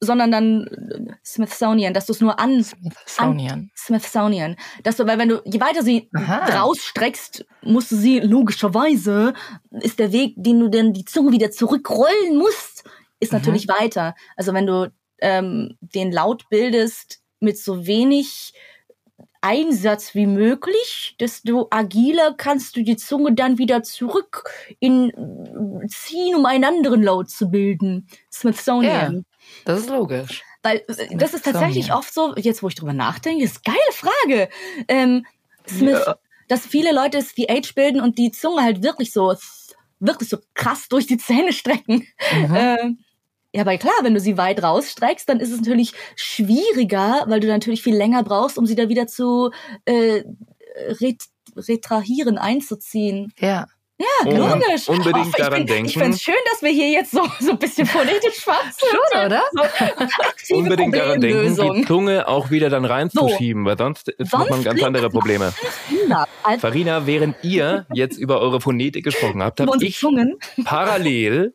Sondern 0.00 0.30
dann 0.30 0.66
äh, 0.66 1.14
Smithsonian, 1.24 1.94
dass 1.94 2.06
du 2.06 2.12
es 2.12 2.20
nur 2.20 2.38
an, 2.38 2.62
Smithsonian. 2.62 3.70
Smithsonian. 3.76 4.56
Dass 4.82 4.96
du, 4.96 5.06
weil 5.06 5.18
wenn 5.18 5.28
du, 5.28 5.40
je 5.44 5.60
weiter 5.60 5.82
sie 5.82 6.08
Aha. 6.14 6.58
rausstreckst, 6.60 7.44
musst 7.62 7.90
du 7.92 7.96
sie 7.96 8.20
logischerweise, 8.20 9.32
ist 9.70 9.98
der 9.98 10.12
Weg, 10.12 10.34
den 10.36 10.60
du 10.60 10.68
dann 10.68 10.92
die 10.92 11.04
Zunge 11.04 11.32
wieder 11.32 11.50
zurückrollen 11.50 12.36
musst, 12.36 12.84
ist 13.20 13.32
Mhm. 13.32 13.38
natürlich 13.38 13.68
weiter. 13.68 14.14
Also 14.36 14.52
wenn 14.52 14.66
du 14.66 14.92
ähm, 15.20 15.76
den 15.80 16.12
Laut 16.12 16.48
bildest 16.50 17.20
mit 17.40 17.56
so 17.58 17.86
wenig 17.86 18.52
Einsatz 19.40 20.14
wie 20.14 20.26
möglich, 20.26 21.14
desto 21.20 21.68
agiler 21.70 22.34
kannst 22.36 22.76
du 22.76 22.82
die 22.82 22.96
Zunge 22.96 23.32
dann 23.32 23.58
wieder 23.58 23.82
zurück 23.82 24.44
in 24.80 25.12
ziehen, 25.88 26.34
um 26.34 26.46
einen 26.46 26.64
anderen 26.64 27.02
Laut 27.02 27.30
zu 27.30 27.50
bilden. 27.50 28.08
Smithsonian. 28.32 29.14
Ja. 29.14 29.20
Das 29.64 29.80
ist 29.80 29.90
logisch. 29.90 30.42
Weil 30.62 30.82
äh, 30.88 31.16
das 31.16 31.34
ist 31.34 31.44
tatsächlich 31.44 31.92
oft 31.92 32.12
so, 32.12 32.34
jetzt 32.36 32.62
wo 32.62 32.68
ich 32.68 32.74
drüber 32.74 32.92
nachdenke, 32.92 33.44
ist 33.44 33.60
eine 33.64 33.76
geile 33.76 33.92
Frage. 33.92 34.48
Ähm, 34.88 35.26
Smith, 35.68 36.04
dass 36.48 36.66
viele 36.66 36.92
Leute 36.92 37.18
das 37.18 37.34
Age 37.48 37.74
bilden 37.74 38.00
und 38.00 38.18
die 38.18 38.30
Zunge 38.30 38.62
halt 38.62 38.82
wirklich 38.82 39.12
so, 39.12 39.34
wirklich 39.98 40.28
so 40.28 40.38
krass 40.54 40.88
durch 40.88 41.06
die 41.06 41.18
Zähne 41.18 41.52
strecken. 41.52 42.06
Mhm. 42.32 42.56
Ähm, 42.56 42.98
ja, 43.52 43.62
aber 43.62 43.78
klar, 43.78 43.94
wenn 44.02 44.14
du 44.14 44.20
sie 44.20 44.36
weit 44.36 44.62
rausstreckst, 44.62 45.28
dann 45.28 45.40
ist 45.40 45.50
es 45.50 45.60
natürlich 45.60 45.92
schwieriger, 46.14 47.24
weil 47.26 47.40
du 47.40 47.46
natürlich 47.46 47.82
viel 47.82 47.96
länger 47.96 48.22
brauchst, 48.22 48.58
um 48.58 48.66
sie 48.66 48.74
da 48.74 48.88
wieder 48.88 49.06
zu 49.06 49.50
äh, 49.86 50.24
ret 51.00 51.22
retrahieren, 51.56 52.36
einzuziehen. 52.36 53.32
Ja. 53.38 53.66
Ja, 53.98 54.30
Un- 54.30 54.36
logisch. 54.36 54.88
unbedingt 54.88 55.28
ich 55.28 55.34
daran 55.36 55.60
bin, 55.60 55.66
denken. 55.66 55.86
Ich 55.86 55.94
finde 55.94 56.10
es 56.10 56.22
schön, 56.22 56.34
dass 56.52 56.60
wir 56.60 56.70
hier 56.70 56.90
jetzt 56.90 57.12
so, 57.12 57.26
so 57.40 57.52
ein 57.52 57.58
bisschen 57.58 57.86
phonetisch 57.86 58.36
schwatzen. 58.42 58.88
Schon, 58.90 59.24
oder? 59.24 59.42
So, 60.44 60.54
Unbedingt 60.56 60.94
daran 60.94 61.20
denken, 61.20 61.74
die 61.74 61.84
Zunge 61.86 62.28
auch 62.28 62.50
wieder 62.50 62.68
dann 62.68 62.84
reinzuschieben, 62.84 63.64
weil 63.64 63.78
sonst, 63.78 64.12
sonst 64.18 64.32
hat 64.34 64.50
man 64.50 64.62
ganz 64.62 64.82
andere 64.82 65.08
Probleme. 65.08 65.54
Also, 66.42 66.60
Farina, 66.60 67.06
während 67.06 67.36
ihr 67.42 67.86
jetzt 67.92 68.18
über 68.18 68.40
eure 68.40 68.60
Phonetik 68.60 69.04
gesprochen 69.04 69.42
habt, 69.42 69.60
habe 69.60 69.72
ich 69.84 69.98
Zungen. 69.98 70.36
parallel 70.64 71.54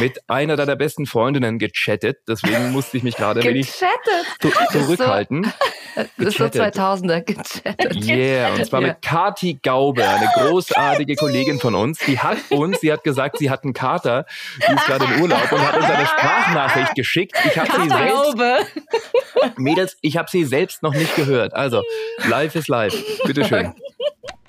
mit 0.00 0.18
einer 0.28 0.56
deiner 0.56 0.76
besten 0.76 1.06
Freundinnen 1.06 1.58
gechattet. 1.58 2.18
Deswegen 2.28 2.72
musste 2.72 2.96
ich 2.96 3.02
mich 3.02 3.16
gerade 3.16 3.40
ein 3.40 3.46
wenig 3.46 3.70
Gechattet. 3.72 4.26
zu- 4.70 4.78
zurückhalten. 4.78 5.52
Das 5.96 6.06
ist 6.30 6.38
so 6.38 6.48
Gechattet. 6.50 6.74
2000er 6.76 7.20
gechattet. 7.20 8.04
Yeah, 8.04 8.52
und 8.52 8.66
zwar 8.66 8.80
Ja. 8.80 8.88
mit 8.88 9.02
Kati 9.02 9.60
Gaube, 9.62 10.04
eine 10.04 10.28
großartige 10.34 11.14
Kollegin 11.14 11.60
von 11.60 11.76
uns. 11.76 12.00
Die 12.00 12.18
hat 12.18 12.38
uns, 12.50 12.80
sie 12.80 12.92
hat 12.92 13.04
gesagt, 13.04 13.38
sie 13.38 13.48
hat 13.48 13.62
einen 13.62 13.74
Kater, 13.74 14.26
die 14.68 14.74
ist 14.74 14.86
gerade 14.86 15.04
im 15.04 15.20
Urlaub 15.22 15.52
und 15.52 15.60
hat 15.64 15.76
uns 15.76 15.84
eine 15.84 16.04
Sprachnachricht 16.04 16.96
geschickt. 16.96 17.36
Ich 17.44 17.56
habe 17.56 17.70
sie 17.80 17.88
selbst. 17.88 19.56
Mädels, 19.56 19.96
ich 20.00 20.16
habe 20.16 20.28
sie 20.28 20.44
selbst 20.44 20.82
noch 20.82 20.94
nicht 20.94 21.14
gehört. 21.14 21.54
Also, 21.54 21.82
live 22.28 22.56
ist 22.56 22.66
live. 22.66 22.94
Bitteschön. 23.24 23.72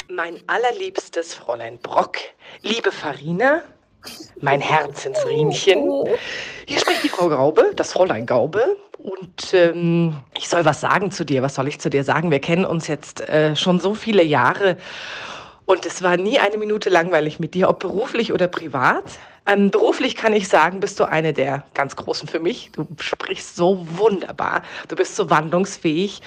Mein 0.09 0.39
allerliebstes 0.47 1.35
Fräulein 1.35 1.77
Brock, 1.77 2.17
liebe 2.63 2.91
Farina, 2.91 3.61
mein 4.45 4.61
Herzensriemchen. 4.61 6.05
Hier 6.65 6.79
spricht 6.79 7.03
die 7.03 7.09
Frau 7.09 7.27
Gaube, 7.27 7.71
das 7.75 7.91
Fräulein 7.91 8.25
Gaube. 8.25 8.77
Und 8.97 9.53
ähm, 9.53 10.15
ich 10.37 10.47
soll 10.47 10.63
was 10.63 10.79
sagen 10.79 11.11
zu 11.11 11.25
dir. 11.25 11.41
Was 11.41 11.55
soll 11.55 11.67
ich 11.67 11.79
zu 11.79 11.89
dir 11.89 12.03
sagen? 12.03 12.31
Wir 12.31 12.39
kennen 12.39 12.63
uns 12.63 12.87
jetzt 12.87 13.27
äh, 13.27 13.55
schon 13.55 13.79
so 13.79 13.93
viele 13.93 14.23
Jahre. 14.23 14.77
Und 15.65 15.85
es 15.85 16.01
war 16.03 16.15
nie 16.15 16.39
eine 16.39 16.57
Minute 16.57 16.89
langweilig 16.89 17.39
mit 17.39 17.55
dir, 17.55 17.69
ob 17.69 17.79
beruflich 17.79 18.31
oder 18.31 18.47
privat. 18.47 19.03
Ähm, 19.47 19.69
beruflich 19.69 20.15
kann 20.15 20.33
ich 20.33 20.47
sagen, 20.47 20.79
bist 20.79 20.99
du 20.99 21.03
eine 21.03 21.31
der 21.31 21.63
ganz 21.75 21.95
Großen 21.95 22.27
für 22.27 22.39
mich. 22.39 22.71
Du 22.73 22.87
sprichst 22.99 23.55
so 23.55 23.85
wunderbar. 23.91 24.63
Du 24.87 24.95
bist 24.95 25.15
so 25.15 25.29
wandlungsfähig. 25.29 26.21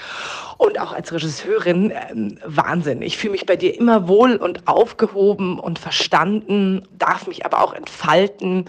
Und 0.56 0.78
auch 0.78 0.92
als 0.92 1.12
Regisseurin, 1.12 1.92
ähm, 2.10 2.38
Wahnsinn. 2.44 3.02
Ich 3.02 3.18
fühle 3.18 3.32
mich 3.32 3.46
bei 3.46 3.56
dir 3.56 3.76
immer 3.76 4.06
wohl 4.06 4.36
und 4.36 4.68
aufgehoben 4.68 5.58
und 5.58 5.78
verstanden, 5.78 6.86
darf 6.92 7.26
mich 7.26 7.44
aber 7.44 7.62
auch 7.62 7.74
entfalten. 7.74 8.66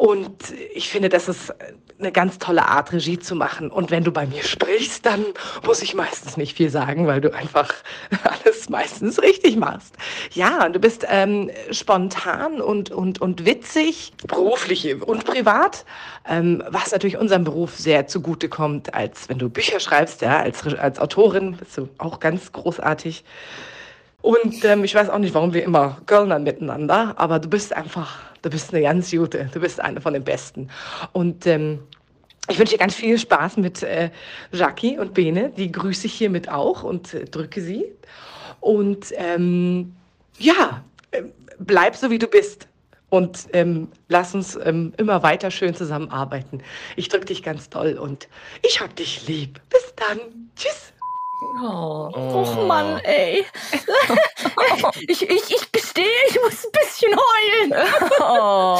Und 0.00 0.54
ich 0.72 0.88
finde, 0.88 1.10
das 1.10 1.28
ist 1.28 1.52
eine 1.98 2.10
ganz 2.10 2.38
tolle 2.38 2.64
Art, 2.64 2.90
Regie 2.90 3.18
zu 3.18 3.34
machen. 3.34 3.70
Und 3.70 3.90
wenn 3.90 4.02
du 4.02 4.10
bei 4.10 4.24
mir 4.24 4.42
sprichst, 4.42 5.04
dann 5.04 5.26
muss 5.66 5.82
ich 5.82 5.94
meistens 5.94 6.38
nicht 6.38 6.56
viel 6.56 6.70
sagen, 6.70 7.06
weil 7.06 7.20
du 7.20 7.34
einfach 7.34 7.70
alles 8.24 8.70
meistens 8.70 9.20
richtig 9.20 9.58
machst. 9.58 9.94
Ja, 10.30 10.70
du 10.70 10.78
bist 10.78 11.04
ähm, 11.06 11.50
spontan 11.70 12.62
und, 12.62 12.90
und, 12.90 13.20
und 13.20 13.44
witzig, 13.44 14.14
beruflich 14.26 15.02
und 15.02 15.26
privat, 15.26 15.84
ähm, 16.26 16.64
was 16.70 16.92
natürlich 16.92 17.18
unserem 17.18 17.44
Beruf 17.44 17.76
sehr 17.76 18.06
zugute 18.06 18.48
kommt, 18.48 18.94
als 18.94 19.28
wenn 19.28 19.38
du 19.38 19.50
Bücher 19.50 19.80
schreibst, 19.80 20.22
ja, 20.22 20.38
als, 20.38 20.66
als 20.66 20.98
Autorin 20.98 21.58
bist 21.58 21.76
du 21.76 21.90
auch 21.98 22.20
ganz 22.20 22.52
großartig. 22.52 23.22
Und 24.22 24.64
ähm, 24.64 24.82
ich 24.82 24.94
weiß 24.94 25.10
auch 25.10 25.18
nicht, 25.18 25.34
warum 25.34 25.52
wir 25.52 25.62
immer 25.62 25.98
Kölnern 26.06 26.42
miteinander, 26.42 27.16
aber 27.18 27.38
du 27.38 27.50
bist 27.50 27.76
einfach, 27.76 28.29
du 28.42 28.50
bist 28.50 28.72
eine 28.72 28.82
ganz 28.82 29.10
gute, 29.10 29.48
du 29.52 29.60
bist 29.60 29.80
eine 29.80 30.00
von 30.00 30.14
den 30.14 30.24
Besten. 30.24 30.68
Und 31.12 31.46
ähm, 31.46 31.80
ich 32.48 32.58
wünsche 32.58 32.72
dir 32.72 32.78
ganz 32.78 32.94
viel 32.94 33.18
Spaß 33.18 33.56
mit 33.58 33.82
äh, 33.82 34.10
Jackie 34.52 34.98
und 34.98 35.14
Bene, 35.14 35.52
die 35.56 35.70
grüße 35.70 36.06
ich 36.06 36.14
hiermit 36.14 36.48
auch 36.48 36.82
und 36.82 37.14
äh, 37.14 37.24
drücke 37.24 37.60
sie. 37.60 37.84
Und 38.60 39.12
ähm, 39.16 39.94
ja, 40.38 40.82
ähm, 41.12 41.32
bleib 41.58 41.96
so 41.96 42.10
wie 42.10 42.18
du 42.18 42.26
bist. 42.26 42.66
Und 43.08 43.48
ähm, 43.52 43.88
lass 44.08 44.34
uns 44.34 44.56
ähm, 44.62 44.92
immer 44.96 45.22
weiter 45.22 45.50
schön 45.50 45.74
zusammenarbeiten. 45.74 46.62
Ich 46.94 47.08
drücke 47.08 47.26
dich 47.26 47.42
ganz 47.42 47.68
doll 47.68 47.98
und 47.98 48.28
ich 48.62 48.80
hab 48.80 48.94
dich 48.94 49.26
lieb. 49.26 49.60
Bis 49.68 49.94
dann. 49.96 50.18
Tschüss. 50.54 50.92
Oh. 51.42 52.10
Och 52.14 52.66
Mann, 52.66 52.98
ey. 53.04 53.44
ich, 55.08 55.22
ich, 55.22 55.50
ich 55.50 55.72
gestehe, 55.72 56.04
ich 56.28 56.38
muss 56.42 56.64
ein 56.64 56.72
bisschen 56.72 57.12
heulen. 57.16 57.74
Oh. 58.22 58.78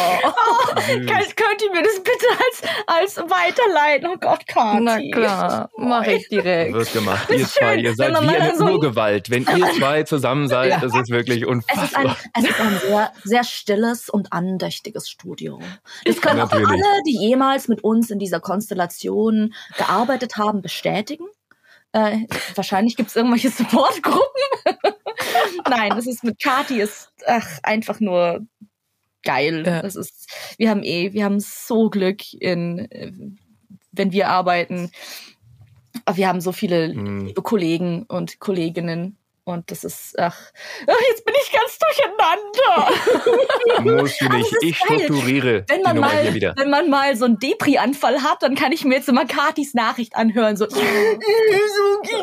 Könnt, 0.86 1.36
könnt 1.36 1.62
ihr 1.62 1.72
mir 1.72 1.82
das 1.82 1.96
bitte 2.02 2.26
als, 2.38 2.62
als 2.86 3.30
weiterleiten? 3.30 4.08
Oh 4.12 4.16
Gott, 4.20 4.46
Kati. 4.46 4.80
Na 4.82 4.98
klar, 5.12 5.70
mache 5.76 6.12
ich 6.12 6.28
direkt. 6.28 6.74
Wird 6.74 6.92
gemacht. 6.92 7.28
Ihr 7.30 7.46
zwei, 7.46 7.76
ihr 7.76 7.96
wenn 7.98 8.14
seid 8.14 8.22
wie 8.22 8.36
eine 8.36 8.56
so 8.56 8.64
Urgewalt. 8.66 9.30
Wenn 9.30 9.46
ihr 9.56 9.66
zwei 9.78 10.02
zusammen 10.02 10.48
seid, 10.48 10.70
Ja. 10.70 10.80
das 10.80 10.94
ist 10.94 11.10
wirklich 11.10 11.44
Es 11.68 11.82
ist, 11.82 11.96
ein, 11.96 12.06
unfassbar. 12.06 12.16
es 12.38 12.44
ist 12.50 12.60
ein 12.60 12.78
sehr, 12.80 13.12
sehr 13.24 13.44
stilles 13.44 14.08
und 14.10 14.32
andächtiges 14.32 15.08
Studio. 15.08 15.58
Das 16.04 16.20
können 16.20 16.40
auch 16.40 16.52
alle, 16.52 17.02
die 17.06 17.18
jemals 17.18 17.68
mit 17.68 17.82
uns 17.82 18.10
in 18.10 18.18
dieser 18.18 18.40
Konstellation 18.40 19.54
gearbeitet 19.78 20.36
haben, 20.36 20.60
bestätigen. 20.62 21.26
Äh, 21.92 22.26
wahrscheinlich 22.54 22.96
gibt 22.96 23.08
es 23.08 23.16
irgendwelche 23.16 23.50
Supportgruppen. 23.50 24.42
Nein, 25.68 25.92
es 25.98 26.06
ist 26.06 26.24
mit 26.24 26.40
Kati 26.40 26.80
ist 26.80 27.12
ach, 27.26 27.58
einfach 27.62 28.00
nur 28.00 28.46
geil. 29.22 29.64
Das 29.64 29.96
ist, 29.96 30.30
wir 30.56 30.70
haben 30.70 30.82
eh, 30.82 31.12
wir 31.12 31.24
haben 31.24 31.40
so 31.40 31.90
Glück 31.90 32.32
in, 32.34 32.88
wenn 33.92 34.12
wir 34.12 34.28
arbeiten. 34.28 34.90
Aber 36.04 36.16
Wir 36.16 36.28
haben 36.28 36.40
so 36.40 36.52
viele 36.52 36.86
liebe 36.86 37.42
Kollegen 37.42 38.04
und 38.04 38.38
Kolleginnen. 38.38 39.16
Und 39.50 39.70
das 39.70 39.84
ist, 39.84 40.18
ach, 40.18 40.36
ach, 40.86 41.00
jetzt 41.10 41.24
bin 41.24 41.34
ich 41.42 41.52
ganz 41.52 41.78
durcheinander. 41.78 43.38
Aber 43.76 44.02
nicht. 44.02 44.56
Ich 44.62 44.76
strukturiere 44.76 45.64
Wenn 45.68 45.82
man, 45.82 45.98
mal, 45.98 46.34
wenn 46.56 46.70
man 46.70 46.90
mal 46.90 47.16
so 47.16 47.24
einen 47.24 47.38
Depri-Anfall 47.38 48.22
hat, 48.22 48.42
dann 48.42 48.54
kann 48.54 48.72
ich 48.72 48.84
mir 48.84 48.96
jetzt 48.96 49.08
immer 49.08 49.26
Katis 49.26 49.74
Nachricht 49.74 50.16
anhören. 50.16 50.56
So, 50.56 50.66
so 50.70 50.78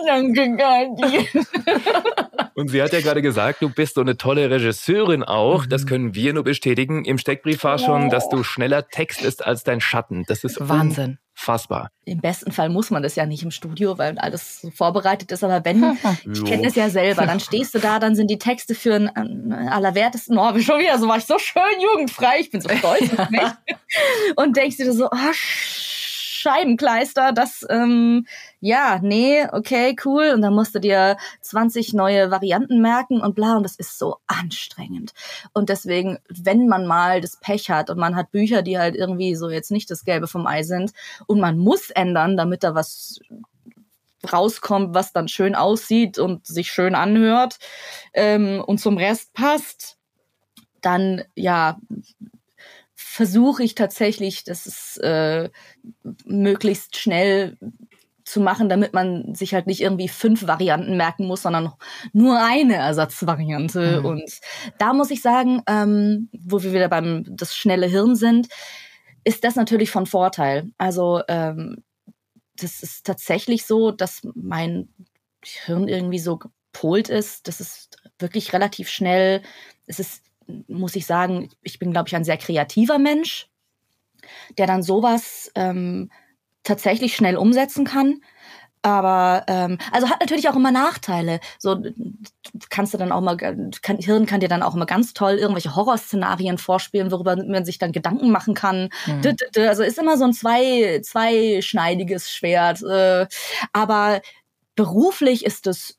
danke, 0.06 0.56
Kati. 0.58 1.30
Und 2.56 2.70
sie 2.70 2.82
hat 2.82 2.92
ja 2.94 3.02
gerade 3.02 3.22
gesagt, 3.22 3.62
du 3.62 3.70
bist 3.70 3.96
so 3.96 4.02
eine 4.02 4.18
tolle 4.18 4.50
Regisseurin 4.50 5.24
auch. 5.24 5.66
Das 5.66 5.84
Mhm. 5.84 5.88
können 5.88 6.16
wir 6.16 6.34
nur 6.34 6.44
bestätigen. 6.44 7.06
Im 7.06 7.18
Steckbrief 7.18 7.64
war 7.64 7.78
schon, 7.78 8.10
dass 8.10 8.30
du 8.30 8.44
schneller 8.44 8.88
textest 8.88 9.46
als 9.46 9.64
dein 9.64 9.80
Schatten. 9.80 10.24
Das 10.28 10.44
ist 10.44 10.58
Wahnsinn. 10.60 11.20
Unfassbar. 11.38 11.92
Im 12.04 12.20
besten 12.20 12.52
Fall 12.52 12.70
muss 12.70 12.90
man 12.90 13.04
das 13.04 13.16
ja 13.16 13.26
nicht 13.26 13.44
im 13.44 13.52
Studio, 13.52 13.98
weil 13.98 14.18
alles 14.18 14.62
so 14.62 14.72
vorbereitet 14.72 15.32
ist. 15.32 15.44
Aber 15.44 15.64
wenn, 15.64 15.98
ich 16.34 16.44
kenne 16.44 16.68
es 16.68 16.76
ja 16.76 16.90
selber, 16.90 17.26
dann 17.26 17.40
stehst 17.40 17.76
du 17.76 17.80
da, 17.80 18.00
dann 18.00 18.16
sind 18.16 18.32
die 18.32 18.40
Texte 18.40 18.76
für 18.76 18.96
einen 18.96 19.54
allerwertesten, 19.54 20.38
oh, 20.38 20.58
schon 20.60 20.80
wieder, 20.80 20.98
so 20.98 21.08
war 21.08 21.18
ich 21.18 21.26
so 21.26 21.38
schön 21.38 21.62
jugendfrei, 21.80 22.40
ich 22.40 22.50
bin 22.50 22.60
so 22.60 22.70
stolz 22.70 23.14
auf 23.18 23.30
mich. 23.30 23.42
Und 24.36 24.58
denkst 24.58 24.78
dir 24.78 24.92
so, 24.92 25.06
oh, 25.06 25.34
Scheibenkleister, 25.34 27.32
das, 27.34 27.66
ähm, 27.70 28.26
ja, 28.60 29.00
nee, 29.02 29.46
okay, 29.52 29.96
cool. 30.04 30.32
Und 30.34 30.42
dann 30.42 30.54
musst 30.54 30.74
du 30.74 30.80
dir 30.80 31.18
20 31.42 31.94
neue 31.94 32.32
Varianten 32.32 32.82
merken 32.82 33.22
und 33.22 33.36
bla. 33.36 33.58
Und 33.58 33.64
das 33.64 33.76
ist 33.76 34.00
so 34.00 34.18
anstrengend. 34.26 35.14
Und 35.54 35.70
deswegen, 35.70 36.18
wenn 36.30 36.68
man 36.68 36.88
mal 36.88 37.22
das 37.22 37.38
Pech 37.40 37.70
hat 37.70 37.90
und 37.90 38.00
man 38.00 38.16
hat 38.16 38.32
Bücher, 38.32 38.64
die 38.64 38.80
halt 38.80 38.96
irgendwie 38.96 39.36
so 39.36 39.50
jetzt 39.50 39.72
nicht 39.72 39.92
das 39.92 40.06
Gelbe 40.06 40.28
vom 40.28 40.48
Ei 40.48 40.64
sind 40.64 40.92
und 41.28 41.40
man 41.40 41.58
muss 41.58 41.92
ändern, 41.92 42.36
damit 42.36 42.64
da 42.64 42.74
was 42.74 43.20
rauskommt, 44.32 44.96
was 44.96 45.14
dann 45.14 45.28
schön 45.28 45.56
aussieht 45.56 46.18
und 46.18 46.46
sich 46.46 46.72
schön 46.72 46.96
anhört 46.96 47.60
ähm, 48.14 48.64
und 48.66 48.80
zum 48.80 48.98
Rest 48.98 49.34
passt, 49.34 49.98
dann 50.82 51.24
ja 51.36 51.78
versuche 52.96 53.64
ich 53.64 53.76
tatsächlich, 53.76 54.44
das 54.44 54.66
ist 54.66 54.98
äh, 54.98 55.50
möglichst 56.26 56.98
schnell 56.98 57.58
zu 58.28 58.42
machen, 58.42 58.68
damit 58.68 58.94
man 58.94 59.34
sich 59.34 59.54
halt 59.54 59.68
nicht 59.68 59.80
irgendwie 59.80 60.10
fünf 60.10 60.48
Varianten 60.48 60.98
merken 60.98 61.26
muss, 61.28 61.44
sondern 61.44 61.72
nur 62.12 62.44
eine 62.44 62.76
Ersatzvariante. 62.76 64.02
Mhm. 64.02 64.06
Und 64.06 64.40
da 64.78 64.92
muss 64.92 65.12
ich 65.12 65.22
sagen, 65.22 65.62
ähm, 65.66 66.30
wo 66.34 66.62
wir 66.62 66.74
wieder 66.74 66.90
beim 66.90 67.24
das 67.30 67.56
schnelle 67.56 67.88
Hirn 67.88 68.18
sind, 68.18 68.50
ist 69.24 69.46
das 69.46 69.56
natürlich 69.56 69.92
von 69.92 70.06
Vorteil. 70.06 70.70
Also 70.78 71.22
ähm, 71.30 71.84
das 72.58 72.84
ist 72.84 73.06
tatsächlich 73.06 73.66
so, 73.66 73.92
dass 73.92 74.22
mein 74.36 74.90
Hirn 75.44 75.88
irgendwie 75.88 76.20
so 76.20 76.38
gepolt 76.38 77.08
ist. 77.08 77.48
Das 77.48 77.62
ist 77.62 77.98
wirklich 78.20 78.52
relativ 78.52 78.90
schnell. 78.90 79.42
Es 79.86 80.00
ist, 80.00 80.24
muss 80.68 80.98
ich 80.98 81.06
sagen, 81.06 81.50
ich 81.62 81.80
bin, 81.80 81.94
glaube 81.94 82.10
ich, 82.10 82.16
ein 82.16 82.26
sehr 82.26 82.38
kreativer 82.38 83.00
Mensch, 83.00 83.48
der 84.58 84.68
dann 84.68 84.84
sowas 84.84 85.50
ähm, 85.56 86.10
tatsächlich 86.68 87.16
schnell 87.16 87.38
umsetzen 87.38 87.86
kann. 87.86 88.22
Aber 88.84 89.44
ähm, 89.48 89.80
also 89.92 90.10
hat 90.10 90.20
natürlich 90.20 90.48
auch 90.50 90.56
immer 90.56 90.72
Nachteile. 90.72 91.40
So 91.58 91.84
kannst 92.70 92.94
du 92.94 92.98
dann 92.98 93.12
auch 93.12 93.22
mal, 93.22 93.36
kann, 93.36 93.98
Hirn 93.98 94.26
kann 94.26 94.40
dir 94.40 94.48
dann 94.48 94.64
auch 94.64 94.76
immer 94.76 94.86
ganz 94.86 95.14
toll 95.14 95.34
irgendwelche 95.34 95.76
Horrorszenarien 95.76 96.58
vorspielen, 96.58 97.12
worüber 97.12 97.36
man 97.36 97.66
sich 97.66 97.80
dann 97.80 97.92
Gedanken 97.92 98.32
machen 98.32 98.54
kann. 98.54 98.90
Mhm. 99.06 99.36
Also 99.58 99.84
ist 99.84 99.98
immer 99.98 100.18
so 100.18 100.26
ein 100.26 100.34
zwei, 100.34 101.02
zweischneidiges 101.02 102.32
Schwert. 102.32 102.82
Äh, 102.84 103.28
aber 103.74 104.22
beruflich 104.76 105.44
ist 105.44 105.68
es 105.68 105.98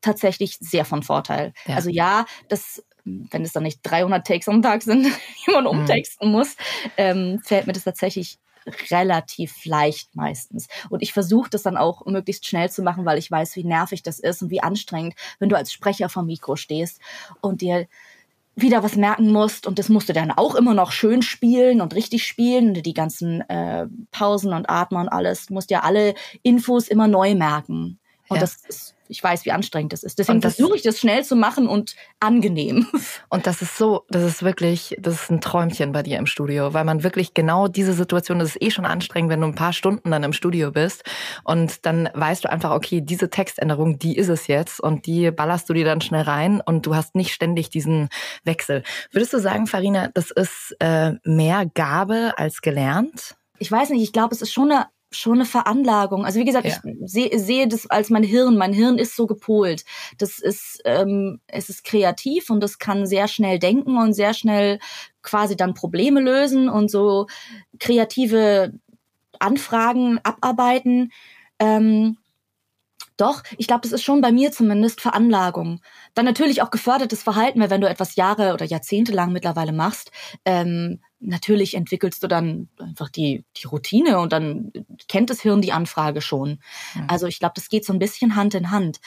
tatsächlich 0.00 0.56
sehr 0.60 0.84
von 0.84 1.02
Vorteil. 1.02 1.52
Ja. 1.66 1.76
Also 1.76 1.90
ja, 1.90 2.24
das 2.48 2.82
wenn 3.04 3.42
es 3.42 3.52
dann 3.52 3.64
nicht 3.64 3.80
300 3.82 4.24
Takes 4.24 4.48
am 4.48 4.62
Tag 4.62 4.82
sind, 4.82 5.06
die 5.46 5.50
man 5.50 5.66
umtexten 5.66 6.30
muss, 6.30 6.56
ähm, 6.96 7.40
fällt 7.44 7.66
mir 7.66 7.72
das 7.72 7.84
tatsächlich 7.84 8.38
relativ 8.90 9.64
leicht 9.64 10.14
meistens. 10.14 10.68
Und 10.90 11.02
ich 11.02 11.12
versuche 11.12 11.50
das 11.50 11.62
dann 11.62 11.76
auch 11.76 12.04
möglichst 12.06 12.46
schnell 12.46 12.70
zu 12.70 12.82
machen, 12.82 13.04
weil 13.04 13.18
ich 13.18 13.30
weiß, 13.30 13.56
wie 13.56 13.64
nervig 13.64 14.02
das 14.02 14.18
ist 14.18 14.42
und 14.42 14.50
wie 14.50 14.62
anstrengend, 14.62 15.14
wenn 15.38 15.48
du 15.48 15.56
als 15.56 15.72
Sprecher 15.72 16.08
vom 16.08 16.26
Mikro 16.26 16.56
stehst 16.56 17.00
und 17.40 17.60
dir 17.60 17.86
wieder 18.54 18.82
was 18.82 18.96
merken 18.96 19.32
musst 19.32 19.66
und 19.66 19.78
das 19.78 19.88
musst 19.88 20.08
du 20.08 20.12
dann 20.12 20.30
auch 20.30 20.54
immer 20.54 20.74
noch 20.74 20.92
schön 20.92 21.22
spielen 21.22 21.80
und 21.80 21.94
richtig 21.94 22.26
spielen 22.26 22.68
und 22.68 22.84
die 22.84 22.94
ganzen 22.94 23.40
äh, 23.48 23.86
Pausen 24.10 24.52
und 24.52 24.68
Atmen 24.68 25.00
und 25.00 25.08
alles, 25.08 25.46
du 25.46 25.54
musst 25.54 25.70
ja 25.70 25.80
alle 25.80 26.14
Infos 26.42 26.88
immer 26.88 27.08
neu 27.08 27.34
merken. 27.34 27.98
Und 28.28 28.36
Ja. 28.36 28.40
das 28.42 28.56
ist, 28.68 28.94
ich 29.12 29.22
weiß, 29.22 29.44
wie 29.44 29.52
anstrengend 29.52 29.92
das 29.92 30.02
ist. 30.02 30.18
Deswegen 30.18 30.40
das- 30.40 30.56
versuche 30.56 30.74
ich 30.74 30.82
das 30.82 30.98
schnell 30.98 31.22
zu 31.24 31.36
machen 31.36 31.68
und 31.68 31.94
angenehm. 32.18 32.86
Und 33.28 33.46
das 33.46 33.62
ist 33.62 33.76
so, 33.76 34.04
das 34.08 34.22
ist 34.24 34.42
wirklich, 34.42 34.96
das 34.98 35.14
ist 35.14 35.30
ein 35.30 35.40
Träumchen 35.40 35.92
bei 35.92 36.02
dir 36.02 36.18
im 36.18 36.26
Studio, 36.26 36.74
weil 36.74 36.84
man 36.84 37.02
wirklich 37.02 37.34
genau 37.34 37.68
diese 37.68 37.92
Situation, 37.92 38.38
das 38.38 38.56
ist 38.56 38.62
eh 38.62 38.70
schon 38.70 38.84
anstrengend, 38.84 39.30
wenn 39.30 39.40
du 39.40 39.46
ein 39.46 39.54
paar 39.54 39.72
Stunden 39.72 40.10
dann 40.10 40.22
im 40.22 40.32
Studio 40.32 40.70
bist 40.70 41.04
und 41.44 41.84
dann 41.86 42.08
weißt 42.14 42.44
du 42.44 42.50
einfach, 42.50 42.72
okay, 42.72 43.00
diese 43.00 43.30
Textänderung, 43.30 43.98
die 43.98 44.16
ist 44.16 44.28
es 44.28 44.46
jetzt 44.46 44.80
und 44.80 45.06
die 45.06 45.30
ballerst 45.30 45.68
du 45.68 45.74
dir 45.74 45.84
dann 45.84 46.00
schnell 46.00 46.22
rein 46.22 46.60
und 46.64 46.86
du 46.86 46.94
hast 46.94 47.14
nicht 47.14 47.32
ständig 47.32 47.70
diesen 47.70 48.08
Wechsel. 48.44 48.82
Würdest 49.10 49.32
du 49.32 49.38
sagen, 49.38 49.66
Farina, 49.66 50.08
das 50.12 50.30
ist 50.30 50.74
äh, 50.80 51.12
mehr 51.24 51.66
Gabe 51.74 52.32
als 52.36 52.60
gelernt? 52.60 53.36
ich 53.58 53.70
weiß 53.70 53.90
nicht, 53.90 54.02
ich 54.02 54.12
glaube, 54.12 54.34
es 54.34 54.42
ist 54.42 54.52
schon 54.52 54.72
eine 54.72 54.86
schon 55.12 55.34
eine 55.34 55.44
Veranlagung. 55.44 56.24
Also 56.24 56.40
wie 56.40 56.44
gesagt, 56.44 56.66
Ja. 56.66 56.76
ich 56.84 57.10
sehe 57.10 57.38
sehe 57.38 57.68
das 57.68 57.88
als 57.88 58.10
mein 58.10 58.22
Hirn. 58.22 58.56
Mein 58.56 58.72
Hirn 58.72 58.98
ist 58.98 59.16
so 59.16 59.26
gepolt. 59.26 59.84
Das 60.18 60.38
ist 60.38 60.80
ähm, 60.84 61.40
es 61.46 61.68
ist 61.68 61.84
kreativ 61.84 62.50
und 62.50 62.60
das 62.60 62.78
kann 62.78 63.06
sehr 63.06 63.28
schnell 63.28 63.58
denken 63.58 63.96
und 63.96 64.12
sehr 64.14 64.34
schnell 64.34 64.78
quasi 65.22 65.56
dann 65.56 65.74
Probleme 65.74 66.20
lösen 66.20 66.68
und 66.68 66.90
so 66.90 67.26
kreative 67.78 68.72
Anfragen 69.38 70.18
abarbeiten. 70.22 71.12
Ähm, 71.58 72.18
doch, 73.16 73.42
ich 73.58 73.66
glaube, 73.66 73.82
das 73.82 73.92
ist 73.92 74.02
schon 74.02 74.20
bei 74.20 74.32
mir 74.32 74.52
zumindest 74.52 75.00
Veranlagung. 75.00 75.80
Dann 76.14 76.24
natürlich 76.24 76.62
auch 76.62 76.70
gefördertes 76.70 77.22
Verhalten, 77.22 77.60
weil 77.60 77.70
wenn 77.70 77.80
du 77.80 77.88
etwas 77.88 78.16
Jahre 78.16 78.52
oder 78.54 78.64
Jahrzehnte 78.64 79.12
lang 79.12 79.32
mittlerweile 79.32 79.72
machst, 79.72 80.10
ähm, 80.44 81.00
natürlich 81.22 81.74
entwickelst 81.74 82.22
du 82.22 82.26
dann 82.26 82.68
einfach 82.78 83.08
die, 83.08 83.44
die 83.56 83.66
Routine 83.66 84.18
und 84.18 84.32
dann 84.32 84.72
kennt 85.08 85.30
das 85.30 85.40
Hirn 85.40 85.62
die 85.62 85.72
Anfrage 85.72 86.20
schon. 86.20 86.58
Also 87.08 87.26
ich 87.26 87.38
glaube, 87.38 87.52
das 87.54 87.68
geht 87.68 87.84
so 87.84 87.92
ein 87.92 87.98
bisschen 87.98 88.36
Hand 88.36 88.54
in 88.54 88.70
Hand. 88.70 89.00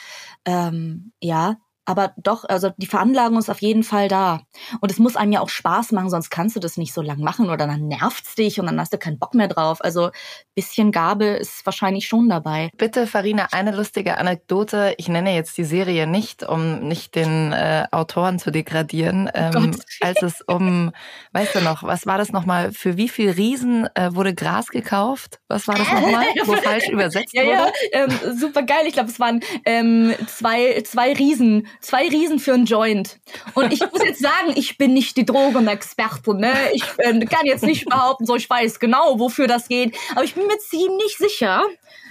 Ähm, 0.44 1.12
ja, 1.20 1.56
aber 1.86 2.12
doch, 2.16 2.44
also 2.44 2.70
die 2.76 2.86
Veranlagung 2.86 3.38
ist 3.38 3.48
auf 3.48 3.62
jeden 3.62 3.82
Fall 3.84 4.08
da. 4.08 4.40
Und 4.80 4.90
es 4.90 4.98
muss 4.98 5.16
einem 5.16 5.32
ja 5.32 5.40
auch 5.40 5.48
Spaß 5.48 5.92
machen, 5.92 6.10
sonst 6.10 6.30
kannst 6.30 6.56
du 6.56 6.60
das 6.60 6.76
nicht 6.76 6.92
so 6.92 7.00
lang 7.00 7.20
machen 7.20 7.48
oder 7.48 7.66
dann 7.66 7.88
nervt's 7.88 8.34
dich 8.34 8.60
und 8.60 8.66
dann 8.66 8.80
hast 8.80 8.92
du 8.92 8.98
keinen 8.98 9.18
Bock 9.18 9.34
mehr 9.34 9.48
drauf. 9.48 9.82
Also 9.82 10.10
bisschen 10.54 10.90
Gabe 10.92 11.26
ist 11.26 11.64
wahrscheinlich 11.64 12.06
schon 12.08 12.28
dabei. 12.28 12.70
Bitte, 12.76 13.06
Farina, 13.06 13.48
eine 13.52 13.74
lustige 13.74 14.18
Anekdote. 14.18 14.94
Ich 14.98 15.08
nenne 15.08 15.34
jetzt 15.34 15.56
die 15.58 15.64
Serie 15.64 16.06
nicht, 16.06 16.42
um 16.42 16.80
nicht 16.80 17.14
den 17.14 17.52
äh, 17.52 17.86
Autoren 17.92 18.38
zu 18.38 18.50
degradieren. 18.50 19.30
Ähm, 19.34 19.52
Gott. 19.52 19.80
als 20.00 20.22
es 20.22 20.40
um, 20.42 20.92
weißt 21.32 21.54
du 21.54 21.60
noch, 21.60 21.82
was 21.82 22.06
war 22.06 22.18
das 22.18 22.32
nochmal? 22.32 22.72
Für 22.72 22.96
wie 22.96 23.08
viel 23.08 23.30
Riesen 23.30 23.88
äh, 23.94 24.14
wurde 24.14 24.34
Gras 24.34 24.68
gekauft? 24.68 25.40
Was 25.48 25.68
war 25.68 25.76
das 25.76 25.90
nochmal, 25.90 26.24
wo 26.44 26.54
falsch 26.54 26.88
übersetzt 26.88 27.32
Ja, 27.32 27.44
wurde? 27.44 27.72
ja, 27.92 28.04
ähm, 28.04 28.36
super 28.36 28.62
geil. 28.62 28.86
Ich 28.86 28.94
glaube, 28.94 29.10
es 29.10 29.20
waren 29.20 29.40
ähm, 29.64 30.14
zwei, 30.26 30.82
zwei 30.82 31.12
Riesen, 31.12 31.68
zwei 31.80 32.08
Riesen 32.08 32.38
für 32.38 32.54
einen 32.54 32.66
Joint. 32.66 33.18
Und 33.54 33.72
ich 33.72 33.80
muss 33.80 34.02
jetzt 34.02 34.20
sagen, 34.20 34.52
ich 34.54 34.78
bin 34.78 34.94
nicht 34.94 35.16
die 35.16 35.24
Drogenexperte. 35.24 36.34
Ne? 36.34 36.52
Ich 36.72 36.84
äh, 36.98 37.18
kann 37.26 37.44
jetzt 37.46 37.64
nicht 37.64 37.86
behaupten, 37.86 38.26
so 38.26 38.36
ich 38.36 38.48
weiß 38.48 38.78
genau, 38.80 39.18
wofür 39.18 39.46
das 39.46 39.68
geht. 39.68 39.96
Aber 40.12 40.24
ich 40.24 40.34
bin 40.34 40.46
mir 40.46 40.58
ziemlich 40.58 41.16
sicher, 41.16 41.64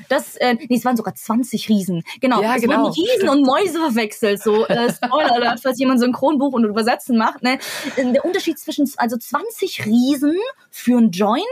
dass, 0.09 0.35
äh, 0.37 0.55
nee, 0.55 0.75
es 0.75 0.85
waren 0.85 0.97
sogar 0.97 1.15
20 1.15 1.69
Riesen. 1.69 2.03
Genau, 2.21 2.41
Ja, 2.41 2.55
es 2.55 2.61
genau. 2.61 2.83
wurden 2.83 2.93
Riesen 2.93 3.29
und 3.29 3.45
Mäuse 3.45 3.79
verwechselt. 3.79 4.41
So, 4.41 4.65
äh, 4.67 4.91
Spoiler 4.93 5.33
Alert, 5.33 5.59
falls 5.61 5.79
jemand 5.79 5.99
Synchronbuch 5.99 6.53
und 6.53 6.65
Übersetzen 6.65 7.17
macht. 7.17 7.43
Ne? 7.43 7.59
Der 7.97 8.25
Unterschied 8.25 8.59
zwischen 8.59 8.89
also 8.97 9.17
20 9.17 9.85
Riesen 9.85 10.35
für 10.69 10.97
einen 10.97 11.11
Joint 11.11 11.43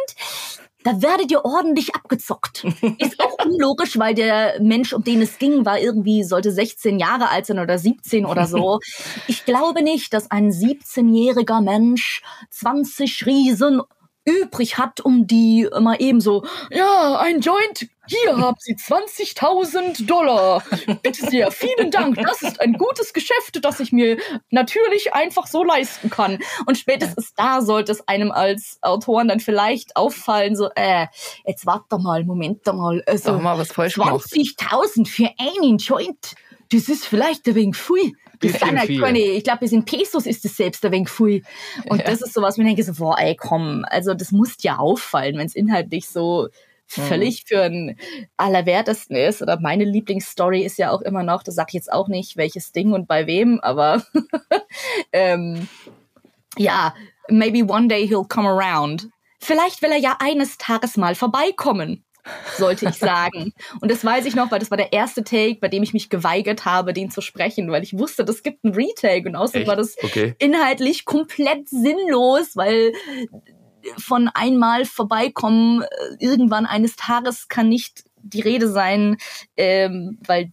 da 0.83 1.01
werdet 1.01 1.31
ihr 1.31 1.45
ordentlich 1.45 1.95
abgezockt. 1.95 2.63
Ist 2.99 3.19
auch 3.19 3.45
unlogisch, 3.45 3.97
weil 3.97 4.13
der 4.13 4.61
Mensch, 4.61 4.93
um 4.93 5.03
den 5.03 5.21
es 5.21 5.37
ging, 5.39 5.65
war 5.65 5.79
irgendwie, 5.79 6.23
sollte 6.23 6.51
16 6.51 6.99
Jahre 6.99 7.29
alt 7.29 7.45
sein 7.45 7.59
oder 7.59 7.77
17 7.77 8.25
oder 8.25 8.47
so. 8.47 8.79
Ich 9.27 9.45
glaube 9.45 9.83
nicht, 9.83 10.13
dass 10.13 10.31
ein 10.31 10.49
17-jähriger 10.49 11.61
Mensch 11.61 12.21
20 12.49 13.25
Riesen 13.25 13.81
übrig 14.25 14.77
hat, 14.77 15.01
um 15.01 15.27
die 15.27 15.67
mal 15.79 15.95
eben 15.99 16.21
so, 16.21 16.45
ja, 16.71 17.17
ein 17.19 17.41
Joint, 17.41 17.87
hier 18.07 18.37
haben 18.37 18.57
Sie 18.59 18.75
20.000 18.75 20.05
Dollar. 20.05 20.61
Bitte 21.01 21.29
sehr, 21.29 21.51
vielen 21.51 21.89
Dank. 21.89 22.17
Das 22.21 22.41
ist 22.41 22.59
ein 22.59 22.73
gutes 22.73 23.13
Geschäft, 23.13 23.59
das 23.61 23.79
ich 23.79 23.91
mir 23.93 24.17
natürlich 24.49 25.13
einfach 25.13 25.47
so 25.47 25.63
leisten 25.63 26.09
kann. 26.09 26.39
Und 26.65 26.77
spätestens 26.77 27.33
da 27.35 27.61
sollte 27.61 27.93
es 27.93 28.07
einem 28.07 28.31
als 28.31 28.77
Autoren 28.81 29.29
dann 29.29 29.39
vielleicht 29.39 29.95
auffallen, 29.95 30.55
so, 30.55 30.69
äh, 30.75 31.07
jetzt 31.45 31.65
warte 31.65 31.97
mal, 31.97 32.25
Moment 32.25 32.65
mal. 32.65 33.01
Also, 33.07 33.33
Doch 33.33 33.41
mal 33.41 33.57
was 33.57 33.71
falsch 33.71 33.95
gemacht. 33.95 34.25
20.000 34.25 35.07
für 35.07 35.29
einen 35.39 35.77
Joint, 35.77 36.35
das 36.71 36.89
ist 36.89 37.05
vielleicht 37.05 37.47
ein 37.47 37.55
wenig 37.55 37.77
viel. 37.77 38.13
Das 38.51 38.59
sind 38.59 38.79
halt 38.79 38.99
keine, 38.99 39.19
ich 39.19 39.43
glaube, 39.43 39.59
bis 39.59 39.71
in 39.71 39.85
Pesos 39.85 40.25
ist 40.25 40.45
das 40.45 40.57
selbst 40.57 40.85
ein 40.85 40.91
wenig 40.91 41.09
viel. 41.09 41.43
Und 41.87 42.07
das 42.07 42.21
ist 42.21 42.33
sowas, 42.33 42.57
wo 42.57 42.61
ich 42.61 42.67
denke, 42.67 42.83
so, 42.83 42.93
boah, 42.93 43.17
ey, 43.19 43.35
komm, 43.35 43.85
also 43.89 44.13
das 44.13 44.31
muss 44.31 44.57
dir 44.57 44.79
auffallen, 44.79 45.37
wenn 45.37 45.47
es 45.47 45.55
inhaltlich 45.55 46.07
so 46.07 46.49
völlig 46.87 47.45
für 47.47 47.63
ein 47.63 47.97
Allerwertesten 48.37 49.15
ist. 49.15 49.41
Oder 49.41 49.59
meine 49.59 49.85
Lieblingsstory 49.85 50.63
ist 50.63 50.77
ja 50.77 50.91
auch 50.91 51.01
immer 51.01 51.23
noch, 51.23 51.43
das 51.43 51.55
sag 51.55 51.69
ich 51.69 51.73
jetzt 51.73 51.91
auch 51.91 52.07
nicht, 52.07 52.37
welches 52.37 52.71
Ding 52.71 52.93
und 52.93 53.07
bei 53.07 53.27
wem, 53.27 53.59
aber 53.61 54.03
ähm, 55.11 55.67
ja, 56.57 56.93
maybe 57.29 57.71
one 57.71 57.87
day 57.87 58.05
he'll 58.05 58.27
come 58.27 58.47
around. 58.47 59.09
Vielleicht 59.39 59.81
will 59.81 59.91
er 59.91 59.97
ja 59.97 60.17
eines 60.19 60.57
Tages 60.57 60.97
mal 60.97 61.15
vorbeikommen, 61.15 62.05
sollte 62.57 62.87
ich 62.87 62.95
sagen. 62.95 63.53
Und 63.81 63.91
das 63.91 64.03
weiß 64.03 64.25
ich 64.25 64.35
noch, 64.35 64.51
weil 64.51 64.59
das 64.59 64.71
war 64.71 64.77
der 64.77 64.93
erste 64.93 65.23
Take, 65.23 65.59
bei 65.59 65.67
dem 65.67 65.83
ich 65.83 65.93
mich 65.93 66.09
geweigert 66.09 66.65
habe, 66.65 66.93
den 66.93 67.11
zu 67.11 67.21
sprechen, 67.21 67.69
weil 67.71 67.83
ich 67.83 67.97
wusste, 67.97 68.23
das 68.25 68.43
gibt 68.43 68.63
einen 68.63 68.73
Retake 68.73 69.27
und 69.27 69.35
außerdem 69.35 69.61
Echt? 69.61 69.69
war 69.69 69.75
das 69.75 69.95
Okay. 70.01 70.35
inhaltlich 70.39 71.05
komplett 71.05 71.69
sinnlos, 71.69 72.55
weil 72.55 72.93
von 73.97 74.29
einmal 74.33 74.85
vorbeikommen, 74.85 75.81
äh, 75.81 75.85
irgendwann 76.19 76.65
eines 76.65 76.95
Tages 76.95 77.47
kann 77.47 77.69
nicht 77.69 78.03
die 78.21 78.41
Rede 78.41 78.69
sein, 78.69 79.17
ähm, 79.57 80.19
weil 80.25 80.51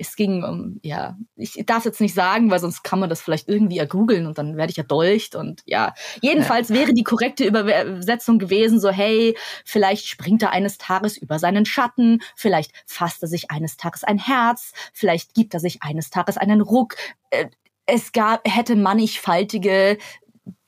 es 0.00 0.16
ging 0.16 0.42
um, 0.42 0.80
ja, 0.82 1.16
ich 1.36 1.62
darf 1.66 1.84
jetzt 1.84 2.00
nicht 2.00 2.14
sagen, 2.14 2.50
weil 2.50 2.58
sonst 2.58 2.82
kann 2.82 2.98
man 2.98 3.10
das 3.10 3.20
vielleicht 3.20 3.48
irgendwie 3.48 3.78
ergoogeln 3.78 4.26
und 4.26 4.38
dann 4.38 4.56
werde 4.56 4.70
ich 4.70 4.78
erdolcht 4.78 5.34
und 5.34 5.62
ja. 5.66 5.94
Jedenfalls 6.22 6.70
wäre 6.70 6.94
die 6.94 7.04
korrekte 7.04 7.44
Übersetzung 7.44 8.38
gewesen, 8.38 8.80
so 8.80 8.90
hey, 8.90 9.36
vielleicht 9.64 10.06
springt 10.06 10.42
er 10.42 10.50
eines 10.50 10.78
Tages 10.78 11.18
über 11.18 11.38
seinen 11.38 11.66
Schatten, 11.66 12.20
vielleicht 12.34 12.72
fasst 12.86 13.22
er 13.22 13.28
sich 13.28 13.50
eines 13.50 13.76
Tages 13.76 14.02
ein 14.04 14.18
Herz, 14.18 14.72
vielleicht 14.92 15.34
gibt 15.34 15.54
er 15.54 15.60
sich 15.60 15.82
eines 15.82 16.10
Tages 16.10 16.36
einen 16.36 16.60
Ruck. 16.60 16.96
Äh, 17.30 17.46
Es 17.86 18.12
gab, 18.12 18.46
hätte 18.46 18.76
mannigfaltige 18.76 19.98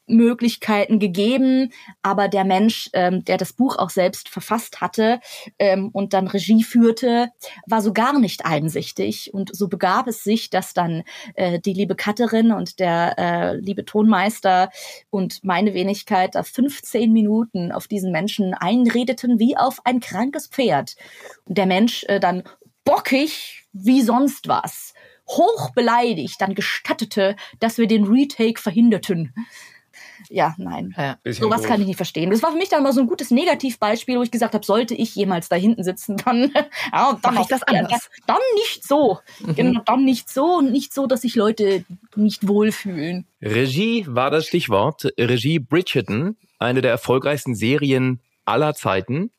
Möglichkeiten 0.06 0.98
gegeben, 0.98 1.72
aber 2.02 2.28
der 2.28 2.44
Mensch, 2.44 2.90
ähm, 2.92 3.24
der 3.24 3.36
das 3.38 3.52
Buch 3.52 3.76
auch 3.76 3.90
selbst 3.90 4.28
verfasst 4.28 4.80
hatte 4.80 5.20
ähm, 5.58 5.90
und 5.92 6.12
dann 6.12 6.26
Regie 6.26 6.62
führte, 6.62 7.28
war 7.66 7.82
so 7.82 7.92
gar 7.92 8.18
nicht 8.18 8.44
einsichtig. 8.44 9.32
Und 9.32 9.54
so 9.54 9.68
begab 9.68 10.08
es 10.08 10.24
sich, 10.24 10.50
dass 10.50 10.74
dann 10.74 11.04
äh, 11.34 11.60
die 11.60 11.72
liebe 11.72 11.96
Cutterin 11.96 12.52
und 12.52 12.78
der 12.78 13.18
äh, 13.18 13.56
liebe 13.56 13.84
Tonmeister 13.84 14.70
und 15.10 15.44
meine 15.44 15.74
Wenigkeit 15.74 16.34
da 16.34 16.42
15 16.42 17.12
Minuten 17.12 17.72
auf 17.72 17.86
diesen 17.86 18.12
Menschen 18.12 18.54
einredeten 18.54 19.38
wie 19.38 19.56
auf 19.56 19.80
ein 19.84 20.00
krankes 20.00 20.46
Pferd. 20.46 20.96
Und 21.44 21.58
der 21.58 21.66
Mensch 21.66 22.04
äh, 22.08 22.20
dann 22.20 22.42
bockig 22.84 23.66
wie 23.72 24.02
sonst 24.02 24.48
was, 24.48 24.92
hoch 25.28 25.70
beleidigt, 25.70 26.40
dann 26.40 26.54
gestattete, 26.54 27.36
dass 27.58 27.78
wir 27.78 27.86
den 27.86 28.04
Retake 28.04 28.60
verhinderten. 28.60 29.34
Ja, 30.28 30.54
nein. 30.58 30.94
Ja. 30.96 31.18
Sowas 31.32 31.62
kann 31.62 31.80
ich 31.80 31.86
nicht 31.86 31.96
verstehen. 31.96 32.30
Das 32.30 32.42
war 32.42 32.52
für 32.52 32.58
mich 32.58 32.68
dann 32.68 32.82
mal 32.82 32.92
so 32.92 33.00
ein 33.00 33.06
gutes 33.06 33.30
Negativbeispiel, 33.30 34.18
wo 34.18 34.22
ich 34.22 34.30
gesagt 34.30 34.54
habe, 34.54 34.64
sollte 34.64 34.94
ich 34.94 35.14
jemals 35.14 35.48
da 35.48 35.56
hinten 35.56 35.84
sitzen, 35.84 36.16
dann, 36.16 36.52
ja, 36.92 37.18
dann 37.22 37.34
Mach 37.34 37.42
ich 37.42 37.48
das 37.48 37.60
ja, 37.70 37.80
anders. 37.80 38.10
Dann 38.26 38.38
nicht 38.54 38.86
so. 38.86 39.18
Genau, 39.56 39.80
dann 39.84 40.04
nicht 40.04 40.28
so 40.28 40.56
und 40.56 40.72
nicht 40.72 40.92
so, 40.94 41.06
dass 41.06 41.22
sich 41.22 41.34
Leute 41.34 41.84
nicht 42.16 42.46
wohlfühlen. 42.46 43.26
Regie 43.40 44.06
war 44.08 44.30
das 44.30 44.46
Stichwort. 44.46 45.12
Regie 45.18 45.58
Bridgerton, 45.58 46.36
eine 46.58 46.80
der 46.80 46.90
erfolgreichsten 46.90 47.54
Serien 47.54 48.20
aller 48.44 48.74
Zeiten. 48.74 49.30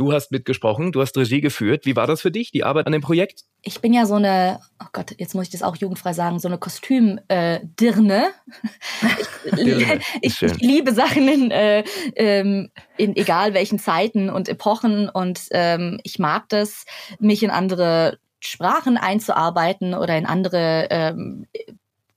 Du 0.00 0.14
hast 0.14 0.32
mitgesprochen, 0.32 0.92
du 0.92 1.02
hast 1.02 1.14
Regie 1.18 1.42
geführt. 1.42 1.84
Wie 1.84 1.94
war 1.94 2.06
das 2.06 2.22
für 2.22 2.30
dich, 2.30 2.50
die 2.50 2.64
Arbeit 2.64 2.86
an 2.86 2.92
dem 2.92 3.02
Projekt? 3.02 3.44
Ich 3.60 3.82
bin 3.82 3.92
ja 3.92 4.06
so 4.06 4.14
eine, 4.14 4.58
oh 4.82 4.86
Gott, 4.94 5.14
jetzt 5.18 5.34
muss 5.34 5.44
ich 5.44 5.50
das 5.50 5.62
auch 5.62 5.76
jugendfrei 5.76 6.14
sagen, 6.14 6.38
so 6.38 6.48
eine 6.48 6.56
Kostümdirne. 6.56 7.20
Äh, 7.28 7.60
Dirne. 7.78 8.30
Ich, 10.22 10.40
ich 10.40 10.58
liebe 10.60 10.94
Sachen 10.94 11.28
in, 11.28 11.50
äh, 11.50 11.84
ähm, 12.16 12.70
in 12.96 13.14
egal 13.14 13.52
welchen 13.52 13.78
Zeiten 13.78 14.30
und 14.30 14.48
Epochen 14.48 15.10
und 15.10 15.48
ähm, 15.50 16.00
ich 16.02 16.18
mag 16.18 16.48
das, 16.48 16.86
mich 17.18 17.42
in 17.42 17.50
andere 17.50 18.18
Sprachen 18.40 18.96
einzuarbeiten 18.96 19.92
oder 19.92 20.16
in 20.16 20.24
andere 20.24 20.88
ähm, 20.90 21.46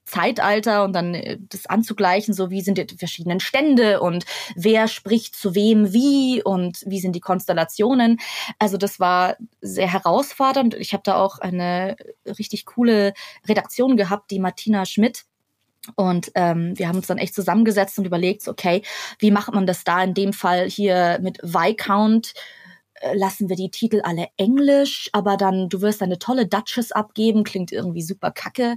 Zeitalter 0.04 0.84
und 0.84 0.92
dann 0.92 1.14
äh, 1.14 1.38
das 1.48 1.66
anzugleichen, 1.66 2.34
so 2.34 2.50
wie 2.50 2.60
sind 2.60 2.78
die 2.78 2.96
verschiedenen 2.96 3.40
Stände 3.40 4.00
und 4.00 4.24
wer 4.54 4.88
spricht 4.88 5.34
zu 5.34 5.54
wem 5.54 5.92
wie 5.92 6.42
und 6.42 6.82
wie 6.86 7.00
sind 7.00 7.16
die 7.16 7.20
Konstellationen. 7.20 8.18
Also 8.58 8.76
das 8.76 9.00
war 9.00 9.36
sehr 9.60 9.90
herausfordernd. 9.90 10.74
Ich 10.74 10.92
habe 10.92 11.02
da 11.04 11.16
auch 11.16 11.38
eine 11.38 11.96
richtig 12.38 12.66
coole 12.66 13.14
Redaktion 13.48 13.96
gehabt, 13.96 14.30
die 14.30 14.38
Martina 14.38 14.84
Schmidt. 14.86 15.24
Und 15.96 16.32
ähm, 16.34 16.78
wir 16.78 16.88
haben 16.88 16.96
uns 16.96 17.08
dann 17.08 17.18
echt 17.18 17.34
zusammengesetzt 17.34 17.98
und 17.98 18.06
überlegt, 18.06 18.48
okay, 18.48 18.82
wie 19.18 19.30
macht 19.30 19.52
man 19.52 19.66
das 19.66 19.84
da 19.84 20.02
in 20.02 20.14
dem 20.14 20.32
Fall 20.32 20.68
hier 20.68 21.18
mit 21.20 21.38
Viscount? 21.42 22.32
Lassen 23.12 23.48
wir 23.48 23.56
die 23.56 23.70
Titel 23.70 24.00
alle 24.02 24.28
englisch, 24.36 25.10
aber 25.12 25.36
dann, 25.36 25.68
du 25.68 25.80
wirst 25.80 26.02
eine 26.02 26.18
tolle 26.18 26.46
Duchess 26.46 26.92
abgeben, 26.92 27.44
klingt 27.44 27.72
irgendwie 27.72 28.02
super 28.02 28.30
kacke. 28.30 28.76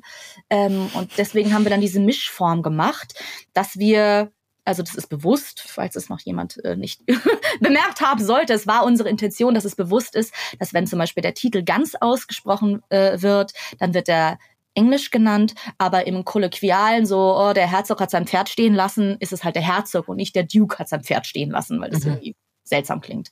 Ähm, 0.50 0.90
und 0.94 1.12
deswegen 1.18 1.54
haben 1.54 1.64
wir 1.64 1.70
dann 1.70 1.82
diese 1.82 2.00
Mischform 2.00 2.62
gemacht, 2.62 3.14
dass 3.54 3.78
wir 3.78 4.32
also 4.66 4.84
das 4.84 4.96
ist 4.96 5.08
bewusst, 5.08 5.64
falls 5.66 5.96
es 5.96 6.10
noch 6.10 6.20
jemand 6.20 6.64
äh, 6.66 6.76
nicht 6.76 7.02
bemerkt 7.62 8.02
haben 8.02 8.22
sollte. 8.22 8.52
Es 8.52 8.68
war 8.68 8.84
unsere 8.84 9.08
Intention, 9.08 9.54
dass 9.54 9.64
es 9.64 9.78
bewusst 9.78 10.14
ist, 10.14 10.34
dass 10.60 10.74
wenn 10.74 10.86
zum 10.88 11.00
Beispiel 11.00 11.22
der 11.22 11.34
Titel 11.34 11.64
ganz 11.64 11.96
ausgesprochen 11.96 12.82
äh, 12.90 13.22
wird, 13.22 13.54
dann 13.80 13.94
wird 13.94 14.10
er 14.10 14.38
Englisch 14.74 15.10
genannt, 15.10 15.56
aber 15.78 16.06
im 16.06 16.24
Kolloquialen 16.24 17.06
so, 17.06 17.36
oh, 17.36 17.54
der 17.54 17.72
Herzog 17.72 18.00
hat 18.02 18.12
sein 18.12 18.28
Pferd 18.28 18.50
stehen 18.50 18.76
lassen, 18.76 19.16
ist 19.20 19.34
es 19.34 19.44
halt 19.44 19.56
der 19.56 19.64
Herzog 19.64 20.08
und 20.08 20.18
nicht 20.18 20.36
der 20.36 20.44
Duke 20.44 20.78
hat 20.78 20.90
sein 20.90 21.04
Pferd 21.04 21.26
stehen 21.26 21.50
lassen, 21.50 21.82
weil 21.82 21.90
das 21.90 22.04
Mhm. 22.04 22.12
irgendwie 22.12 22.36
seltsam 22.68 23.02
klingt. 23.02 23.32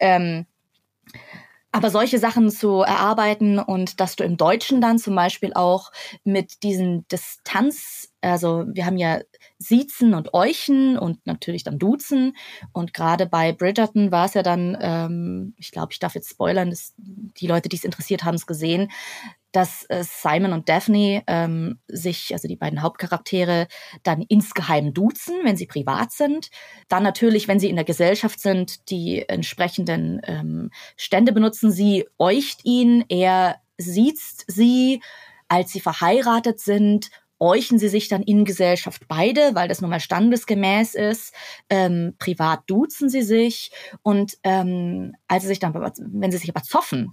Ähm, 0.00 0.46
aber 1.76 1.90
solche 1.90 2.18
Sachen 2.18 2.50
zu 2.50 2.80
erarbeiten 2.80 3.58
und 3.58 4.00
dass 4.00 4.16
du 4.16 4.24
im 4.24 4.38
Deutschen 4.38 4.80
dann 4.80 4.98
zum 4.98 5.14
Beispiel 5.14 5.52
auch 5.52 5.92
mit 6.24 6.62
diesen 6.62 7.06
Distanz, 7.08 8.14
also 8.22 8.64
wir 8.66 8.86
haben 8.86 8.96
ja 8.96 9.20
Siezen 9.58 10.14
und 10.14 10.32
Euchen 10.32 10.96
und 10.96 11.26
natürlich 11.26 11.64
dann 11.64 11.78
Duzen 11.78 12.34
und 12.72 12.94
gerade 12.94 13.26
bei 13.26 13.52
Bridgerton 13.52 14.10
war 14.10 14.24
es 14.24 14.32
ja 14.32 14.42
dann, 14.42 14.78
ähm, 14.80 15.54
ich 15.58 15.70
glaube, 15.70 15.92
ich 15.92 15.98
darf 15.98 16.14
jetzt 16.14 16.30
spoilern, 16.30 16.70
dass 16.70 16.94
die 16.96 17.46
Leute, 17.46 17.68
die 17.68 17.76
es 17.76 17.84
interessiert 17.84 18.24
haben, 18.24 18.36
es 18.36 18.46
gesehen, 18.46 18.90
dass 19.56 19.86
äh, 19.88 20.04
Simon 20.04 20.52
und 20.52 20.68
Daphne 20.68 21.22
ähm, 21.26 21.78
sich, 21.88 22.34
also 22.34 22.46
die 22.46 22.56
beiden 22.56 22.82
Hauptcharaktere, 22.82 23.68
dann 24.02 24.20
insgeheim 24.20 24.92
duzen, 24.92 25.34
wenn 25.44 25.56
sie 25.56 25.64
privat 25.64 26.12
sind. 26.12 26.50
Dann 26.88 27.02
natürlich, 27.02 27.48
wenn 27.48 27.58
sie 27.58 27.70
in 27.70 27.76
der 27.76 27.86
Gesellschaft 27.86 28.38
sind, 28.38 28.90
die 28.90 29.26
entsprechenden 29.26 30.20
ähm, 30.24 30.70
Stände 30.98 31.32
benutzen. 31.32 31.72
Sie 31.72 32.04
eucht 32.18 32.66
ihn, 32.66 33.06
er 33.08 33.56
siezt 33.78 34.44
sie, 34.46 35.00
als 35.48 35.72
sie 35.72 35.80
verheiratet 35.80 36.60
sind. 36.60 37.08
Euchen 37.38 37.78
sie 37.78 37.88
sich 37.88 38.08
dann 38.08 38.22
in 38.22 38.44
Gesellschaft 38.44 39.08
beide, 39.08 39.54
weil 39.54 39.68
das 39.68 39.80
nun 39.80 39.88
mal 39.88 40.00
standesgemäß 40.00 40.94
ist. 40.94 41.34
Ähm, 41.70 42.14
privat 42.18 42.60
duzen 42.66 43.08
sie 43.08 43.22
sich 43.22 43.70
und 44.02 44.36
ähm, 44.42 45.14
als 45.28 45.44
sie 45.44 45.48
sich 45.48 45.60
dann, 45.60 45.72
wenn 45.74 46.30
sie 46.30 46.38
sich 46.38 46.50
aber 46.50 46.62
zoffen, 46.62 47.12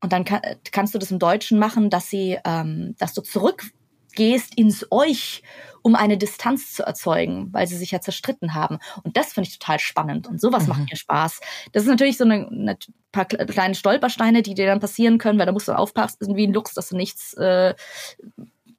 und 0.00 0.12
dann 0.12 0.24
kann, 0.24 0.40
kannst 0.72 0.94
du 0.94 0.98
das 0.98 1.10
im 1.10 1.18
Deutschen 1.18 1.58
machen, 1.58 1.90
dass 1.90 2.08
sie, 2.10 2.38
ähm, 2.44 2.94
dass 2.98 3.14
du 3.14 3.22
zurückgehst 3.22 4.54
ins 4.56 4.86
Euch, 4.90 5.42
um 5.82 5.94
eine 5.94 6.18
Distanz 6.18 6.72
zu 6.72 6.82
erzeugen, 6.82 7.52
weil 7.52 7.66
sie 7.66 7.76
sich 7.76 7.92
ja 7.92 8.00
zerstritten 8.00 8.54
haben. 8.54 8.78
Und 9.04 9.16
das 9.16 9.32
finde 9.32 9.48
ich 9.48 9.58
total 9.58 9.78
spannend. 9.78 10.26
Und 10.26 10.40
sowas 10.40 10.66
macht 10.66 10.90
mir 10.90 10.96
Spaß. 10.96 11.40
Das 11.72 11.84
ist 11.84 11.88
natürlich 11.88 12.16
so 12.18 12.24
eine, 12.24 12.48
eine 12.48 12.76
paar 13.12 13.24
kle- 13.24 13.46
kleine 13.46 13.74
Stolpersteine, 13.74 14.42
die 14.42 14.54
dir 14.54 14.66
dann 14.66 14.80
passieren 14.80 15.18
können, 15.18 15.38
weil 15.38 15.46
da 15.46 15.52
musst 15.52 15.68
du 15.68 15.72
aufpassen 15.72 16.36
wie 16.36 16.46
ein 16.46 16.52
Luchs, 16.52 16.74
dass 16.74 16.88
du 16.88 16.96
nichts 16.96 17.34
äh, 17.34 17.74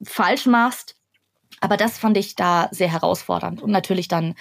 falsch 0.04 0.46
machst. 0.46 0.96
Aber 1.62 1.78
das 1.78 1.98
fand 1.98 2.18
ich 2.18 2.36
da 2.36 2.68
sehr 2.72 2.92
herausfordernd. 2.92 3.62
Und 3.62 3.72
natürlich 3.72 4.08
dann 4.08 4.36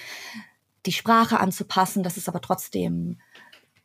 die 0.85 0.93
Sprache 0.93 1.39
anzupassen, 1.39 2.03
dass 2.03 2.17
es 2.17 2.29
aber 2.29 2.41
trotzdem, 2.41 3.19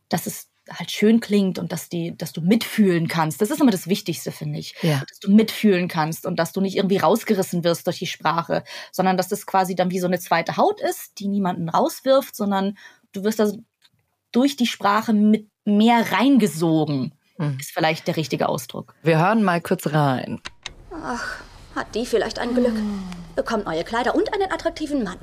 dass 0.09 0.27
es 0.27 0.49
halt 0.71 0.91
schön 0.91 1.21
klingt 1.21 1.59
und 1.59 1.73
dass 1.73 1.89
die, 1.89 2.17
dass 2.17 2.33
du 2.33 2.41
mitfühlen 2.41 3.09
kannst. 3.09 3.41
Das 3.41 3.51
ist 3.51 3.61
immer 3.61 3.71
das 3.71 3.89
Wichtigste, 3.89 4.33
finde 4.33 4.59
ich. 4.59 4.75
Ja. 4.83 5.03
Dass 5.09 5.19
du 5.19 5.31
mitfühlen 5.31 5.89
kannst 5.89 6.25
und 6.27 6.37
dass 6.39 6.53
du 6.53 6.61
nicht 6.61 6.77
irgendwie 6.77 6.99
rausgerissen 6.99 7.65
wirst 7.65 7.87
durch 7.87 7.99
die 7.99 8.07
Sprache, 8.07 8.63
sondern 8.93 9.17
dass 9.17 9.29
das 9.29 9.47
quasi 9.47 9.75
dann 9.75 9.91
wie 9.91 9.99
so 9.99 10.07
eine 10.07 10.21
zweite 10.21 10.57
Haut 10.57 10.81
ist, 10.81 11.19
die 11.19 11.29
niemanden 11.29 11.69
rauswirft, 11.69 12.37
sondern 12.37 12.77
du 13.13 13.25
wirst 13.25 13.41
da 13.41 13.51
durch 14.31 14.57
die 14.57 14.67
Sprache 14.67 15.13
mit 15.13 15.49
mehr 15.65 16.13
reingesogen. 16.13 17.15
Ist 17.59 17.73
vielleicht 17.73 18.07
der 18.07 18.17
richtige 18.17 18.49
Ausdruck. 18.49 18.95
Wir 19.03 19.19
hören 19.19 19.43
mal 19.43 19.61
kurz 19.61 19.89
rein. 19.89 20.41
Ach, 20.93 21.41
hat 21.75 21.93
die 21.95 22.07
vielleicht 22.07 22.39
ein 22.39 22.55
Glück. 22.55 22.75
Bekommt 23.35 23.65
neue 23.65 23.83
Kleider 23.83 24.15
und 24.15 24.33
einen 24.33 24.53
attraktiven 24.53 25.03
Mann. 25.03 25.19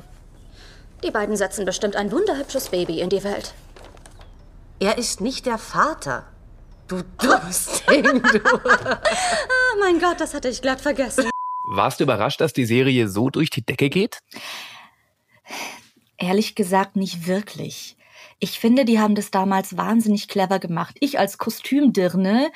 Die 1.03 1.11
beiden 1.11 1.37
setzen 1.37 1.63
bestimmt 1.63 1.95
ein 1.95 2.11
wunderhübsches 2.11 2.69
Baby 2.69 2.99
in 2.99 3.09
die 3.09 3.23
Welt. 3.23 3.53
Er 4.79 4.97
ist 4.97 5.19
nicht 5.19 5.45
der 5.45 5.57
Vater. 5.57 6.27
Du 6.87 7.01
dummes 7.21 7.83
Ding, 7.89 8.03
du. 8.21 8.69
Ah, 8.69 9.75
mein 9.79 9.99
Gott, 9.99 10.19
das 10.19 10.33
hatte 10.33 10.49
ich 10.49 10.61
glatt 10.61 10.81
vergessen. 10.81 11.29
Warst 11.71 11.99
du 11.99 12.05
überrascht, 12.05 12.41
dass 12.41 12.53
die 12.53 12.65
Serie 12.65 13.07
so 13.07 13.29
durch 13.29 13.49
die 13.49 13.63
Decke 13.63 13.89
geht? 13.89 14.19
Ehrlich 16.17 16.55
gesagt 16.55 16.95
nicht 16.95 17.27
wirklich. 17.27 17.95
Ich 18.39 18.57
finde, 18.57 18.85
die 18.85 18.99
haben 18.99 19.15
das 19.15 19.31
damals 19.31 19.75
wahnsinnig 19.75 20.29
clever 20.29 20.59
gemacht. 20.59 20.95
Ich 21.01 21.19
als 21.19 21.37
Kostümdirne 21.37 22.49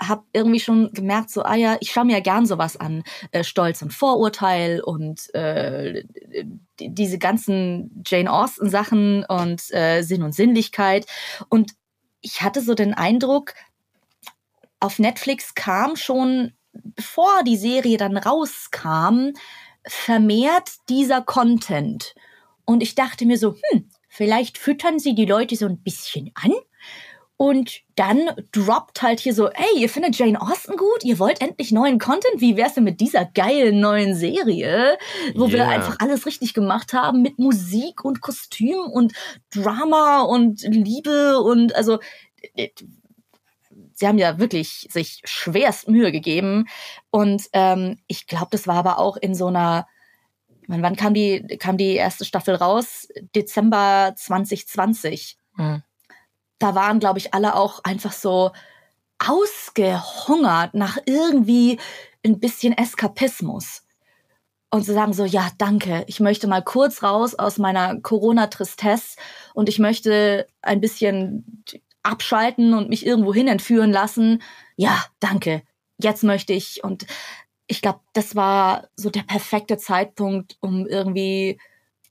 habe 0.00 0.24
irgendwie 0.32 0.60
schon 0.60 0.90
gemerkt, 0.92 1.30
so, 1.30 1.42
ah 1.42 1.54
ja, 1.54 1.76
ich 1.80 1.92
schaue 1.92 2.06
mir 2.06 2.14
ja 2.14 2.20
gern 2.20 2.46
sowas 2.46 2.78
an. 2.78 3.02
Äh, 3.32 3.44
Stolz 3.44 3.82
und 3.82 3.92
Vorurteil 3.92 4.80
und 4.80 5.32
äh, 5.34 6.04
diese 6.80 7.18
ganzen 7.18 8.02
Jane 8.06 8.32
Austen-Sachen 8.32 9.24
und 9.24 9.62
äh, 9.72 10.02
Sinn 10.02 10.22
und 10.22 10.32
Sinnlichkeit. 10.32 11.06
Und 11.48 11.72
ich 12.20 12.42
hatte 12.42 12.60
so 12.60 12.74
den 12.74 12.94
Eindruck, 12.94 13.54
auf 14.80 14.98
Netflix 14.98 15.54
kam 15.54 15.96
schon, 15.96 16.52
bevor 16.72 17.42
die 17.44 17.56
Serie 17.56 17.96
dann 17.96 18.16
rauskam, 18.16 19.30
vermehrt 19.86 20.72
dieser 20.88 21.22
Content. 21.22 22.14
Und 22.64 22.82
ich 22.82 22.94
dachte 22.94 23.26
mir 23.26 23.38
so, 23.38 23.56
hm, 23.70 23.88
vielleicht 24.08 24.58
füttern 24.58 24.98
sie 24.98 25.14
die 25.14 25.26
Leute 25.26 25.56
so 25.56 25.66
ein 25.66 25.82
bisschen 25.82 26.30
an. 26.34 26.52
Und 27.38 27.82
dann 27.96 28.30
droppt 28.52 29.02
halt 29.02 29.20
hier 29.20 29.34
so, 29.34 29.48
ey, 29.50 29.78
ihr 29.80 29.90
findet 29.90 30.16
Jane 30.16 30.40
Austen 30.40 30.76
gut? 30.76 31.04
Ihr 31.04 31.18
wollt 31.18 31.42
endlich 31.42 31.70
neuen 31.70 31.98
Content? 31.98 32.40
Wie 32.40 32.56
wär's 32.56 32.74
denn 32.74 32.84
mit 32.84 33.00
dieser 33.00 33.26
geilen 33.26 33.78
neuen 33.80 34.14
Serie, 34.14 34.96
wo 35.34 35.48
wir 35.50 35.58
Yeah. 35.58 35.68
einfach 35.68 35.96
alles 35.98 36.24
richtig 36.24 36.54
gemacht 36.54 36.92
haben 36.94 37.20
mit 37.20 37.38
Musik 37.38 38.04
und 38.04 38.22
Kostüm 38.22 38.78
und 38.78 39.12
Drama 39.50 40.22
und 40.22 40.62
Liebe 40.62 41.40
und 41.40 41.74
also 41.74 41.98
äh, 42.54 42.68
sie 43.92 44.06
haben 44.06 44.18
ja 44.18 44.38
wirklich 44.38 44.88
sich 44.90 45.20
schwerst 45.24 45.88
Mühe 45.88 46.12
gegeben. 46.12 46.66
Und 47.10 47.44
ähm, 47.52 47.98
ich 48.06 48.26
glaube, 48.26 48.48
das 48.50 48.66
war 48.66 48.76
aber 48.76 48.98
auch 48.98 49.16
in 49.16 49.34
so 49.34 49.46
einer, 49.48 49.86
meine, 50.66 50.82
wann 50.82 50.96
kam 50.96 51.14
die, 51.14 51.56
kam 51.58 51.76
die 51.76 51.94
erste 51.94 52.24
Staffel 52.24 52.54
raus? 52.54 53.08
Dezember 53.34 54.14
2020. 54.16 55.38
Da 56.58 56.74
waren, 56.74 57.00
glaube 57.00 57.18
ich, 57.18 57.34
alle 57.34 57.54
auch 57.54 57.80
einfach 57.84 58.12
so 58.12 58.52
ausgehungert 59.18 60.74
nach 60.74 60.98
irgendwie 61.06 61.78
ein 62.24 62.40
bisschen 62.40 62.76
Eskapismus. 62.76 63.82
Und 64.70 64.84
zu 64.84 64.92
sagen 64.92 65.12
so, 65.12 65.24
ja, 65.24 65.48
danke, 65.58 66.04
ich 66.06 66.20
möchte 66.20 66.48
mal 66.48 66.62
kurz 66.62 67.02
raus 67.02 67.34
aus 67.34 67.56
meiner 67.56 68.00
Corona-Tristesse 68.00 69.16
und 69.54 69.68
ich 69.68 69.78
möchte 69.78 70.46
ein 70.60 70.80
bisschen 70.80 71.64
abschalten 72.02 72.74
und 72.74 72.88
mich 72.88 73.06
irgendwo 73.06 73.32
hin 73.32 73.48
entführen 73.48 73.92
lassen. 73.92 74.42
Ja, 74.76 75.04
danke. 75.20 75.62
Jetzt 75.98 76.24
möchte 76.24 76.52
ich. 76.52 76.84
Und 76.84 77.06
ich 77.66 77.80
glaube, 77.80 78.00
das 78.12 78.36
war 78.36 78.88
so 78.96 79.10
der 79.10 79.22
perfekte 79.22 79.78
Zeitpunkt, 79.78 80.56
um 80.60 80.86
irgendwie 80.86 81.58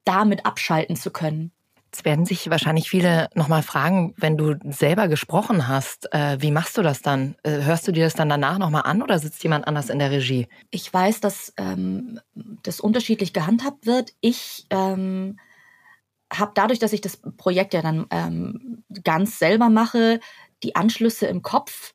damit 0.04 0.46
abschalten 0.46 0.96
zu 0.96 1.12
können. 1.12 1.52
Jetzt 1.96 2.04
werden 2.04 2.26
sich 2.26 2.50
wahrscheinlich 2.50 2.90
viele 2.90 3.30
nochmal 3.36 3.64
fragen, 3.64 4.14
wenn 4.18 4.36
du 4.36 4.56
selber 4.70 5.08
gesprochen 5.08 5.70
hast, 5.70 6.14
äh, 6.14 6.36
wie 6.42 6.52
machst 6.52 6.78
du 6.78 6.82
das 6.82 7.02
dann? 7.02 7.38
Äh, 7.44 7.62
hörst 7.62 7.88
du 7.88 7.94
dir 7.94 8.04
das 8.04 8.16
dann 8.16 8.28
danach 8.28 8.58
nochmal 8.58 8.82
an 8.84 9.02
oder 9.02 9.18
sitzt 9.18 9.42
jemand 9.44 9.66
anders 9.66 9.90
in 9.90 10.00
der 10.00 10.12
Regie? 10.12 10.50
Ich 10.72 10.94
weiß, 10.94 11.22
dass 11.22 11.54
ähm, 11.56 12.20
das 12.34 12.82
unterschiedlich 12.82 13.32
gehandhabt 13.32 13.86
wird. 13.86 14.12
Ich 14.20 14.66
ähm, 14.72 15.40
habe 16.34 16.52
dadurch, 16.54 16.80
dass 16.80 16.92
ich 16.92 17.00
das 17.00 17.16
Projekt 17.16 17.74
ja 17.74 17.82
dann 17.82 18.08
ähm, 18.10 18.84
ganz 19.06 19.40
selber 19.40 19.70
mache, 19.70 20.20
die 20.64 20.76
Anschlüsse 20.76 21.28
im 21.28 21.44
Kopf, 21.44 21.94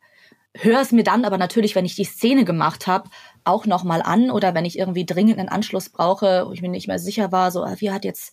höre 0.57 0.81
es 0.81 0.93
mir 0.93 1.05
dann 1.05 1.27
aber 1.27 1.37
natürlich, 1.37 1.75
wenn 1.75 1.85
ich 1.85 1.95
die 1.95 2.05
Szene 2.05 2.47
gemacht 2.47 2.87
habe, 2.87 3.11
auch 3.45 3.67
nochmal 3.67 4.01
an 4.01 4.31
oder 4.31 4.55
wenn 4.55 4.65
ich 4.65 4.79
irgendwie 4.79 5.05
dringend 5.05 5.39
einen 5.39 5.51
Anschluss 5.51 5.91
brauche, 5.91 6.47
wo 6.47 6.53
ich 6.53 6.63
mir 6.63 6.71
nicht 6.71 6.89
mehr 6.89 6.99
sicher 6.99 7.33
war, 7.33 7.51
so, 7.51 7.63
ah, 7.65 7.75
wie 7.79 7.91
hat 7.91 8.07
jetzt, 8.07 8.33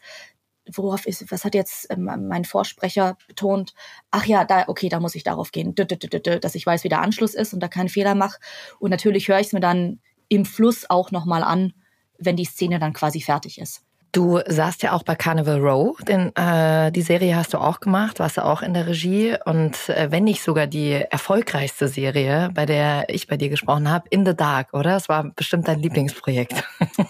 worauf 0.73 1.05
ist, 1.05 1.31
was 1.31 1.43
hat 1.45 1.55
jetzt 1.55 1.87
ähm, 1.89 2.09
mein 2.27 2.45
Vorsprecher 2.45 3.17
betont? 3.27 3.73
Ach 4.11 4.25
ja, 4.25 4.45
da, 4.45 4.65
okay, 4.67 4.89
da 4.89 4.99
muss 4.99 5.15
ich 5.15 5.23
darauf 5.23 5.51
gehen, 5.51 5.75
dü- 5.75 5.85
dü- 5.85 5.99
dü- 6.01 6.11
dü- 6.11 6.23
dü, 6.23 6.39
dass 6.39 6.55
ich 6.55 6.65
weiß, 6.65 6.83
wie 6.83 6.89
der 6.89 7.01
Anschluss 7.01 7.33
ist 7.33 7.53
und 7.53 7.59
da 7.61 7.67
keinen 7.67 7.89
Fehler 7.89 8.15
mache. 8.15 8.39
Und 8.79 8.91
natürlich 8.91 9.27
höre 9.27 9.39
ich 9.39 9.47
es 9.47 9.53
mir 9.53 9.59
dann 9.59 9.99
im 10.29 10.45
Fluss 10.45 10.89
auch 10.89 11.11
nochmal 11.11 11.43
an, 11.43 11.73
wenn 12.17 12.35
die 12.35 12.45
Szene 12.45 12.79
dann 12.79 12.93
quasi 12.93 13.21
fertig 13.21 13.59
ist. 13.59 13.83
Du 14.13 14.39
saßt 14.47 14.81
ja 14.83 14.93
auch 14.93 15.03
bei 15.03 15.15
Carnival 15.15 15.59
Row, 15.59 15.95
denn 16.07 16.33
äh, 16.35 16.91
die 16.91 17.01
Serie 17.01 17.35
hast 17.35 17.53
du 17.53 17.59
auch 17.59 17.81
gemacht, 17.81 18.19
warst 18.19 18.37
du 18.37 18.45
auch 18.45 18.61
in 18.61 18.73
der 18.73 18.87
Regie 18.87 19.35
und 19.45 19.89
äh, 19.89 20.07
wenn 20.09 20.23
nicht 20.23 20.41
sogar 20.41 20.65
die 20.65 20.93
erfolgreichste 20.93 21.87
Serie, 21.89 22.49
bei 22.53 22.65
der 22.65 23.09
ich 23.09 23.27
bei 23.27 23.35
dir 23.37 23.49
gesprochen 23.49 23.91
habe, 23.91 24.07
In 24.09 24.25
the 24.25 24.33
Dark, 24.33 24.73
oder? 24.73 24.91
Das 24.91 25.09
war 25.09 25.25
bestimmt 25.35 25.67
dein 25.67 25.79
Lieblingsprojekt. 25.79 26.63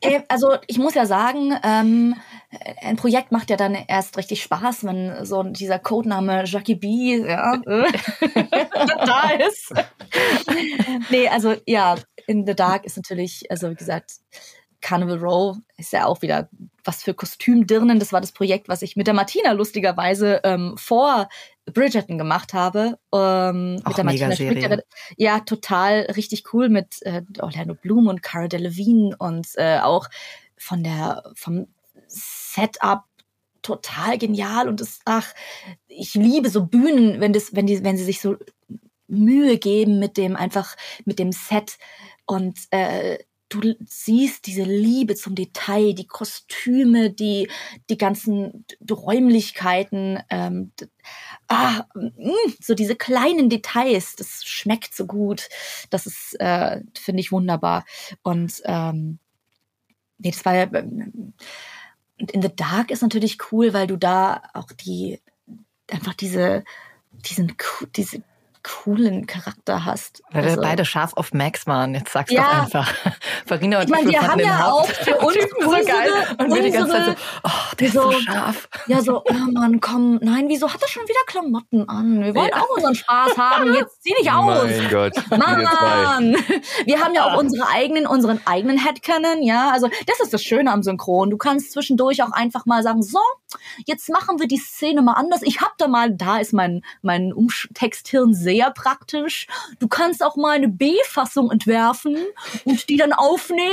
Äh, 0.00 0.20
Also 0.28 0.56
ich 0.66 0.78
muss 0.78 0.94
ja 0.94 1.06
sagen, 1.06 1.54
ähm, 1.64 2.14
ein 2.80 2.96
Projekt 2.96 3.32
macht 3.32 3.50
ja 3.50 3.56
dann 3.56 3.74
erst 3.74 4.16
richtig 4.18 4.42
Spaß, 4.42 4.84
wenn 4.84 5.24
so 5.24 5.42
dieser 5.42 5.78
Codename 5.78 6.44
Jackie 6.44 6.74
B 6.74 7.18
ja, 7.18 7.54
äh, 7.54 7.92
da 9.06 9.30
ist. 9.48 9.72
nee, 11.10 11.28
also 11.28 11.54
ja, 11.66 11.96
In 12.26 12.46
the 12.46 12.54
Dark 12.54 12.84
ist 12.84 12.96
natürlich, 12.96 13.50
also 13.50 13.70
wie 13.70 13.74
gesagt, 13.74 14.12
Carnival 14.82 15.18
Row 15.18 15.56
ist 15.78 15.92
ja 15.92 16.06
auch 16.06 16.22
wieder 16.22 16.48
was 16.84 17.02
für 17.02 17.14
Kostümdirnen. 17.14 18.00
Das 18.00 18.12
war 18.12 18.20
das 18.20 18.32
Projekt, 18.32 18.68
was 18.68 18.82
ich 18.82 18.96
mit 18.96 19.06
der 19.06 19.14
Martina 19.14 19.52
lustigerweise 19.52 20.40
ähm, 20.42 20.74
vor 20.76 21.28
Bridgerton 21.64 22.18
gemacht 22.18 22.52
habe. 22.52 22.98
Ähm, 23.14 23.80
Auch 23.84 23.88
mit 23.88 23.96
der 23.96 24.04
Martina. 24.04 24.36
Schmidt, 24.36 24.84
ja, 25.16 25.40
total 25.40 26.00
richtig 26.16 26.52
cool 26.52 26.68
mit 26.68 26.96
äh, 27.02 27.22
Orlando 27.38 27.74
Bloom 27.74 28.08
und 28.08 28.22
Cara 28.22 28.48
Delevingne 28.48 29.16
und 29.16 29.46
äh, 29.54 29.78
auch 29.78 30.08
von 30.58 30.82
der 30.82 31.22
vom 31.34 31.68
Setup 32.54 33.04
total 33.62 34.18
genial 34.18 34.68
und 34.68 34.80
das 34.80 35.00
ach 35.04 35.32
ich 35.86 36.14
liebe 36.14 36.50
so 36.50 36.66
Bühnen 36.66 37.20
wenn 37.20 37.32
das 37.32 37.54
wenn 37.54 37.66
die 37.66 37.84
wenn 37.84 37.96
sie 37.96 38.04
sich 38.04 38.20
so 38.20 38.36
Mühe 39.08 39.58
geben 39.58 39.98
mit 39.98 40.16
dem 40.16 40.36
einfach 40.36 40.76
mit 41.04 41.18
dem 41.18 41.32
Set 41.32 41.78
und 42.26 42.58
äh, 42.70 43.18
du 43.48 43.74
siehst 43.84 44.46
diese 44.46 44.62
Liebe 44.62 45.14
zum 45.14 45.34
Detail, 45.34 45.92
die 45.92 46.06
Kostüme, 46.06 47.10
die 47.10 47.50
die 47.90 47.98
ganzen 47.98 48.64
Räumlichkeiten, 48.90 50.18
ähm, 50.30 50.72
ah, 51.48 51.84
mh, 51.94 52.32
so 52.60 52.74
diese 52.74 52.96
kleinen 52.96 53.50
Details, 53.50 54.16
das 54.16 54.44
schmeckt 54.44 54.94
so 54.94 55.06
gut, 55.06 55.48
das 55.90 56.06
ist 56.06 56.40
äh, 56.40 56.80
finde 56.98 57.20
ich 57.20 57.32
wunderbar 57.32 57.84
und 58.22 58.62
ähm, 58.64 59.18
nee, 60.18 60.30
das 60.30 60.44
war 60.44 60.54
ja 60.54 60.68
ähm, 60.74 61.34
und 62.22 62.30
in 62.30 62.40
the 62.40 62.54
Dark 62.54 62.92
ist 62.92 63.02
natürlich 63.02 63.36
cool, 63.50 63.74
weil 63.74 63.88
du 63.88 63.96
da 63.96 64.42
auch 64.54 64.70
die 64.70 65.20
einfach 65.90 66.14
diese 66.14 66.64
diesen 67.10 67.54
diese 67.96 68.22
coolen 68.62 69.26
Charakter 69.26 69.84
hast. 69.84 70.22
Weil 70.30 70.44
wir 70.44 70.50
Also- 70.52 70.62
beide 70.62 70.84
scharf 70.84 71.12
auf 71.14 71.32
Max 71.32 71.66
waren. 71.66 71.94
Jetzt 71.94 72.12
sag's 72.12 72.30
Ja. 72.32 72.42
doch 72.42 72.62
einfach. 72.64 72.94
Farina 73.46 73.78
und 73.78 73.84
Ich 73.84 73.90
meine, 73.90 74.08
wir 74.10 74.20
haben 74.22 74.38
den 74.38 74.46
ja 74.46 74.66
auch 74.66 74.82
Haupt- 74.82 74.96
für 74.96 75.16
uns 75.18 75.34
Typen 75.34 75.62
so 75.62 75.68
unsere, 75.70 75.84
geil. 75.86 76.10
Und 76.38 76.54
wir 76.54 76.62
die 76.62 76.70
ganze 76.70 76.92
Zeit 76.92 77.04
so, 77.06 77.12
oh, 77.44 77.50
der 77.78 77.86
ist 77.88 77.94
so 77.94 78.12
scharf. 78.12 78.68
Ja, 78.86 79.00
so, 79.00 79.22
oh 79.24 79.32
Mann, 79.52 79.80
komm, 79.80 80.18
nein, 80.22 80.48
wieso 80.48 80.72
hat 80.72 80.80
er 80.82 80.88
schon 80.88 81.02
wieder 81.04 81.20
Klamotten 81.26 81.88
an? 81.88 82.22
Wir 82.22 82.34
wollen 82.34 82.50
Ja. 82.54 82.60
auch 82.62 82.76
unseren 82.76 82.94
Spaß 82.94 83.36
haben. 83.36 83.74
Jetzt 83.74 84.02
zieh 84.02 84.14
dich 84.20 84.30
aus. 84.30 84.64
Mein 84.64 84.90
Gott, 84.90 85.12
wir. 85.30 85.38
Mann, 85.38 86.36
wir 86.84 87.00
haben 87.00 87.14
ja 87.14 87.24
auch 87.26 87.38
unsere 87.38 87.68
eigenen, 87.68 88.06
unseren 88.06 88.40
eigenen 88.46 88.78
Headcanon, 88.78 89.42
ja. 89.42 89.70
Also 89.72 89.88
das 90.06 90.20
ist 90.20 90.32
das 90.32 90.42
Schöne 90.42 90.70
am 90.72 90.82
Synchron. 90.82 91.30
Du 91.30 91.36
kannst 91.36 91.72
zwischendurch 91.72 92.22
auch 92.22 92.32
einfach 92.32 92.66
mal 92.66 92.82
sagen, 92.82 93.02
so, 93.02 93.18
jetzt 93.86 94.08
machen 94.10 94.38
wir 94.40 94.48
die 94.48 94.58
Szene 94.58 95.02
mal 95.02 95.14
anders. 95.14 95.42
Ich 95.42 95.60
hab 95.60 95.76
da 95.78 95.88
mal, 95.88 96.10
da 96.10 96.38
ist 96.38 96.52
mein 96.52 96.82
mein 97.02 97.32
Umtexthirn 97.32 98.34
sehr 98.34 98.70
praktisch. 98.70 99.46
Du 99.78 99.88
kannst 99.88 100.22
auch 100.24 100.36
mal 100.36 100.52
eine 100.56 100.68
B-Fassung 100.68 101.50
entwerfen 101.50 102.16
und 102.64 102.88
die 102.88 102.96
dann 102.96 103.12
aufnehmen 103.12 103.68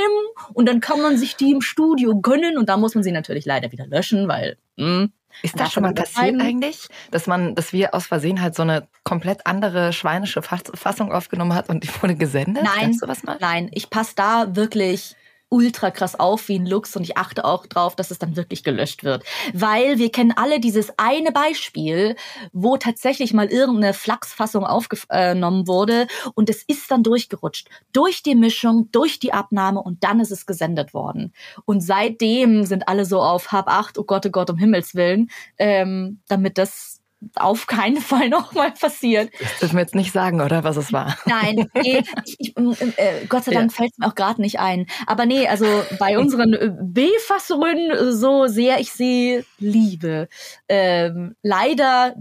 und 0.54 0.68
dann 0.68 0.80
kann 0.80 1.02
man 1.02 1.18
sich 1.18 1.36
die 1.36 1.52
im 1.52 1.62
Studio 1.62 2.20
gönnen 2.20 2.58
und 2.58 2.70
da 2.70 2.78
muss 2.78 2.96
man 2.96 3.04
sie 3.04 3.12
natürlich 3.12 3.46
leider 3.46 3.72
wieder 3.72 3.88
löschen, 3.88 4.28
weil 4.28 4.58
hm, 4.78 5.12
Ist 5.44 5.60
das 5.60 5.72
schon 5.72 5.84
mal 5.84 5.94
passiert 5.94 6.40
eigentlich, 6.42 6.88
dass 7.12 7.28
man, 7.28 7.56
dass 7.56 7.74
wir 7.74 7.94
aus 7.94 8.08
Versehen 8.08 8.42
halt 8.42 8.56
so 8.56 8.64
eine 8.64 8.88
komplett 9.04 9.46
andere 9.46 9.94
schweinische 9.94 10.42
Fass- 10.42 10.72
Fassung 10.74 11.12
aufgenommen 11.12 11.54
hat 11.54 11.70
und 11.70 11.84
die 11.84 11.90
wurde 12.02 12.16
gesendet? 12.16 12.64
Nein, 12.64 12.98
nein, 13.40 13.70
ich 13.74 13.90
passe 13.90 14.14
da 14.16 14.56
wirklich 14.56 15.16
ultra 15.50 15.92
krass 15.92 16.20
auf 16.20 16.48
wie 16.48 16.60
ein 16.60 16.66
Lux 16.66 16.96
und 16.96 17.04
ich 17.04 17.18
achte 17.18 17.46
auch 17.46 17.66
drauf, 17.66 17.96
dass 17.96 18.12
es 18.12 18.20
dann 18.20 18.36
wirklich 18.36 18.64
gelöscht 18.64 19.04
wird. 19.04 19.24
Weil 19.54 19.98
wir 19.98 20.12
kennen 20.12 20.34
alle 20.36 20.60
dieses 20.60 20.94
eine 20.98 21.32
Beispiel, 21.32 22.16
wo 22.54 22.78
tatsächlich 22.78 23.34
mal 23.34 23.48
irgendeine 23.48 23.94
Flachsfassung 23.94 24.66
aufgenommen 24.66 25.68
wurde 25.68 26.08
und 26.36 26.50
es 26.50 26.64
ist 26.64 26.90
dann 26.92 27.04
durchgerutscht. 27.04 27.68
Durch 27.94 28.24
die 28.24 28.36
Mischung, 28.36 28.90
durch 28.92 29.20
die 29.20 29.34
Abnahme 29.34 29.82
und 29.82 30.04
dann 30.04 30.20
ist 30.20 30.32
es 30.32 30.46
gesendet 30.46 30.94
worden. 30.94 31.34
Und 31.66 31.82
seitdem 31.82 32.66
sind 32.66 32.88
alle 32.88 33.06
so 33.06 33.22
auf 33.22 33.52
Hab 33.52 33.68
acht, 33.68 33.98
oh 33.98 34.04
Gott, 34.04 34.26
oh 34.26 34.30
Gott, 34.30 34.50
um 34.50 34.58
Himmels 34.58 34.96
Willen, 34.96 35.30
ähm, 35.58 36.22
damit 36.28 36.58
das 36.58 36.99
auf 37.36 37.68
keinen 37.68 38.02
Fall 38.02 38.30
nochmal 38.30 38.72
passiert. 38.72 39.32
Das 39.40 39.60
dürfen 39.60 39.76
wir 39.76 39.82
jetzt 39.82 39.96
nicht 39.96 40.12
sagen, 40.12 40.42
oder 40.42 40.64
was 40.64 40.78
es 40.78 40.94
war. 40.94 41.18
Nein, 41.26 41.70
nee, 41.76 42.04
ich, 42.26 42.40
ich, 42.40 42.58
äh, 42.58 43.26
Gott 43.28 43.46
sei 43.46 43.52
Ja. 43.52 43.60
Dank 43.60 43.74
fällt 43.74 43.92
es 43.92 43.98
mir 43.98 44.08
auch 44.08 44.16
gerade 44.16 44.42
nicht 44.42 44.60
ein. 44.60 44.88
Aber 45.08 45.26
nee, 45.26 45.48
also 45.48 45.66
bei 46.00 46.18
unseren 46.18 46.54
äh, 46.54 46.72
B-Fassungen, 46.82 47.92
äh, 47.92 48.12
so 48.14 48.48
sehr 48.48 48.80
ich 48.80 48.92
sie 48.92 49.44
liebe, 49.58 50.28
ähm, 50.68 51.36
leider, 51.42 52.16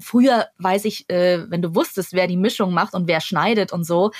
früher 0.00 0.46
weiß 0.58 0.84
ich, 0.86 1.08
äh, 1.10 1.50
wenn 1.50 1.62
du 1.62 1.74
wusstest, 1.74 2.12
wer 2.12 2.26
die 2.26 2.36
Mischung 2.36 2.72
macht 2.72 2.94
und 2.94 3.08
wer 3.08 3.20
schneidet 3.20 3.72
und 3.72 3.84
so, 3.84 4.10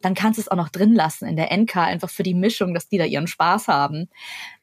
dann 0.00 0.14
kannst 0.14 0.38
du 0.38 0.42
es 0.42 0.48
auch 0.48 0.56
noch 0.56 0.70
drin 0.70 0.94
lassen 0.94 1.26
in 1.26 1.36
der 1.36 1.54
NK, 1.56 1.76
einfach 1.76 2.10
für 2.10 2.22
die 2.22 2.34
Mischung, 2.34 2.74
dass 2.74 2.88
die 2.88 2.98
da 2.98 3.04
ihren 3.04 3.26
Spaß 3.26 3.68
haben. 3.68 4.08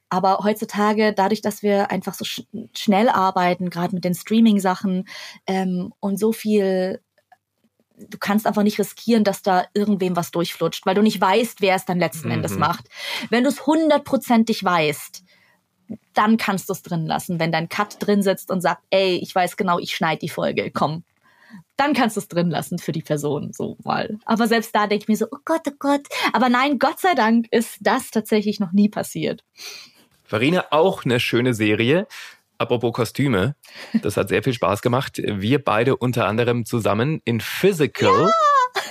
Aber 0.09 0.39
heutzutage, 0.43 1.13
dadurch, 1.13 1.41
dass 1.41 1.63
wir 1.63 1.91
einfach 1.91 2.13
so 2.13 2.23
sch 2.23 2.43
schnell 2.75 3.09
arbeiten, 3.09 3.69
gerade 3.69 3.93
mit 3.93 4.05
den 4.05 4.15
Streaming-Sachen 4.15 5.07
ähm, 5.47 5.93
und 5.99 6.17
so 6.17 6.31
viel 6.31 7.01
du 7.99 8.17
kannst 8.19 8.45
einfach 8.45 8.63
nicht 8.63 8.79
riskieren, 8.79 9.23
dass 9.23 9.41
da 9.41 9.65
irgendwem 9.73 10.15
was 10.15 10.31
durchflutscht, 10.31 10.85
weil 10.85 10.95
du 10.95 11.01
nicht 11.01 11.19
weißt, 11.19 11.61
wer 11.61 11.75
es 11.75 11.85
dann 11.85 11.97
letzten 11.99 12.27
Mhm. 12.27 12.35
Endes 12.35 12.55
macht. 12.55 12.87
Wenn 13.29 13.43
du 13.43 13.49
es 13.49 13.65
hundertprozentig 13.65 14.63
weißt, 14.63 15.23
dann 16.13 16.37
kannst 16.37 16.69
du 16.69 16.73
es 16.73 16.81
drin 16.83 17.05
lassen. 17.05 17.39
Wenn 17.39 17.51
dein 17.51 17.69
Cut 17.69 17.97
drin 17.99 18.21
sitzt 18.21 18.51
und 18.51 18.61
sagt, 18.61 18.83
ey, 18.89 19.15
ich 19.15 19.33
weiß 19.33 19.57
genau, 19.57 19.79
ich 19.79 19.95
schneide 19.95 20.19
die 20.19 20.29
Folge, 20.29 20.69
komm. 20.71 21.03
Dann 21.77 21.93
kannst 21.93 22.17
du 22.17 22.19
es 22.19 22.27
drin 22.27 22.49
lassen 22.49 22.77
für 22.77 22.91
die 22.91 23.01
Person, 23.01 23.51
so 23.53 23.77
mal. 23.83 24.17
Aber 24.25 24.47
selbst 24.47 24.75
da 24.75 24.87
denke 24.87 25.03
ich 25.03 25.07
mir 25.07 25.15
so, 25.15 25.27
oh 25.31 25.37
Gott, 25.45 25.61
oh 25.67 25.75
Gott. 25.79 26.01
Aber 26.33 26.49
nein, 26.49 26.79
Gott 26.79 26.99
sei 26.99 27.13
Dank 27.13 27.47
ist 27.51 27.77
das 27.81 28.11
tatsächlich 28.11 28.59
noch 28.59 28.73
nie 28.73 28.89
passiert. 28.89 29.43
Farina, 30.27 30.65
auch 30.71 31.05
eine 31.05 31.19
schöne 31.21 31.53
Serie. 31.53 32.05
Apropos 32.57 32.91
Kostüme, 32.91 33.55
das 34.01 34.17
hat 34.17 34.29
sehr 34.29 34.43
viel 34.43 34.53
Spaß 34.53 34.81
gemacht. 34.81 35.21
Wir 35.23 35.63
beide 35.63 35.95
unter 35.95 36.27
anderem 36.27 36.65
zusammen 36.65 37.21
in 37.23 37.39
Physical, 37.39 38.31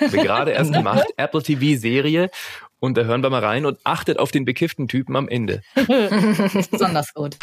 haben 0.00 0.12
wir 0.12 0.22
gerade 0.22 0.52
erst 0.52 0.72
gemacht, 0.72 1.04
Apple 1.16 1.42
TV 1.42 1.78
Serie. 1.78 2.30
Und 2.78 2.96
da 2.96 3.02
hören 3.02 3.22
wir 3.22 3.30
mal 3.30 3.44
rein 3.44 3.66
und 3.66 3.78
achtet 3.84 4.18
auf 4.18 4.30
den 4.30 4.44
bekifften 4.44 4.88
Typen 4.88 5.16
am 5.16 5.28
Ende. 5.28 5.62
Besonders 6.70 7.12
gut. 7.12 7.36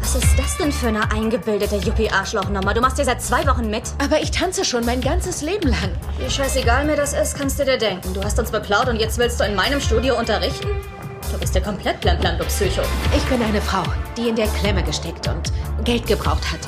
Was 0.00 0.16
ist 0.16 0.38
das 0.38 0.56
denn 0.58 0.72
für 0.72 0.88
eine 0.88 1.10
eingebildete 1.10 1.76
Yuppie-Arschlochnummer? 1.76 2.74
Du 2.74 2.80
machst 2.80 2.96
hier 2.96 3.04
seit 3.04 3.22
zwei 3.22 3.46
Wochen 3.46 3.70
mit. 3.70 3.82
Aber 3.98 4.20
ich 4.20 4.30
tanze 4.30 4.64
schon 4.64 4.84
mein 4.84 5.00
ganzes 5.00 5.42
Leben 5.42 5.68
lang. 5.68 5.90
Wie 6.18 6.30
scheißegal 6.30 6.84
mir 6.84 6.96
das 6.96 7.14
ist, 7.14 7.36
kannst 7.36 7.58
du 7.60 7.64
dir 7.64 7.78
denken. 7.78 8.12
Du 8.14 8.22
hast 8.22 8.38
uns 8.38 8.50
beklaut 8.50 8.88
und 8.88 8.96
jetzt 8.96 9.18
willst 9.18 9.40
du 9.40 9.44
in 9.44 9.54
meinem 9.54 9.80
Studio 9.80 10.18
unterrichten? 10.18 10.68
Du 11.34 11.40
bist 11.40 11.52
ja 11.52 11.60
komplett 11.60 11.96
du 12.04 12.44
Psycho. 12.44 12.82
Ich 13.12 13.24
bin 13.24 13.42
eine 13.42 13.60
Frau, 13.60 13.82
die 14.16 14.28
in 14.28 14.36
der 14.36 14.46
Klemme 14.46 14.84
gesteckt 14.84 15.26
und 15.26 15.52
Geld 15.84 16.06
gebraucht 16.06 16.52
hat. 16.52 16.60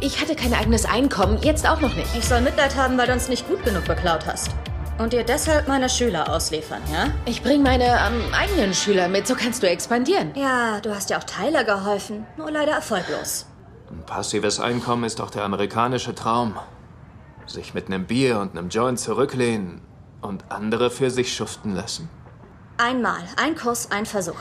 Ich 0.00 0.20
hatte 0.20 0.36
kein 0.36 0.52
eigenes 0.52 0.84
Einkommen, 0.84 1.38
jetzt 1.40 1.66
auch 1.66 1.80
noch 1.80 1.94
nicht. 1.94 2.14
Ich 2.14 2.26
soll 2.26 2.42
Mitleid 2.42 2.76
haben, 2.76 2.98
weil 2.98 3.06
du 3.06 3.14
uns 3.14 3.30
nicht 3.30 3.48
gut 3.48 3.64
genug 3.64 3.86
beklaut 3.86 4.26
hast. 4.26 4.50
Und 4.98 5.14
dir 5.14 5.24
deshalb 5.24 5.66
meine 5.66 5.88
Schüler 5.88 6.28
ausliefern, 6.28 6.82
ja? 6.92 7.06
Ich 7.24 7.42
bring 7.42 7.62
meine 7.62 7.84
ähm, 7.84 8.22
eigenen 8.34 8.74
Schüler 8.74 9.08
mit, 9.08 9.26
so 9.26 9.34
kannst 9.34 9.62
du 9.62 9.66
expandieren. 9.66 10.32
Ja, 10.34 10.80
du 10.80 10.94
hast 10.94 11.08
ja 11.08 11.16
auch 11.16 11.24
Tyler 11.24 11.64
geholfen. 11.64 12.26
Nur 12.36 12.50
leider 12.50 12.72
erfolglos. 12.72 13.46
Ein 13.90 14.04
passives 14.04 14.60
Einkommen 14.60 15.04
ist 15.04 15.20
doch 15.20 15.30
der 15.30 15.44
amerikanische 15.44 16.14
Traum. 16.14 16.54
Sich 17.46 17.72
mit 17.72 17.86
einem 17.86 18.04
Bier 18.04 18.40
und 18.40 18.58
einem 18.58 18.68
Joint 18.68 19.00
zurücklehnen 19.00 19.80
und 20.20 20.44
andere 20.50 20.90
für 20.90 21.10
sich 21.10 21.34
schuften 21.34 21.74
lassen. 21.74 22.10
Einmal, 22.78 23.22
ein 23.36 23.54
Kurs, 23.54 23.90
ein 23.90 24.06
Versuch. 24.06 24.40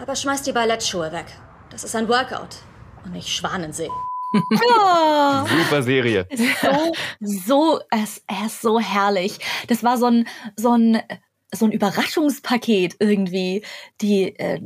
Aber 0.00 0.16
schmeiß 0.16 0.42
die 0.42 0.52
Ballettschuhe 0.52 1.12
weg. 1.12 1.26
Das 1.70 1.84
ist 1.84 1.96
ein 1.96 2.08
Workout 2.08 2.56
und 3.04 3.12
nicht 3.12 3.28
Schwanensee. 3.28 3.88
Ja. 4.68 5.46
Super 5.46 5.82
Serie. 5.82 6.26
so, 6.30 6.92
so, 7.20 7.80
es, 7.90 8.22
er 8.26 8.46
ist 8.46 8.62
so 8.62 8.80
herrlich. 8.80 9.38
Das 9.68 9.82
war 9.84 9.98
so 9.98 10.06
ein, 10.06 10.26
so 10.56 10.72
ein, 10.72 11.02
so 11.54 11.66
ein 11.66 11.72
Überraschungspaket 11.72 12.96
irgendwie. 12.98 13.62
Die 14.00 14.38
äh, 14.38 14.60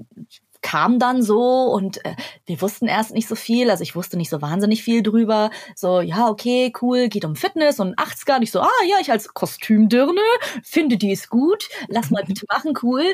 kam 0.66 0.98
dann 0.98 1.22
so 1.22 1.66
und 1.72 2.04
äh, 2.04 2.16
wir 2.44 2.60
wussten 2.60 2.88
erst 2.88 3.14
nicht 3.14 3.28
so 3.28 3.36
viel. 3.36 3.70
Also 3.70 3.84
ich 3.84 3.94
wusste 3.94 4.16
nicht 4.16 4.30
so 4.30 4.42
wahnsinnig 4.42 4.82
viel 4.82 5.00
drüber. 5.00 5.52
So, 5.76 6.00
ja, 6.00 6.28
okay, 6.28 6.72
cool, 6.82 7.08
geht 7.08 7.24
um 7.24 7.36
Fitness 7.36 7.78
und 7.78 7.96
80er. 8.00 8.34
Und 8.34 8.42
ich 8.42 8.50
so, 8.50 8.60
ah 8.60 8.84
ja, 8.88 8.96
ich 9.00 9.12
als 9.12 9.32
Kostümdirne 9.32 10.20
finde 10.64 10.96
die 10.96 11.12
ist 11.12 11.30
gut. 11.30 11.68
Lass 11.86 12.10
mal 12.10 12.24
bitte 12.24 12.46
machen, 12.48 12.74
cool. 12.82 13.04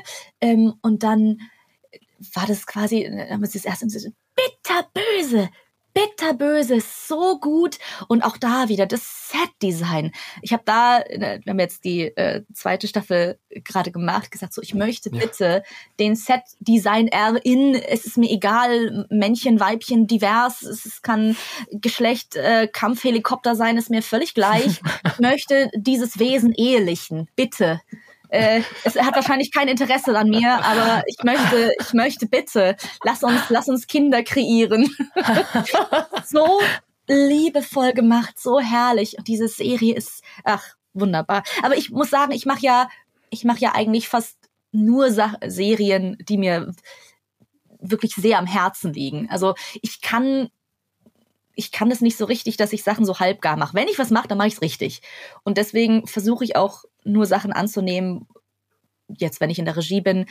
Ähm, 0.40 0.72
und 0.80 1.02
dann 1.02 1.40
war 2.34 2.46
das 2.46 2.66
quasi, 2.66 3.02
äh, 3.02 3.30
haben 3.30 3.42
wir 3.42 3.50
das 3.50 3.66
erste 3.66 3.86
so, 3.90 4.08
bitterböse, 4.34 5.50
bitterböse, 5.94 6.80
so 6.80 7.38
gut. 7.38 7.78
Und 8.08 8.22
auch 8.22 8.36
da 8.36 8.68
wieder 8.68 8.86
das 8.86 9.30
Set-Design. 9.30 10.12
Ich 10.42 10.52
habe 10.52 10.62
da, 10.64 11.00
äh, 11.00 11.40
wir 11.42 11.50
haben 11.50 11.58
jetzt 11.58 11.84
die 11.84 12.02
äh, 12.02 12.42
zweite 12.52 12.86
Staffel 12.88 13.38
gerade 13.50 13.90
gemacht, 13.90 14.30
gesagt, 14.30 14.52
so 14.52 14.62
ich 14.62 14.74
möchte 14.74 15.10
bitte 15.10 15.62
den 15.98 16.16
Set-Design-R-In, 16.16 17.74
es 17.74 18.04
ist 18.04 18.18
mir 18.18 18.30
egal, 18.30 19.06
Männchen, 19.10 19.60
Weibchen, 19.60 20.06
divers, 20.06 20.62
es 20.62 20.84
es 20.84 21.02
kann 21.02 21.36
Geschlecht, 21.70 22.36
äh, 22.36 22.68
Kampfhelikopter 22.68 23.56
sein, 23.56 23.76
ist 23.76 23.90
mir 23.90 24.02
völlig 24.02 24.34
gleich. 24.34 24.80
ich 25.06 25.18
möchte 25.18 25.70
dieses 25.74 26.18
Wesen 26.18 26.52
ehelichen, 26.52 27.28
bitte. 27.36 27.80
Äh, 28.32 28.62
es 28.84 28.96
hat 28.96 29.14
wahrscheinlich 29.14 29.52
kein 29.52 29.68
Interesse 29.68 30.18
an 30.18 30.30
mir, 30.30 30.64
aber 30.64 31.02
ich 31.06 31.22
möchte, 31.22 31.74
ich 31.78 31.92
möchte 31.92 32.26
bitte, 32.26 32.76
lass 33.04 33.22
uns, 33.22 33.42
lass 33.50 33.68
uns 33.68 33.86
Kinder 33.86 34.22
kreieren. 34.22 34.88
so 36.24 36.60
liebevoll 37.06 37.92
gemacht, 37.92 38.40
so 38.40 38.58
herrlich. 38.58 39.18
Und 39.18 39.28
diese 39.28 39.48
Serie 39.48 39.94
ist, 39.94 40.22
ach, 40.44 40.64
wunderbar. 40.94 41.42
Aber 41.62 41.76
ich 41.76 41.90
muss 41.90 42.08
sagen, 42.08 42.32
ich 42.32 42.46
mache 42.46 42.62
ja, 42.62 42.88
ich 43.28 43.44
mache 43.44 43.60
ja 43.60 43.74
eigentlich 43.74 44.08
fast 44.08 44.38
nur 44.72 45.10
Sa 45.10 45.34
Serien, 45.46 46.16
die 46.26 46.38
mir 46.38 46.72
wirklich 47.80 48.14
sehr 48.14 48.38
am 48.38 48.46
Herzen 48.46 48.94
liegen. 48.94 49.28
Also 49.30 49.54
ich 49.82 50.00
kann 50.00 50.48
ich 51.54 51.72
kann 51.72 51.90
es 51.90 52.00
nicht 52.00 52.16
so 52.16 52.24
richtig, 52.24 52.56
dass 52.56 52.72
ich 52.72 52.82
Sachen 52.82 53.04
so 53.04 53.18
halbgar 53.18 53.56
mache. 53.56 53.74
Wenn 53.74 53.88
ich 53.88 53.98
was 53.98 54.10
mache, 54.10 54.28
dann 54.28 54.38
mache 54.38 54.48
ich 54.48 54.54
es 54.54 54.62
richtig. 54.62 55.02
Und 55.42 55.58
deswegen 55.58 56.06
versuche 56.06 56.44
ich 56.44 56.56
auch 56.56 56.84
nur 57.04 57.26
Sachen 57.26 57.52
anzunehmen, 57.52 58.26
jetzt 59.08 59.40
wenn 59.40 59.50
ich 59.50 59.58
in 59.58 59.64
der 59.64 59.76
Regie 59.76 60.00
bin, 60.00 60.26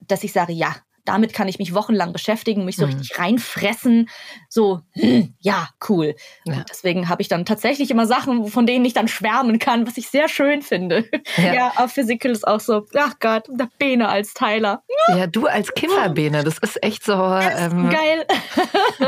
dass 0.00 0.24
ich 0.24 0.32
sage, 0.32 0.52
ja, 0.52 0.76
damit 1.08 1.32
kann 1.32 1.48
ich 1.48 1.58
mich 1.58 1.74
wochenlang 1.74 2.12
beschäftigen, 2.12 2.64
mich 2.64 2.76
so 2.76 2.86
Mhm. 2.86 2.92
richtig 2.94 3.18
reinfressen. 3.18 4.08
So, 4.48 4.80
hm, 4.92 5.34
ja, 5.40 5.68
cool. 5.88 6.14
Ja. 6.44 6.64
Deswegen 6.68 7.08
habe 7.08 7.22
ich 7.22 7.28
dann 7.28 7.44
tatsächlich 7.44 7.90
immer 7.90 8.06
Sachen, 8.06 8.46
von 8.48 8.66
denen 8.66 8.84
ich 8.84 8.92
dann 8.94 9.08
schwärmen 9.08 9.58
kann, 9.58 9.86
was 9.86 9.96
ich 9.96 10.08
sehr 10.08 10.28
schön 10.28 10.62
finde. 10.62 11.04
Ja. 11.36 11.54
Ja, 11.58 11.72
aber 11.76 11.88
Physical 11.88 12.30
ist 12.30 12.46
auch 12.46 12.60
so, 12.60 12.86
ach 12.96 13.14
Gott, 13.20 13.48
der 13.48 13.68
Bene 13.78 14.08
als 14.08 14.32
Tyler. 14.34 14.82
Ja, 15.08 15.26
du 15.26 15.46
als 15.46 15.72
Kifferbene, 15.74 16.44
das 16.44 16.58
ist 16.58 16.80
echt 16.84 17.04
so. 17.04 17.12
Ähm, 17.14 17.90
Geil. 17.90 18.24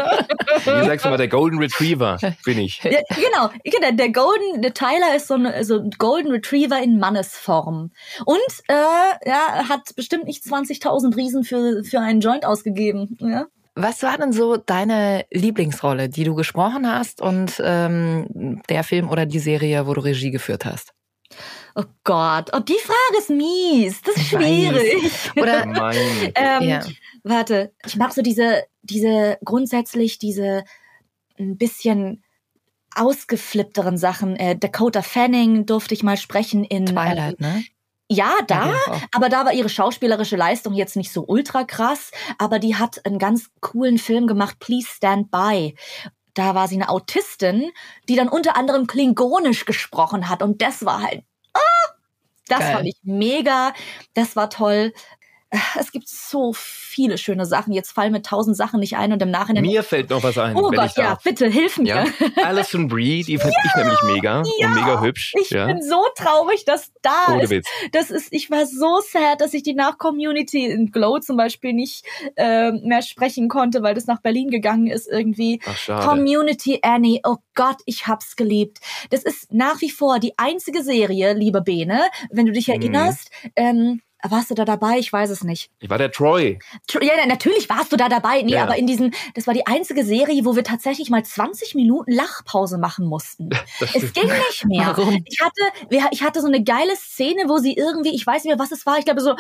Wie 0.65 0.87
sagst 0.87 1.05
du 1.05 1.11
mal, 1.11 1.17
der 1.17 1.29
Golden 1.29 1.59
Retriever 1.59 2.19
bin 2.45 2.59
ich. 2.59 2.83
Ja, 2.83 2.91
genau, 3.15 3.51
genau. 3.63 3.91
Der 3.93 4.11
Golden, 4.11 4.63
der 4.63 4.75
Tyler 4.75 5.15
ist 5.17 5.29
so 5.29 5.35
ein, 5.35 5.65
so 5.65 5.79
ein 5.79 5.91
Golden 5.99 6.31
Retriever 6.33 6.81
in 6.83 6.99
Mannesform. 6.99 7.91
Und 8.25 8.39
äh, 8.69 9.29
ja, 9.29 9.69
hat 9.69 9.95
bestimmt 9.97 10.25
nicht 10.25 10.43
20.000 10.45 11.17
Riesen 11.17 11.45
für, 11.45 11.85
für 11.91 12.01
einen 12.01 12.21
Joint 12.21 12.45
ausgegeben. 12.45 13.17
Ja? 13.21 13.47
Was 13.75 14.03
war 14.03 14.19
denn 14.19 14.33
so 14.33 14.57
deine 14.57 15.25
Lieblingsrolle, 15.31 16.09
die 16.09 16.25
du 16.25 16.35
gesprochen 16.35 16.91
hast 16.91 17.21
und 17.21 17.61
ähm, 17.65 18.61
der 18.69 18.85
Film 18.85 19.09
oder 19.09 19.27
die 19.27 19.39
Serie, 19.39 19.87
wo 19.87 19.95
du 19.95 20.01
Regie 20.03 20.31
geführt 20.31 20.65
hast? 20.65 20.93
Oh 21.77 21.85
Gott, 22.03 22.51
oh, 22.53 22.59
die 22.59 22.79
Frage 22.83 23.19
ist 23.19 23.31
mies. 23.31 24.03
Das 24.03 24.17
ist 24.17 24.29
schwierig. 24.29 24.97
Oder- 25.37 25.65
ähm, 26.35 26.63
Ja. 26.69 26.81
Warte, 27.23 27.73
ich 27.87 27.97
mag 27.97 28.13
so 28.13 28.23
diese, 28.23 28.65
diese 28.83 29.39
grundsätzlich 29.45 30.19
diese 30.19 30.65
ein 31.39 31.57
bisschen 31.57 32.25
ausgeflippteren 32.95 33.97
Sachen. 33.99 34.37
Äh, 34.37 34.57
Dakota 34.57 35.03
Fanning 35.03 35.67
durfte 35.67 35.95
ich 35.95 36.03
mal 36.03 36.17
sprechen 36.17 36.65
in 36.65 36.87
Twilight, 36.87 37.41
ne? 37.41 37.63
Ja, 38.13 38.35
da, 38.49 38.67
Ja, 38.67 39.01
aber 39.13 39.29
da 39.29 39.45
war 39.45 39.53
ihre 39.53 39.69
schauspielerische 39.69 40.35
Leistung 40.35 40.75
jetzt 40.75 40.97
nicht 40.97 41.13
so 41.13 41.25
ultra 41.27 41.63
krass, 41.63 42.11
aber 42.39 42.59
die 42.59 42.75
hat 42.75 43.07
einen 43.07 43.21
ganz 43.21 43.51
coolen 43.61 43.99
Film 43.99 44.27
gemacht, 44.27 44.59
Please 44.59 44.89
Stand 44.89 45.31
By. 45.31 45.77
Da 46.35 46.57
war 46.57 46.67
sie 46.67 46.75
eine 46.75 46.89
Autistin, 46.89 47.71
die 48.09 48.17
dann 48.17 48.29
unter 48.29 48.57
anderem 48.57 48.89
klingonisch 48.89 49.65
gesprochen 49.65 50.29
hat 50.29 50.43
und 50.43 50.61
das 50.61 50.85
war 50.85 51.03
halt, 51.03 51.23
ah, 51.55 51.61
das 52.49 52.59
Geil. 52.59 52.73
fand 52.75 52.87
ich 52.89 52.99
mega, 53.05 53.75
das 54.15 54.35
war 54.35 54.51
toll. 54.51 54.93
Es 55.79 55.91
gibt 55.91 56.09
so 56.09 56.53
viele 56.55 57.19
schöne 57.19 57.45
Sachen. 57.45 57.73
Jetzt 57.73 57.91
fallen 57.93 58.13
mir 58.13 58.23
tausend 58.23 58.57
Sachen 58.57 58.79
nicht 58.79 58.97
ein 58.97 59.13
und 59.13 59.21
im 59.21 59.31
Nachhinein. 59.33 59.65
Mir 59.65 59.83
fällt 59.83 60.11
noch 60.11 60.23
was 60.23 60.39
ein. 60.39 60.55
Oh 60.57 60.71
Gott, 60.71 60.91
ich 60.91 60.97
ja, 60.97 61.19
bitte 61.25 61.49
hilf 61.49 61.79
mir. 61.79 61.87
Ja, 61.87 62.05
Alison 62.45 62.87
Brie, 62.87 63.25
die 63.25 63.37
finde 63.37 63.55
ich 63.65 63.75
nämlich 63.75 64.03
mega 64.05 64.43
Ja, 64.59 64.69
und 64.69 64.75
mega 64.75 65.01
hübsch. 65.01 65.35
Ich 65.41 65.51
ja. 65.51 65.67
bin 65.67 65.83
so 65.83 66.05
traurig, 66.15 66.65
dass 66.65 66.93
da 67.03 67.33
Ohne 67.33 67.43
ist. 67.45 67.51
Witz. 67.51 67.69
Das 67.93 68.11
ist, 68.11 68.33
ich 68.33 68.51
war 68.51 68.65
so 68.67 69.01
sad, 69.11 69.41
dass 69.41 69.53
ich 69.53 69.63
die 69.65 69.75
nach 69.75 69.99
Community 69.99 70.67
in 70.67 70.93
Glow 70.93 71.19
zum 71.19 71.37
Beispiel 71.37 71.73
nicht 71.73 72.05
ähm, 72.37 72.83
mehr 72.85 73.03
sprechen 73.03 73.49
konnte, 73.49 73.83
weil 73.83 73.95
das 73.95 74.07
nach 74.07 74.21
Berlin 74.21 74.51
gegangen 74.51 74.87
ist 74.87 75.09
irgendwie. 75.11 75.61
Ach, 75.67 75.77
schade. 75.77 76.07
Community 76.07 76.79
Annie, 76.83 77.21
oh 77.25 77.39
Gott, 77.55 77.79
ich 77.87 78.07
hab's 78.07 78.37
geliebt. 78.37 78.79
Das 79.11 79.25
ist 79.25 79.53
nach 79.53 79.81
wie 79.81 79.91
vor 79.91 80.21
die 80.21 80.35
einzige 80.39 80.83
Serie, 80.85 81.33
liebe 81.33 81.61
Bene, 81.61 82.03
wenn 82.31 82.47
du 82.47 82.53
dich 82.53 82.69
Mhm. 82.69 82.75
erinnerst. 82.75 83.31
Ähm, 83.57 84.01
warst 84.29 84.51
du 84.51 84.55
da 84.55 84.65
dabei? 84.65 84.99
Ich 84.99 85.13
weiß 85.13 85.31
es 85.31 85.45
nicht. 85.45 85.71
Ich 85.81 85.89
war 85.91 85.99
der 85.99 86.11
Troy. 86.11 86.59
Tr- 86.89 87.03
Ja, 87.05 87.15
na- 87.17 87.27
natürlich 87.27 87.69
warst 87.69 87.93
du 87.93 87.97
da 87.97 88.09
dabei. 88.09 88.43
Nee, 88.43 88.53
Ja. 88.53 88.63
aber 88.65 88.77
in 88.77 88.87
diesen, 88.87 89.15
das 89.35 89.47
war 89.47 89.55
die 89.55 89.67
einzige 89.67 90.05
Serie, 90.05 90.45
wo 90.45 90.57
wir 90.57 90.65
tatsächlich 90.65 91.11
mal 91.11 91.25
20 91.25 91.75
Minuten 91.75 92.13
Lachpause 92.13 92.79
machen 92.79 93.07
mussten. 93.07 93.51
Das 93.81 93.95
Es 93.95 94.13
ging 94.13 94.27
nicht 94.27 94.67
mehr. 94.67 94.93
Warum? 94.97 95.23
Ich 95.27 95.41
hatte, 95.41 96.09
ich 96.11 96.23
hatte 96.23 96.41
so 96.41 96.47
eine 96.47 96.63
geile 96.63 96.95
Szene, 96.97 97.45
wo 97.49 97.59
sie 97.59 97.75
irgendwie, 97.75 98.15
ich 98.15 98.27
weiß 98.27 98.45
nicht 98.45 98.55
mehr, 98.55 98.59
was 98.59 98.73
es 98.73 98.85
war, 98.87 98.99
ich 98.99 99.05
glaube 99.05 99.21
so, 99.21 99.35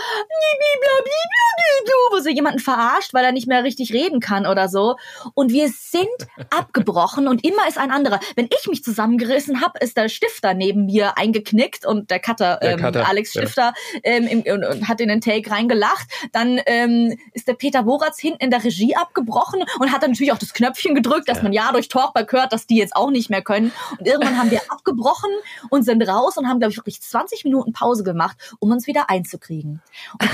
wo 2.12 2.18
sie 2.20 2.32
jemanden 2.34 2.58
verarscht, 2.58 3.14
weil 3.14 3.24
er 3.24 3.32
nicht 3.32 3.46
mehr 3.46 3.62
richtig 3.64 3.92
reden 3.92 4.20
kann 4.20 4.46
oder 4.46 4.68
so. 4.68 4.96
Und 5.34 5.52
wir 5.52 5.68
sind 5.68 6.08
abgebrochen 6.50 7.28
und 7.28 7.44
immer 7.44 7.68
ist 7.68 7.78
ein 7.78 7.90
anderer. 7.90 8.20
Wenn 8.36 8.48
ich 8.58 8.66
mich 8.68 8.82
zusammengerissen 8.82 9.60
habe, 9.60 9.78
ist 9.80 9.96
der 9.96 10.08
Stifter 10.08 10.54
neben 10.54 10.86
mir 10.86 11.16
eingeknickt 11.18 11.84
und 11.86 12.10
der 12.10 12.18
Cutter, 12.20 12.58
Der 12.62 12.72
ähm, 12.72 12.80
Cutter, 12.80 13.08
Alex 13.08 13.34
ja. 13.34 13.42
Stifter, 13.42 13.72
ähm, 14.02 14.26
im, 14.26 14.42
und, 14.70 14.88
hat 14.88 15.00
in 15.00 15.08
den 15.08 15.20
Take 15.20 15.50
reingelacht. 15.50 16.06
Dann 16.32 16.60
ähm, 16.66 17.18
ist 17.32 17.48
der 17.48 17.54
Peter 17.54 17.86
Woratz 17.86 18.18
hinten 18.18 18.44
in 18.44 18.50
der 18.50 18.62
Regie 18.62 18.94
abgebrochen 18.96 19.62
und 19.78 19.92
hat 19.92 20.02
dann 20.02 20.10
natürlich 20.10 20.32
auch 20.32 20.38
das 20.38 20.52
Knöpfchen 20.52 20.94
gedrückt, 20.94 21.28
dass 21.28 21.42
man 21.42 21.52
ja 21.52 21.72
durch 21.72 21.88
Talkback 21.88 22.32
hört, 22.32 22.52
dass 22.52 22.66
die 22.66 22.76
jetzt 22.76 22.96
auch 22.96 23.10
nicht 23.10 23.30
mehr 23.30 23.42
können. 23.42 23.72
Und 23.98 24.06
irgendwann 24.06 24.38
haben 24.38 24.50
wir 24.50 24.60
abgebrochen 24.68 25.30
und 25.70 25.82
sind 25.84 26.02
raus 26.06 26.36
und 26.36 26.48
haben, 26.48 26.58
glaube 26.58 26.72
ich, 26.72 26.78
wirklich 26.78 27.00
20 27.00 27.44
Minuten 27.44 27.72
Pause 27.72 28.04
gemacht, 28.04 28.36
um 28.58 28.70
uns 28.70 28.86
wieder 28.86 29.10
einzukriegen. 29.10 29.82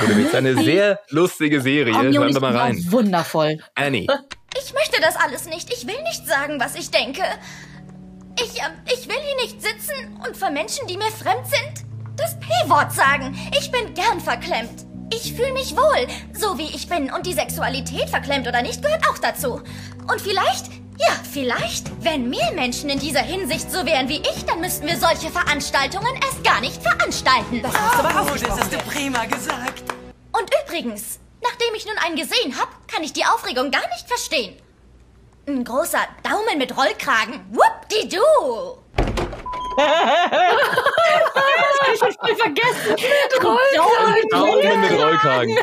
Ohne 0.05 0.17
Witz, 0.17 0.35
eine 0.35 0.55
sehr 0.63 1.01
lustige 1.11 1.61
Serie. 1.61 1.95
Hören 1.95 2.13
wir 2.13 2.41
mal 2.41 2.57
rein. 2.57 2.85
Wundervoll. 2.91 3.59
Annie. 3.75 4.07
Ich 4.59 4.73
möchte 4.73 5.01
das 5.01 5.17
alles 5.17 5.47
nicht. 5.47 5.73
Ich 5.73 5.87
will 5.87 6.03
nicht 6.05 6.27
sagen, 6.27 6.59
was 6.59 6.75
ich 6.77 6.91
denke. 6.91 7.23
Ich, 8.39 8.59
ähm, 8.59 8.73
ich 8.87 9.09
will 9.09 9.17
hier 9.17 9.37
nicht 9.37 9.63
sitzen 9.63 10.21
und 10.27 10.37
von 10.37 10.53
Menschen, 10.53 10.87
die 10.87 10.97
mir 10.97 11.11
fremd 11.11 11.47
sind, 11.47 11.86
das 12.17 12.39
P-Wort 12.41 12.93
sagen. 12.93 13.37
Ich 13.59 13.71
bin 13.71 13.95
gern 13.95 14.21
verklemmt. 14.21 14.87
Ich 15.13 15.35
fühle 15.35 15.53
mich 15.53 15.77
wohl, 15.77 16.07
so 16.33 16.59
wie 16.59 16.75
ich 16.75 16.89
bin. 16.89 17.13
Und 17.13 17.27
die 17.27 17.33
Sexualität, 17.33 18.09
verklemmt 18.11 18.49
oder 18.49 18.63
nicht, 18.63 18.83
gehört 18.83 19.07
auch 19.09 19.19
dazu. 19.19 19.63
Und 20.09 20.21
vielleicht, 20.21 20.67
ja, 20.99 21.15
vielleicht, 21.31 21.91
wenn 22.03 22.29
mehr 22.29 22.53
Menschen 22.55 22.91
in 22.91 22.99
dieser 22.99 23.21
Hinsicht 23.21 23.71
so 23.71 23.87
wären 23.87 24.09
wie 24.09 24.19
ich, 24.19 24.45
dann 24.47 24.61
müssten 24.61 24.87
wir 24.87 24.99
solche 24.99 25.31
Veranstaltungen 25.31 26.15
erst 26.23 26.43
gar 26.43 26.61
nicht 26.61 26.83
veranstalten. 26.83 27.63
Das 27.63 27.73
hast 27.73 27.95
du 27.95 27.99
aber 28.05 28.21
ausgesprochen. 28.21 28.59
Das 28.59 28.61
hast 28.61 28.73
du 28.73 28.79
prima 28.91 29.25
gesagt. 29.27 29.85
Und 30.33 30.51
übrigens, 30.65 31.21
nachdem 31.43 31.75
ich 31.77 31.87
nun 31.87 31.99
einen 32.05 32.17
gesehen 32.17 32.59
habe, 32.59 32.71
kann 32.89 33.05
ich 33.05 33.13
die 33.13 33.25
Aufregung 33.25 33.71
gar 33.71 33.87
nicht 33.89 34.09
verstehen. 34.09 34.57
Ein 35.47 35.65
großer 35.65 36.01
Daumen 36.25 36.59
mit 36.59 36.77
Rollkragen. 36.77 37.41
Whoop-di-doo. 37.53 38.79
Ich 41.95 42.03
hab's 42.03 42.17
voll 42.17 42.37
vergessen. 42.37 42.97
Rollkragen. 43.43 44.29
Daumen 44.31 44.81
mit 44.81 44.93
Rollkragen. 44.93 45.59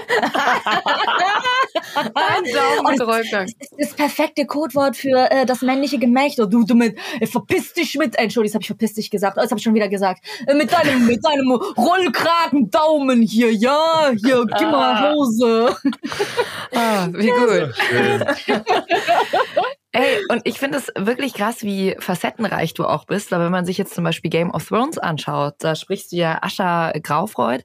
Ein 1.96 2.44
Daumen 2.54 2.92
mit 2.92 3.02
Rollkragen. 3.02 3.54
Das 3.60 3.72
ist 3.72 3.92
das 3.92 3.94
perfekte 3.94 4.46
Codewort 4.46 4.96
für 4.96 5.30
äh, 5.32 5.46
das 5.46 5.62
männliche 5.62 6.00
Gemächt. 6.00 6.40
Oh, 6.40 6.46
du, 6.46 6.64
du 6.64 6.76
mit, 6.76 6.98
äh, 7.20 7.28
verpiss 7.28 7.74
dich 7.74 7.96
mit, 7.96 8.18
äh, 8.18 8.24
Entschuldigung, 8.24 8.52
das 8.52 8.56
habe 8.56 8.64
ich 8.64 8.68
verpiss 8.68 8.94
dich 8.94 9.10
gesagt. 9.10 9.38
Oh, 9.38 9.42
das 9.42 9.52
habe 9.52 9.60
ich 9.60 9.64
schon 9.64 9.76
wieder 9.76 9.90
gesagt. 9.90 10.24
Äh, 10.48 10.54
mit 10.54 10.72
deinem, 10.72 11.06
mit 11.06 11.26
deinem 11.26 11.52
Rollkragen 11.52 12.70
Daumen 12.70 13.22
hier, 13.22 13.54
ja, 13.54 14.12
hier, 14.16 14.46
gib 14.58 14.72
mal 14.72 15.14
Hose. 15.14 15.76
Ah, 16.76 17.08
wie 17.12 17.30
gut. 17.30 17.74
Ey, 19.96 20.26
und 20.30 20.42
ich 20.46 20.58
finde 20.58 20.80
es 20.80 20.92
wirklich 20.98 21.36
krass, 21.36 21.62
wie 21.62 21.96
facettenreich 22.00 22.74
du 22.74 22.84
auch 22.86 23.06
bist, 23.06 23.32
weil 23.32 23.42
wenn 23.42 23.52
man 23.52 23.64
sich 23.64 23.78
jetzt 23.78 23.94
zum 23.94 24.04
Beispiel 24.04 24.32
Game 24.32 24.50
of 24.50 24.68
Thrones 24.68 24.98
anschaut, 24.98 25.54
da 25.60 25.76
sprichst 25.76 26.12
du 26.12 26.16
ja 26.16 26.40
Ascha 26.42 26.92
Graufreud, 26.94 27.64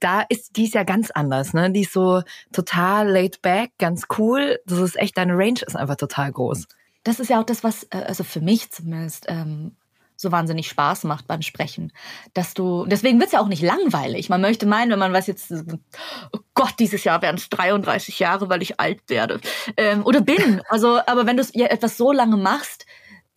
da 0.00 0.22
ist 0.30 0.56
die 0.56 0.64
ist 0.64 0.74
ja 0.74 0.84
ganz 0.84 1.10
anders, 1.10 1.52
ne? 1.52 1.70
Die 1.70 1.82
ist 1.82 1.92
so 1.92 2.22
total 2.52 3.10
laid 3.10 3.42
back, 3.42 3.72
ganz 3.78 4.04
cool. 4.16 4.58
Das 4.64 4.78
ist 4.78 4.96
echt, 4.96 5.18
deine 5.18 5.34
Range 5.34 5.60
ist 5.66 5.76
einfach 5.76 5.96
total 5.96 6.32
groß. 6.32 6.66
Das 7.04 7.20
ist 7.20 7.28
ja 7.28 7.38
auch 7.38 7.44
das, 7.44 7.62
was, 7.62 7.84
äh, 7.90 8.02
also 8.06 8.24
für 8.24 8.40
mich 8.40 8.70
zumindest, 8.70 9.26
ähm, 9.28 9.76
so 10.20 10.32
wahnsinnig 10.32 10.68
Spaß 10.68 11.04
macht 11.04 11.28
beim 11.28 11.42
Sprechen. 11.42 11.92
Dass 12.34 12.52
du, 12.52 12.84
deswegen 12.86 13.20
wird's 13.20 13.32
ja 13.32 13.40
auch 13.40 13.48
nicht 13.48 13.62
langweilig. 13.62 14.28
Man 14.28 14.40
möchte 14.40 14.66
meinen, 14.66 14.90
wenn 14.90 14.98
man 14.98 15.12
was 15.12 15.28
jetzt, 15.28 15.52
oh 15.52 16.38
Gott, 16.54 16.74
dieses 16.80 17.04
Jahr 17.04 17.22
wären 17.22 17.36
es 17.36 17.48
33 17.48 18.18
Jahre, 18.18 18.48
weil 18.48 18.60
ich 18.60 18.80
alt 18.80 19.00
werde. 19.08 19.40
Ähm, 19.76 20.04
oder 20.04 20.20
bin. 20.20 20.60
Also, 20.70 21.00
aber 21.06 21.24
wenn 21.24 21.36
du 21.36 21.44
ja 21.54 21.66
etwas 21.66 21.96
so 21.96 22.12
lange 22.12 22.36
machst, 22.36 22.84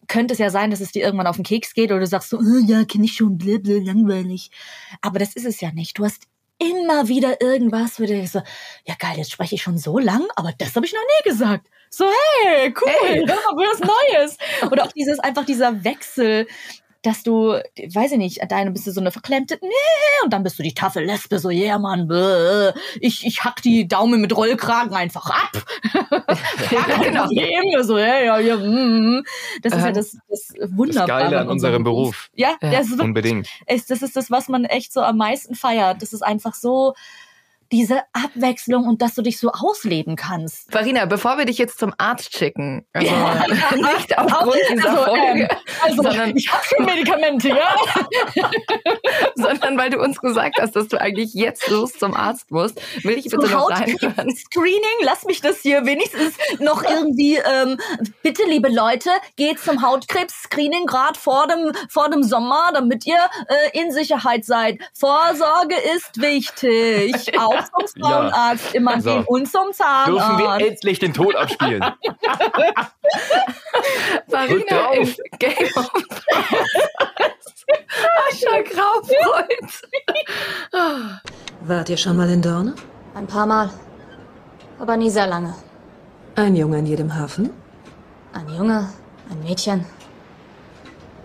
könnte 0.07 0.33
es 0.33 0.39
ja 0.39 0.49
sein, 0.49 0.71
dass 0.71 0.81
es 0.81 0.91
dir 0.91 1.03
irgendwann 1.03 1.27
auf 1.27 1.37
den 1.37 1.45
Keks 1.45 1.73
geht 1.73 1.91
oder 1.91 2.01
du 2.01 2.07
sagst 2.07 2.29
so, 2.29 2.39
"Äh, 2.39 2.63
ja, 2.65 2.83
kenne 2.83 3.05
ich 3.05 3.13
schon, 3.13 3.37
blablabla, 3.37 3.93
langweilig. 3.93 4.51
Aber 5.01 5.19
das 5.19 5.35
ist 5.35 5.45
es 5.45 5.61
ja 5.61 5.71
nicht. 5.71 5.97
Du 5.97 6.03
hast 6.03 6.23
immer 6.57 7.07
wieder 7.07 7.41
irgendwas, 7.41 7.99
wo 7.99 8.03
du 8.03 8.09
denkst 8.09 8.31
so, 8.31 8.41
ja 8.85 8.95
geil, 8.99 9.17
jetzt 9.17 9.31
spreche 9.31 9.55
ich 9.55 9.61
schon 9.61 9.77
so 9.77 9.97
lang, 9.97 10.25
aber 10.35 10.51
das 10.57 10.75
habe 10.75 10.85
ich 10.85 10.93
noch 10.93 10.99
nie 10.99 11.29
gesagt. 11.29 11.67
So, 11.93 12.05
hey, 12.45 12.73
cool, 12.81 12.89
Hey. 13.01 13.25
hör 13.27 13.53
mal 13.53 13.65
was 13.67 13.79
Neues. 13.81 14.37
Oder 14.71 14.85
auch 14.85 14.91
dieses, 14.93 15.19
einfach 15.19 15.45
dieser 15.45 15.83
Wechsel, 15.83 16.47
dass 17.01 17.23
du, 17.23 17.53
weiß 17.53 18.13
ich 18.13 18.17
nicht, 18.17 18.39
deine 18.47 18.71
bist 18.71 18.87
du 18.87 18.91
so 18.91 19.01
eine 19.01 19.11
verklemmte, 19.11 19.57
nee, 19.61 19.67
und 20.23 20.31
dann 20.31 20.43
bist 20.43 20.57
du 20.57 20.63
die 20.63 20.73
taffe 20.73 21.01
Lesbe, 21.01 21.39
so, 21.39 21.49
ja, 21.49 21.65
yeah, 21.65 21.79
Mann, 21.79 22.07
bäh, 22.07 22.71
ich, 23.01 23.25
ich 23.25 23.43
hack 23.43 23.61
die 23.63 23.87
Daumen 23.87 24.21
mit 24.21 24.37
Rollkragen 24.37 24.93
einfach 24.93 25.29
ab. 25.31 25.65
ja, 26.71 26.85
genau. 27.03 27.83
So, 27.83 27.97
ja, 27.97 28.19
ja, 28.19 28.39
ja, 28.39 28.55
mm. 28.55 29.23
Das 29.63 29.73
ist 29.73 29.79
ja 29.81 29.87
Ähm, 29.87 29.93
das, 29.95 30.17
das 30.29 30.53
Das 30.57 30.77
Wunderbare. 30.77 31.23
Geile 31.23 31.39
an 31.39 31.49
unserem 31.49 31.83
Beruf. 31.83 32.29
Ja, 32.35 32.55
das 32.61 32.85
ist 32.85 32.91
wirklich 32.91 33.01
Unbedingt. 33.01 33.49
ist, 33.67 33.89
das 33.91 34.01
ist 34.01 34.15
das, 34.15 34.29
was 34.31 34.47
man 34.47 34.63
echt 34.65 34.93
so 34.93 35.01
am 35.01 35.17
meisten 35.17 35.55
feiert. 35.55 36.01
Das 36.01 36.13
ist 36.13 36.21
einfach 36.21 36.53
so 36.53 36.93
diese 37.71 38.01
Abwechslung 38.13 38.85
und 38.85 39.01
dass 39.01 39.15
du 39.15 39.21
dich 39.21 39.39
so 39.39 39.51
ausleben 39.51 40.15
kannst. 40.15 40.71
Farina, 40.71 41.05
bevor 41.05 41.37
wir 41.37 41.45
dich 41.45 41.57
jetzt 41.57 41.79
zum 41.79 41.93
Arzt 41.97 42.37
schicken, 42.37 42.85
also 42.93 43.07
Ja. 43.07 43.45
nicht 43.75 44.17
aufgrund 44.17 44.55
dieser 44.71 44.89
Also, 44.89 45.03
Folge, 45.03 45.43
ähm, 45.43 45.49
also, 45.81 46.03
sondern, 46.03 46.35
ich 46.35 46.51
habe 46.51 46.63
schon 46.65 46.85
Medikamente, 46.85 47.49
ja. 47.49 47.75
sondern 49.35 49.77
weil 49.77 49.89
du 49.89 49.99
uns 49.99 50.19
gesagt 50.19 50.57
hast, 50.59 50.75
dass 50.75 50.87
du 50.87 50.99
eigentlich 50.99 51.33
jetzt 51.33 51.69
los 51.69 51.93
zum 51.93 52.13
Arzt 52.15 52.51
musst, 52.51 52.81
will 53.03 53.17
ich 53.17 53.25
bitte 53.25 53.41
Zum 53.41 53.51
noch 53.51 53.69
reinhören. 53.69 53.91
Hautkrebs-Screening, 54.01 55.03
lass 55.03 55.25
mich 55.25 55.41
das 55.41 55.61
hier 55.61 55.85
wenigstens 55.85 56.35
noch 56.59 56.83
irgendwie, 56.83 57.37
ähm, 57.37 57.77
bitte 58.21 58.43
liebe 58.43 58.69
Leute, 58.69 59.09
geht 59.35 59.59
zum 59.59 59.81
Hautkrebs-Screening 59.81 60.85
gerade 60.85 61.17
vor 61.17 61.47
dem, 61.47 61.71
vor 61.89 62.09
dem 62.09 62.23
Sommer, 62.23 62.71
damit 62.73 63.05
ihr 63.05 63.19
äh, 63.47 63.79
in 63.79 63.91
Sicherheit 63.91 64.45
seid. 64.45 64.79
Vorsorge 64.93 65.75
ist 65.95 66.21
wichtig. 66.21 67.37
Auch 67.39 67.60
zum 67.65 68.01
Frauenarzt 68.03 68.73
immer 68.73 68.99
So. 69.01 69.09
gehen 69.09 69.23
und 69.25 69.51
zum 69.51 69.71
Zahnarzt. 69.73 70.07
Dürfen 70.09 70.37
wir 70.39 70.67
endlich 70.67 70.99
den 70.99 71.13
Tod 71.13 71.35
abspielen? 71.35 71.81
Drauf. 74.29 74.49
in 74.49 74.65
Game 75.39 75.69
of 75.75 75.91
Ascha 78.29 78.61
Graufreud. 78.71 79.71
Wart 81.61 81.89
ihr 81.89 81.97
schon 81.97 82.17
mal 82.17 82.29
in 82.29 82.41
Dorne? 82.41 82.75
Ein 83.15 83.27
paar 83.27 83.45
Mal. 83.45 83.69
Aber 84.79 84.97
nie 84.97 85.09
sehr 85.09 85.27
lange. 85.27 85.53
Ein 86.35 86.55
Junge 86.55 86.79
in 86.79 86.85
jedem 86.85 87.13
Hafen? 87.13 87.51
Ein 88.33 88.47
Junge, 88.49 88.89
ein 89.29 89.43
Mädchen. 89.43 89.85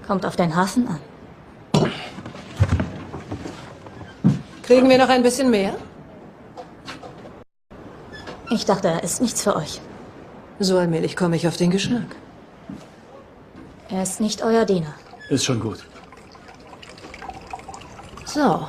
Kommt 0.06 0.26
auf 0.26 0.36
den 0.36 0.54
Hafen 0.54 0.88
an. 0.88 1.00
Kriegen 4.62 4.88
wir 4.90 4.98
noch 4.98 5.08
ein 5.08 5.22
bisschen 5.22 5.50
mehr? 5.50 5.74
Ich 8.50 8.64
dachte, 8.64 8.88
er 8.88 9.02
ist 9.02 9.20
nichts 9.20 9.42
für 9.42 9.56
euch. 9.56 9.80
So 10.58 10.78
allmählich 10.78 11.16
komme 11.16 11.36
ich 11.36 11.46
auf 11.48 11.56
den 11.56 11.70
Geschmack. 11.70 12.16
Er 13.88 14.02
ist 14.02 14.20
nicht 14.20 14.42
euer 14.42 14.64
Diener. 14.64 14.94
Ist 15.28 15.44
schon 15.44 15.60
gut. 15.60 15.84
So, 18.24 18.66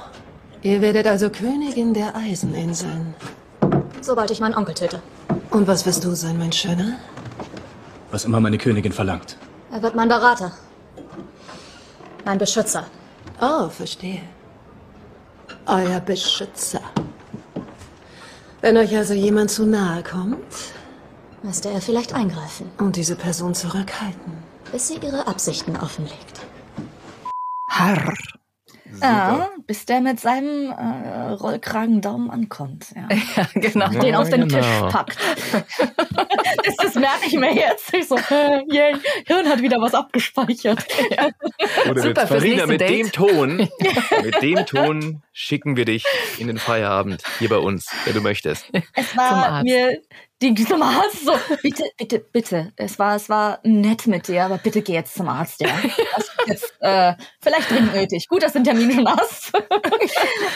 Ihr 0.64 0.82
werdet 0.82 1.06
also 1.06 1.30
Königin 1.30 1.94
der 1.94 2.16
Eiseninseln. 2.16 3.14
Sobald 4.02 4.32
ich 4.32 4.40
meinen 4.40 4.56
Onkel 4.56 4.74
töte. 4.74 5.02
Und 5.52 5.68
was 5.68 5.86
wirst 5.86 6.04
du 6.04 6.16
sein, 6.16 6.38
mein 6.38 6.52
Schöner? 6.52 6.98
Was 8.12 8.26
immer 8.26 8.40
meine 8.40 8.58
Königin 8.58 8.92
verlangt. 8.92 9.38
Er 9.72 9.82
wird 9.82 9.96
mein 9.96 10.10
Berater. 10.10 10.52
Mein 12.26 12.38
Beschützer. 12.38 12.86
Oh, 13.40 13.70
verstehe. 13.70 14.22
Euer 15.68 16.00
Beschützer. 16.00 16.82
Wenn 18.62 18.76
euch 18.78 18.96
also 18.96 19.14
jemand 19.14 19.52
zu 19.52 19.66
nahe 19.66 20.02
kommt, 20.02 20.38
müsste 21.44 21.70
er 21.70 21.80
vielleicht 21.80 22.14
eingreifen. 22.14 22.72
Und 22.80 22.96
diese 22.96 23.16
Person 23.16 23.54
zurückhalten. 23.54 24.34
Bis 24.72 24.88
sie 24.88 24.96
ihre 24.96 25.28
Absichten 25.28 25.78
offenlegt. 25.78 26.42
Harr. 27.70 28.14
Ja, 29.02 29.50
bis 29.66 29.86
der 29.86 30.02
mit 30.02 30.20
seinem 30.20 30.72
äh, 30.72 31.32
Rollkragendaumen 31.32 32.30
ankommt. 32.30 32.88
Ja. 32.96 33.08
ja 33.36 33.48
genau. 33.54 33.90
Den 33.90 34.02
Ja, 34.02 34.20
auf 34.20 34.30
den 34.30 34.48
genau. 34.48 34.58
Tisch 34.58 34.92
packt. 34.92 35.18
das, 36.66 36.76
das 36.78 36.96
merke 36.96 37.28
ich 37.28 37.34
mir 37.34 37.54
jetzt. 37.54 37.94
Ich 37.94 38.08
so, 38.08 38.16
äh, 38.16 38.64
yay, 38.68 38.96
Hirn 39.26 39.48
hat 39.48 39.62
wieder 39.62 39.80
was 39.80 39.94
abgespeichert. 39.94 40.86
Oder 41.90 42.02
Super, 42.02 42.28
Farina, 42.28 42.66
mit 42.66 42.82
Date. 42.82 42.90
dem 42.90 43.12
Ton, 43.12 43.58
mit 44.24 44.42
dem 44.42 44.66
Ton 44.66 45.22
schicken 45.32 45.78
wir 45.78 45.86
dich 45.86 46.04
in 46.38 46.48
den 46.48 46.58
Feierabend 46.58 47.24
hier 47.40 47.50
bei 47.50 47.58
uns, 47.58 47.88
wenn 48.06 48.14
du 48.14 48.22
möchtest. 48.22 48.66
Es 48.94 49.16
war 49.16 49.64
mir 49.64 50.02
die 50.42 50.54
zum 50.54 50.82
Arzt 50.84 51.26
so, 51.26 51.34
bitte, 51.64 51.84
bitte, 51.98 52.20
bitte. 52.20 52.72
Es 52.76 53.00
war, 53.00 53.16
es 53.16 53.28
war 53.28 53.60
nett 53.64 54.06
mit 54.08 54.28
dir, 54.28 54.46
aber 54.46 54.58
bitte 54.60 54.82
geh 54.82 54.94
jetzt 54.94 55.16
zum 55.16 55.28
Arzt, 55.28 55.60
ja. 55.62 55.70
Das 56.16 56.24
ist 56.24 56.32
jetzt 56.48 56.74
äh, 56.82 57.16
vielleicht 57.42 57.72
dringend 57.72 57.94
nötig. 57.96 58.28
Gut, 58.28 58.44
dass 58.44 58.54
du 58.54 58.60
den 58.60 58.66
Termin 58.66 58.92
schon 58.94 59.08
hast. 59.10 59.52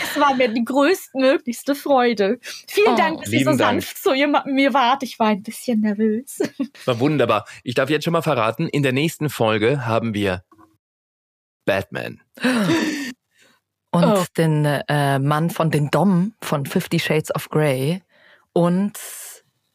es 0.04 0.20
war 0.20 0.36
mir 0.36 0.50
die 0.50 0.64
größtmöglichste 0.64 1.74
Freude. 1.76 2.40
Vielen 2.68 2.94
Oh, 2.94 2.96
Dank, 2.96 3.22
dass 3.24 3.32
ihr 3.32 3.40
so 3.40 3.46
Dank. 3.58 3.60
sanft 3.82 3.98
zu 3.98 4.12
mir 4.46 4.74
wart. 4.74 5.04
Ich 5.04 5.18
war 5.18 5.28
ein 5.28 5.42
bisschen 5.44 5.82
nervös. 5.82 6.40
War 6.86 7.00
wunderbar. 7.00 7.46
Ich 7.64 7.74
darf 7.76 7.90
jetzt 7.90 8.04
schon 8.04 8.14
mal 8.14 8.22
verraten, 8.22 8.68
in 8.68 8.84
der 8.84 8.94
nächsten 8.94 9.30
Folge 9.30 9.86
haben 9.86 10.14
wir 10.14 10.44
Batman. 11.66 12.22
Und 13.94 14.06
Oh. 14.06 14.24
den 14.38 14.64
äh, 14.64 15.20
Mann 15.20 15.50
von 15.50 15.70
den 15.70 15.90
Dom 15.90 16.34
von 16.42 16.66
Fifty 16.66 16.98
Shades 16.98 17.34
of 17.36 17.50
Grey 17.50 18.02
und 18.54 18.98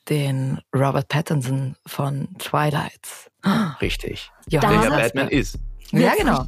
den 0.09 0.61
Robert 0.75 1.09
Pattinson 1.09 1.77
von 1.87 2.29
Twilight. 2.39 3.31
Richtig. 3.81 4.31
Ja, 4.49 4.63
Welcher 4.63 4.75
Johannes 4.75 4.99
Batman 4.99 5.29
ist. 5.29 5.59
Ja, 5.93 6.15
genau. 6.19 6.45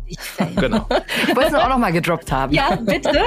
Genau. 0.57 0.87
Ich 1.29 1.37
wollte 1.37 1.49
es 1.49 1.55
auch 1.55 1.69
noch 1.69 1.79
mal 1.79 1.93
gedroppt 1.93 2.33
haben. 2.33 2.53
Ja, 2.53 2.75
bitte. 2.75 3.23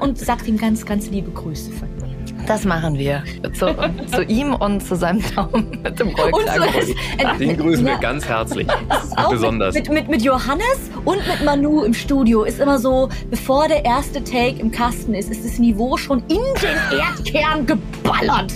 Und 0.00 0.18
sagt 0.18 0.46
ihm 0.46 0.56
ganz, 0.56 0.86
ganz 0.86 1.08
liebe 1.08 1.30
Grüße 1.30 1.70
von 1.72 1.94
mir. 1.96 2.14
Das 2.46 2.64
machen 2.64 2.98
wir. 2.98 3.22
Zu, 3.58 3.74
zu 4.12 4.22
ihm 4.24 4.54
und 4.54 4.80
zu 4.86 4.96
seinem 4.96 5.22
Daumen 5.34 5.80
mit 5.82 5.98
dem 5.98 6.08
Und 6.08 6.20
Rollkragen. 6.20 6.68
so, 6.86 7.38
Den 7.38 7.56
grüßen 7.56 7.84
wir 7.86 7.92
Ja. 7.94 7.98
ganz 7.98 8.26
herzlich. 8.26 8.66
Ist 8.68 9.30
Besonders. 9.30 9.74
Mit, 9.74 9.88
mit, 9.90 10.08
mit, 10.08 10.22
Johannes 10.22 10.90
und 11.04 11.16
mit 11.26 11.42
Manu 11.44 11.82
im 11.84 11.94
Studio 11.94 12.44
ist 12.44 12.60
immer 12.60 12.78
so, 12.78 13.08
bevor 13.30 13.68
der 13.68 13.84
erste 13.84 14.22
Take 14.22 14.60
im 14.60 14.70
Kasten 14.70 15.14
ist, 15.14 15.30
ist 15.30 15.44
das 15.44 15.58
Niveau 15.58 15.96
schon 15.96 16.18
in 16.28 16.36
den 16.60 16.98
Erdkern 16.98 17.66
geballert. 17.66 18.52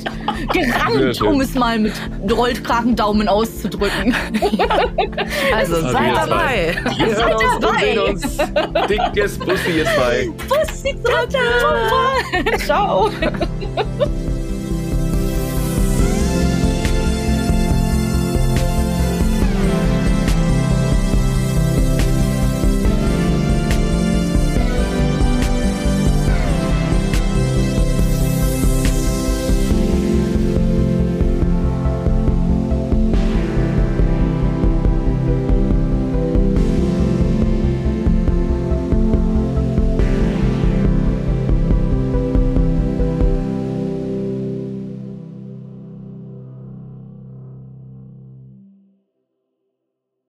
Schön. 1.17 1.27
um 1.27 1.41
es 1.41 1.55
mal 1.55 1.79
mit 1.79 1.93
Rollkragendaumen 2.31 3.29
auszudrücken. 3.29 4.15
Also 5.55 5.77
Also 5.77 5.91
seid 5.93 6.07
ihr 6.09 6.15
dabei. 6.15 6.77
Wir 6.97 7.07
hören 7.17 7.33
uns 7.35 7.55
und 7.55 7.65
dabei. 7.65 7.81
sehen 7.81 7.99
uns. 7.99 8.37
Dickes 8.89 9.39
Bussi, 9.39 9.71
ihr 9.79 9.85
zwei. 9.85 10.29
Pussy, 10.49 10.97
Ciao. 12.67 13.11
Ha 13.79 13.85
ha 13.85 14.05
ha! 14.05 14.38